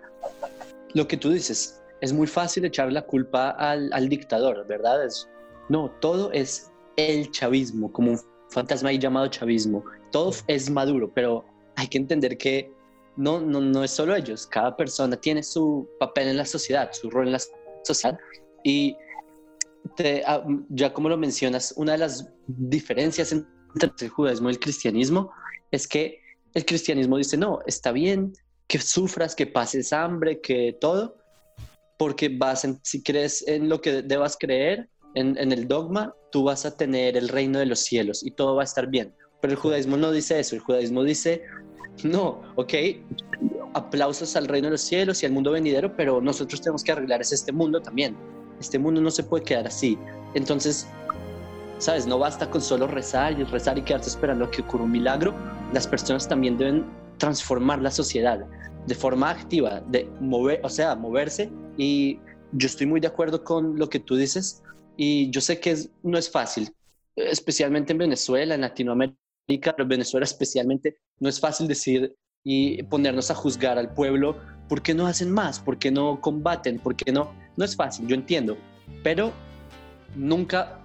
lo 0.93 1.07
que 1.07 1.17
tú 1.17 1.29
dices, 1.29 1.79
es 2.01 2.11
muy 2.11 2.25
fácil 2.25 2.65
echar 2.65 2.91
la 2.91 3.03
culpa 3.03 3.51
al, 3.51 3.93
al 3.93 4.09
dictador, 4.09 4.65
¿verdad? 4.65 5.05
Es, 5.05 5.29
no, 5.69 5.91
todo 5.99 6.31
es 6.31 6.71
el 6.95 7.31
chavismo, 7.31 7.91
como 7.91 8.11
un 8.11 8.19
fantasma 8.49 8.89
ahí 8.89 8.97
llamado 8.97 9.27
chavismo. 9.27 9.83
Todo 10.11 10.33
es 10.47 10.69
maduro, 10.69 11.11
pero 11.13 11.45
hay 11.75 11.87
que 11.87 11.97
entender 11.97 12.37
que 12.37 12.71
no, 13.17 13.39
no, 13.39 13.61
no 13.61 13.83
es 13.83 13.91
solo 13.91 14.15
ellos, 14.15 14.45
cada 14.47 14.75
persona 14.75 15.15
tiene 15.15 15.41
su 15.41 15.87
papel 15.99 16.27
en 16.29 16.37
la 16.37 16.45
sociedad, 16.45 16.91
su 16.91 17.09
rol 17.09 17.27
en 17.27 17.33
la 17.33 17.41
sociedad. 17.83 18.17
Y 18.63 18.95
te, 19.95 20.23
ah, 20.25 20.43
ya 20.69 20.93
como 20.93 21.09
lo 21.09 21.17
mencionas, 21.17 21.73
una 21.77 21.93
de 21.93 21.99
las 21.99 22.29
diferencias 22.47 23.31
entre 23.31 24.07
el 24.07 24.09
judaísmo 24.09 24.49
y 24.49 24.53
el 24.53 24.59
cristianismo 24.59 25.31
es 25.71 25.87
que 25.87 26.19
el 26.53 26.65
cristianismo 26.65 27.17
dice, 27.17 27.37
no, 27.37 27.59
está 27.65 27.91
bien 27.91 28.33
que 28.67 28.79
sufras, 28.79 29.35
que 29.35 29.45
pases 29.45 29.93
hambre, 29.93 30.41
que 30.41 30.75
todo, 30.79 31.17
porque 31.97 32.29
vas 32.29 32.65
en, 32.65 32.79
si 32.83 33.03
crees 33.03 33.47
en 33.47 33.69
lo 33.69 33.79
que 33.81 34.01
debas 34.01 34.37
creer, 34.39 34.89
en, 35.15 35.37
en, 35.37 35.51
el 35.51 35.67
dogma, 35.67 36.13
tú 36.31 36.43
vas 36.43 36.65
a 36.65 36.75
tener 36.75 37.17
el 37.17 37.29
reino 37.29 37.59
de 37.59 37.65
los 37.65 37.79
cielos 37.79 38.23
y 38.23 38.31
todo 38.31 38.55
va 38.55 38.61
a 38.61 38.65
estar 38.65 38.87
bien. 38.87 39.13
Pero 39.41 39.53
el 39.53 39.59
judaísmo 39.59 39.97
no 39.97 40.11
dice 40.11 40.39
eso, 40.39 40.55
el 40.55 40.61
judaísmo 40.61 41.03
dice, 41.03 41.43
no, 42.03 42.41
ok, 42.55 42.73
aplausos 43.73 44.35
al 44.35 44.47
reino 44.47 44.67
de 44.67 44.71
los 44.71 44.81
cielos 44.81 45.21
y 45.21 45.25
al 45.25 45.31
mundo 45.31 45.51
venidero, 45.51 45.95
pero 45.95 46.21
nosotros 46.21 46.61
tenemos 46.61 46.83
que 46.83 46.91
arreglar 46.91 47.21
este 47.21 47.51
mundo 47.51 47.81
también. 47.81 48.15
Este 48.59 48.79
mundo 48.79 49.01
no 49.01 49.11
se 49.11 49.23
puede 49.23 49.43
quedar 49.43 49.67
así. 49.67 49.97
Entonces, 50.33 50.87
¿sabes? 51.77 52.07
No 52.07 52.17
basta 52.17 52.49
con 52.49 52.61
solo 52.61 52.87
rezar 52.87 53.37
y 53.37 53.43
rezar 53.43 53.77
y 53.77 53.81
quedarse 53.81 54.09
esperando 54.09 54.45
a 54.45 54.51
que 54.51 54.61
ocurra 54.61 54.85
un 54.85 54.91
milagro. 54.91 55.33
Las 55.73 55.87
personas 55.87 56.27
también 56.27 56.57
deben 56.57 56.85
transformar 57.17 57.81
la 57.81 57.91
sociedad 57.91 58.45
de 58.87 58.95
forma 58.95 59.29
activa, 59.29 59.81
de 59.87 60.09
mover, 60.21 60.61
o 60.63 60.69
sea, 60.69 60.95
moverse. 60.95 61.51
Y 61.77 62.19
yo 62.53 62.67
estoy 62.67 62.87
muy 62.87 62.99
de 62.99 63.07
acuerdo 63.07 63.43
con 63.43 63.77
lo 63.77 63.89
que 63.89 63.99
tú 63.99 64.15
dices 64.15 64.63
y 64.97 65.29
yo 65.29 65.41
sé 65.41 65.59
que 65.59 65.77
no 66.03 66.17
es 66.17 66.29
fácil, 66.29 66.71
especialmente 67.15 67.93
en 67.93 67.99
Venezuela, 67.99 68.55
en 68.55 68.61
Latinoamérica, 68.61 69.17
pero 69.47 69.83
en 69.83 69.89
Venezuela 69.89 70.23
especialmente, 70.23 70.97
no 71.19 71.29
es 71.29 71.39
fácil 71.39 71.67
decir 71.67 72.15
y 72.43 72.83
ponernos 72.83 73.31
a 73.31 73.35
juzgar 73.35 73.77
al 73.77 73.93
pueblo, 73.93 74.37
¿por 74.69 74.81
qué 74.81 74.93
no 74.93 75.07
hacen 75.07 75.31
más? 75.31 75.59
¿Por 75.59 75.79
qué 75.79 75.91
no 75.91 76.21
combaten? 76.21 76.79
¿Por 76.79 76.95
qué 76.95 77.11
no? 77.11 77.33
No 77.57 77.65
es 77.65 77.75
fácil, 77.75 78.07
yo 78.07 78.15
entiendo, 78.15 78.57
pero 79.03 79.31
nunca 80.15 80.79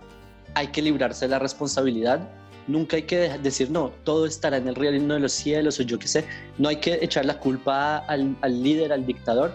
hay 0.55 0.69
que 0.69 0.83
librarse 0.83 1.27
de 1.27 1.31
la 1.31 1.39
responsabilidad, 1.39 2.29
nunca 2.67 2.97
hay 2.97 3.03
que 3.03 3.39
decir, 3.39 3.71
no, 3.71 3.91
todo 4.05 4.27
estará 4.27 4.57
en 4.57 4.69
el 4.69 4.75
reino 4.75 5.15
de 5.15 5.21
los 5.21 5.33
cielos 5.33 5.79
o 5.81 5.83
yo 5.83 5.99
qué 5.99 6.09
sé, 6.09 6.25
no 6.59 6.69
hay 6.69 6.77
que 6.77 6.99
echar 7.03 7.25
la 7.25 7.39
culpa 7.39 7.99
al, 7.99 8.37
al 8.41 8.63
líder, 8.63 8.93
al 8.93 9.07
dictador, 9.07 9.53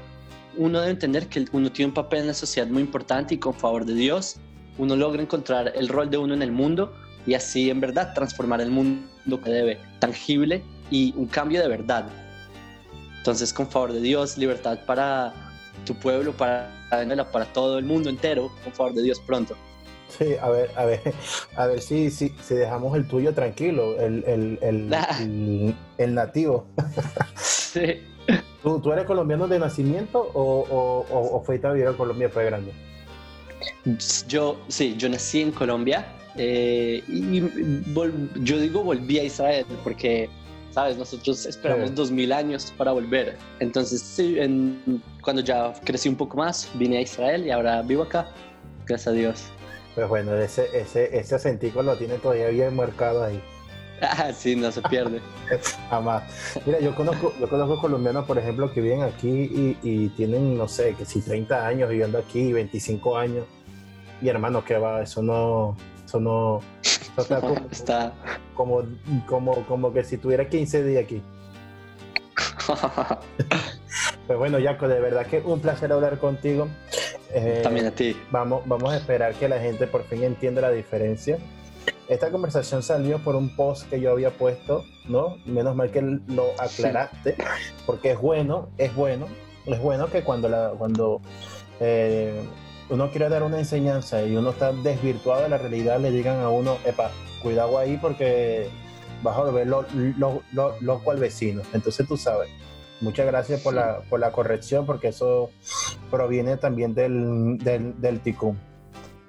uno 0.57 0.79
debe 0.79 0.91
entender 0.91 1.27
que 1.27 1.45
uno 1.51 1.71
tiene 1.71 1.89
un 1.89 1.93
papel 1.93 2.21
en 2.21 2.27
la 2.27 2.33
sociedad 2.33 2.67
muy 2.67 2.81
importante 2.81 3.35
y 3.35 3.37
con 3.37 3.53
favor 3.53 3.85
de 3.85 3.93
Dios, 3.93 4.37
uno 4.77 4.95
logra 4.95 5.21
encontrar 5.21 5.71
el 5.75 5.87
rol 5.87 6.09
de 6.09 6.17
uno 6.17 6.33
en 6.33 6.41
el 6.41 6.51
mundo 6.51 6.93
y 7.25 7.33
así 7.33 7.69
en 7.69 7.79
verdad 7.79 8.13
transformar 8.13 8.61
el 8.61 8.71
mundo 8.71 9.41
que 9.43 9.49
debe, 9.49 9.79
tangible 9.99 10.63
y 10.91 11.13
un 11.17 11.27
cambio 11.27 11.61
de 11.61 11.67
verdad. 11.67 12.05
Entonces, 13.17 13.53
con 13.53 13.67
favor 13.69 13.93
de 13.93 14.01
Dios, 14.01 14.37
libertad 14.37 14.79
para 14.85 15.33
tu 15.85 15.95
pueblo, 15.95 16.33
para 16.33 16.71
para 17.31 17.45
todo 17.45 17.77
el 17.77 17.85
mundo 17.85 18.09
entero, 18.09 18.51
con 18.63 18.71
favor 18.71 18.93
de 18.93 19.03
Dios 19.03 19.19
pronto. 19.25 19.55
Sí, 20.17 20.35
a 20.39 20.49
ver, 20.49 20.71
a 20.75 20.85
ver, 20.85 21.01
a 21.57 21.65
ver 21.65 21.81
si, 21.81 22.09
si, 22.11 22.33
si 22.41 22.55
dejamos 22.55 22.95
el 22.95 23.07
tuyo 23.07 23.33
tranquilo, 23.33 23.99
el, 23.99 24.23
el, 24.25 24.59
el, 24.61 25.75
el 25.97 26.13
nativo. 26.13 26.67
Sí. 27.35 28.14
¿Tú, 28.65 28.79
¿Tú, 28.79 28.91
eres 28.91 29.05
colombiano 29.05 29.47
de 29.47 29.59
nacimiento 29.59 30.19
o, 30.33 30.65
o, 30.67 31.35
o, 31.37 31.43
fuiste 31.43 31.67
a 31.67 31.71
vivir 31.71 31.87
a 31.87 31.93
Colombia 31.93 32.29
fue 32.29 32.45
grande? 32.45 32.71
Yo, 34.27 34.57
sí, 34.69 34.95
yo 34.97 35.07
nací 35.07 35.43
en 35.43 35.51
Colombia 35.51 36.03
eh, 36.35 37.03
y 37.07 37.41
yo 38.41 38.59
digo 38.59 38.83
volví 38.83 39.19
a 39.19 39.23
Israel 39.23 39.67
porque, 39.83 40.31
sabes, 40.71 40.97
nosotros 40.97 41.45
esperamos 41.45 41.93
dos 41.93 42.09
mil 42.09 42.33
años 42.33 42.73
para 42.75 42.91
volver. 42.91 43.37
Entonces, 43.59 44.01
sí, 44.01 44.39
en, 44.39 44.99
cuando 45.21 45.43
ya 45.43 45.71
crecí 45.83 46.09
un 46.09 46.15
poco 46.15 46.35
más, 46.37 46.67
vine 46.73 46.97
a 46.97 47.01
Israel 47.01 47.45
y 47.45 47.51
ahora 47.51 47.83
vivo 47.83 48.01
acá, 48.01 48.31
gracias 48.87 49.09
a 49.09 49.11
Dios. 49.11 49.43
Pues 49.93 50.09
bueno, 50.09 50.35
ese, 50.37 50.67
ese, 50.73 51.15
ese 51.15 51.35
acentico 51.35 51.83
lo 51.83 51.97
tiene 51.97 52.17
todavía 52.17 52.47
bien 52.47 52.75
marcado 52.75 53.25
ahí. 53.25 53.39
Ah, 54.01 54.31
sí, 54.33 54.55
no 54.55 54.71
se 54.71 54.81
pierde. 54.81 55.21
Jamás. 55.89 56.23
Mira, 56.65 56.79
yo 56.79 56.93
conozco, 56.95 57.33
yo 57.39 57.47
conozco 57.47 57.79
colombianos, 57.79 58.25
por 58.25 58.37
ejemplo, 58.37 58.71
que 58.73 58.81
viven 58.81 59.03
aquí 59.03 59.29
y, 59.29 59.77
y, 59.83 60.09
tienen, 60.09 60.57
no 60.57 60.67
sé, 60.67 60.95
que 60.95 61.05
si 61.05 61.21
30 61.21 61.65
años 61.65 61.89
viviendo 61.89 62.17
aquí, 62.17 62.51
25 62.51 63.17
años. 63.17 63.45
Y 64.21 64.29
hermano, 64.29 64.63
que 64.63 64.77
va, 64.77 65.01
eso 65.01 65.21
no, 65.21 65.77
eso 66.05 66.19
no, 66.19 66.61
eso 66.81 67.21
está, 67.21 67.41
como, 67.41 67.55
está 67.71 68.13
como, 68.53 68.83
como, 69.25 69.65
como, 69.65 69.93
que 69.93 70.03
si 70.03 70.17
tuviera 70.17 70.47
15 70.47 70.83
días 70.83 71.03
aquí. 71.03 71.21
pues 74.27 74.37
bueno, 74.37 74.57
Jaco, 74.61 74.87
de 74.87 74.99
verdad 74.99 75.25
que 75.25 75.39
un 75.39 75.59
placer 75.59 75.91
hablar 75.91 76.19
contigo. 76.19 76.67
Eh, 77.33 77.61
También 77.63 77.87
a 77.87 77.91
ti. 77.91 78.15
Vamos, 78.31 78.63
vamos 78.65 78.93
a 78.93 78.97
esperar 78.97 79.33
que 79.35 79.47
la 79.47 79.59
gente 79.59 79.87
por 79.87 80.03
fin 80.03 80.23
entienda 80.23 80.61
la 80.61 80.71
diferencia 80.71 81.37
esta 82.07 82.31
conversación 82.31 82.83
salió 82.83 83.19
por 83.19 83.35
un 83.35 83.55
post 83.55 83.89
que 83.89 83.99
yo 83.99 84.11
había 84.11 84.31
puesto, 84.31 84.83
¿no? 85.07 85.37
Menos 85.45 85.75
mal 85.75 85.91
que 85.91 86.01
lo 86.01 86.51
aclaraste, 86.59 87.35
porque 87.85 88.11
es 88.11 88.19
bueno, 88.19 88.69
es 88.77 88.93
bueno, 88.95 89.27
es 89.65 89.79
bueno 89.79 90.07
que 90.07 90.23
cuando, 90.23 90.47
la, 90.49 90.73
cuando 90.77 91.21
eh, 91.79 92.41
uno 92.89 93.09
quiere 93.09 93.29
dar 93.29 93.43
una 93.43 93.59
enseñanza 93.59 94.21
y 94.23 94.35
uno 94.35 94.51
está 94.51 94.71
desvirtuado 94.71 95.43
de 95.43 95.49
la 95.49 95.57
realidad, 95.57 95.99
le 95.99 96.11
digan 96.11 96.39
a 96.41 96.49
uno, 96.49 96.77
epa, 96.85 97.11
cuidado 97.41 97.77
ahí 97.77 97.97
porque 97.97 98.69
vas 99.23 99.37
a 99.37 99.43
volver 99.43 99.67
loco 99.67 99.87
lo, 99.93 100.41
lo, 100.51 100.75
lo, 100.81 101.01
al 101.09 101.17
vecino. 101.17 101.61
Entonces 101.73 102.07
tú 102.07 102.17
sabes. 102.17 102.49
Muchas 103.01 103.25
gracias 103.25 103.61
por, 103.61 103.73
la, 103.73 103.99
por 104.09 104.21
la 104.21 104.31
corrección, 104.31 104.85
porque 104.85 105.09
eso 105.09 105.49
proviene 106.09 106.55
también 106.55 106.93
del, 106.93 107.57
del, 107.57 107.99
del 107.99 108.21
ticum. 108.21 108.55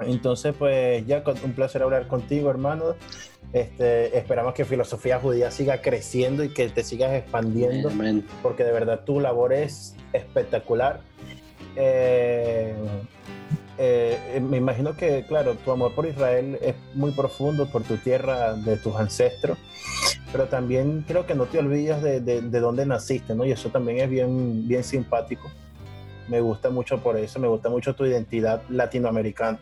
Entonces, 0.00 0.54
pues 0.58 1.06
ya 1.06 1.22
un 1.44 1.52
placer 1.52 1.82
hablar 1.82 2.06
contigo, 2.06 2.50
hermano. 2.50 2.94
Este, 3.52 4.18
esperamos 4.18 4.54
que 4.54 4.64
filosofía 4.64 5.18
judía 5.18 5.50
siga 5.50 5.80
creciendo 5.80 6.44
y 6.44 6.52
que 6.52 6.68
te 6.68 6.82
sigas 6.82 7.12
expandiendo, 7.12 7.88
Amén. 7.88 8.26
porque 8.42 8.64
de 8.64 8.72
verdad 8.72 9.04
tu 9.04 9.20
labor 9.20 9.52
es 9.52 9.94
espectacular. 10.12 11.00
Eh, 11.76 12.74
eh, 13.78 14.40
me 14.42 14.56
imagino 14.56 14.96
que, 14.96 15.24
claro, 15.26 15.54
tu 15.54 15.70
amor 15.70 15.94
por 15.94 16.06
Israel 16.06 16.58
es 16.60 16.74
muy 16.94 17.12
profundo 17.12 17.66
por 17.66 17.82
tu 17.82 17.96
tierra, 17.98 18.54
de 18.54 18.76
tus 18.76 18.96
ancestros, 18.96 19.58
pero 20.32 20.46
también 20.46 21.04
creo 21.06 21.26
que 21.26 21.34
no 21.34 21.44
te 21.44 21.58
olvidas 21.58 22.02
de, 22.02 22.20
de, 22.20 22.40
de 22.40 22.60
dónde 22.60 22.84
naciste, 22.84 23.34
¿no? 23.34 23.44
Y 23.44 23.52
eso 23.52 23.68
también 23.70 24.00
es 24.00 24.10
bien, 24.10 24.66
bien 24.66 24.82
simpático. 24.82 25.50
Me 26.28 26.40
gusta 26.40 26.70
mucho 26.70 26.98
por 26.98 27.16
eso, 27.16 27.38
me 27.38 27.48
gusta 27.48 27.68
mucho 27.68 27.94
tu 27.94 28.04
identidad 28.04 28.62
latinoamericana 28.68 29.60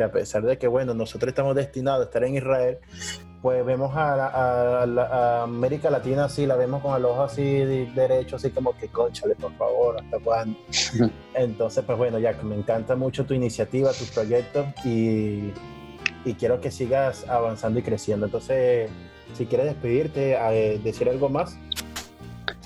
que 0.00 0.04
a 0.04 0.10
pesar 0.10 0.42
de 0.42 0.56
que, 0.56 0.66
bueno, 0.66 0.94
nosotros 0.94 1.28
estamos 1.28 1.54
destinados 1.54 2.00
a 2.00 2.04
estar 2.04 2.24
en 2.24 2.34
Israel, 2.36 2.78
pues 3.42 3.66
vemos 3.66 3.94
a, 3.94 4.14
a, 4.14 4.82
a, 4.82 4.84
a 4.84 5.42
América 5.42 5.90
Latina 5.90 6.24
así, 6.24 6.46
la 6.46 6.56
vemos 6.56 6.80
con 6.80 6.96
el 6.96 7.04
ojo 7.04 7.22
así 7.24 7.42
derecho, 7.42 8.36
así 8.36 8.48
como 8.48 8.74
que, 8.78 8.88
conchale, 8.88 9.34
por 9.34 9.52
favor, 9.58 9.96
¿hasta 10.02 10.18
cuándo? 10.20 10.58
Entonces, 11.34 11.84
pues 11.84 11.98
bueno, 11.98 12.18
que 12.18 12.46
me 12.46 12.56
encanta 12.56 12.96
mucho 12.96 13.26
tu 13.26 13.34
iniciativa, 13.34 13.92
tus 13.92 14.10
proyectos 14.10 14.68
y, 14.86 15.52
y 16.24 16.34
quiero 16.38 16.62
que 16.62 16.70
sigas 16.70 17.28
avanzando 17.28 17.78
y 17.80 17.82
creciendo. 17.82 18.24
Entonces, 18.24 18.90
si 19.34 19.44
quieres 19.44 19.66
despedirte, 19.66 20.32
eh, 20.34 20.80
decir 20.82 21.10
algo 21.10 21.28
más. 21.28 21.58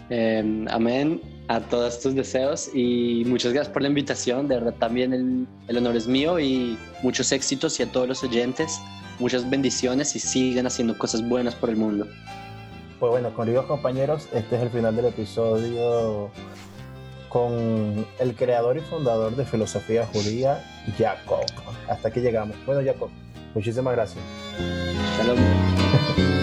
Eh, 0.09 0.67
amén 0.71 1.34
a 1.49 1.61
todos 1.61 2.01
tus 2.01 2.15
deseos 2.15 2.71
y 2.75 3.25
muchas 3.27 3.53
gracias 3.53 3.73
por 3.73 3.83
la 3.83 3.89
invitación. 3.89 4.49
De 4.49 4.57
verdad, 4.57 4.75
también 4.79 5.13
el, 5.13 5.47
el, 5.69 5.77
honor 5.77 5.97
es 5.97 6.07
mío 6.07 6.39
y 6.39 6.79
muchos 7.03 7.33
éxitos 7.33 7.79
y 7.81 7.83
a 7.83 7.93
todos 7.93 8.09
los 8.09 8.23
oyentes, 8.23 8.81
muchas 9.19 9.49
bendiciones 9.49 10.17
y 10.17 10.21
sigan 10.21 10.67
haciendo 10.67 10.97
cosas 10.97 11.27
buenas 11.29 11.55
por 11.55 11.71
el 11.71 11.77
mundo. 11.77 12.07
Pues 12.99 13.11
bueno, 13.11 13.35
queridos 13.37 13.67
compañeros, 13.67 14.29
este 14.33 14.57
es 14.57 14.63
el 14.63 14.71
final 14.71 14.97
del 14.97 15.07
episodio 15.07 16.31
con 17.29 18.07
el 18.21 18.37
creador 18.37 18.77
y 18.77 18.81
fundador 18.81 19.35
de 19.35 19.45
Filosofía 19.45 20.07
Judía, 20.07 20.65
Jacob. 20.97 21.45
Hasta 21.89 22.09
aquí 22.09 22.21
llegamos. 22.21 22.57
Bueno, 22.65 22.81
Jacob, 22.85 23.11
muchísimas 23.55 23.95
gracias. 23.95 24.23
Shalom. 25.19 25.39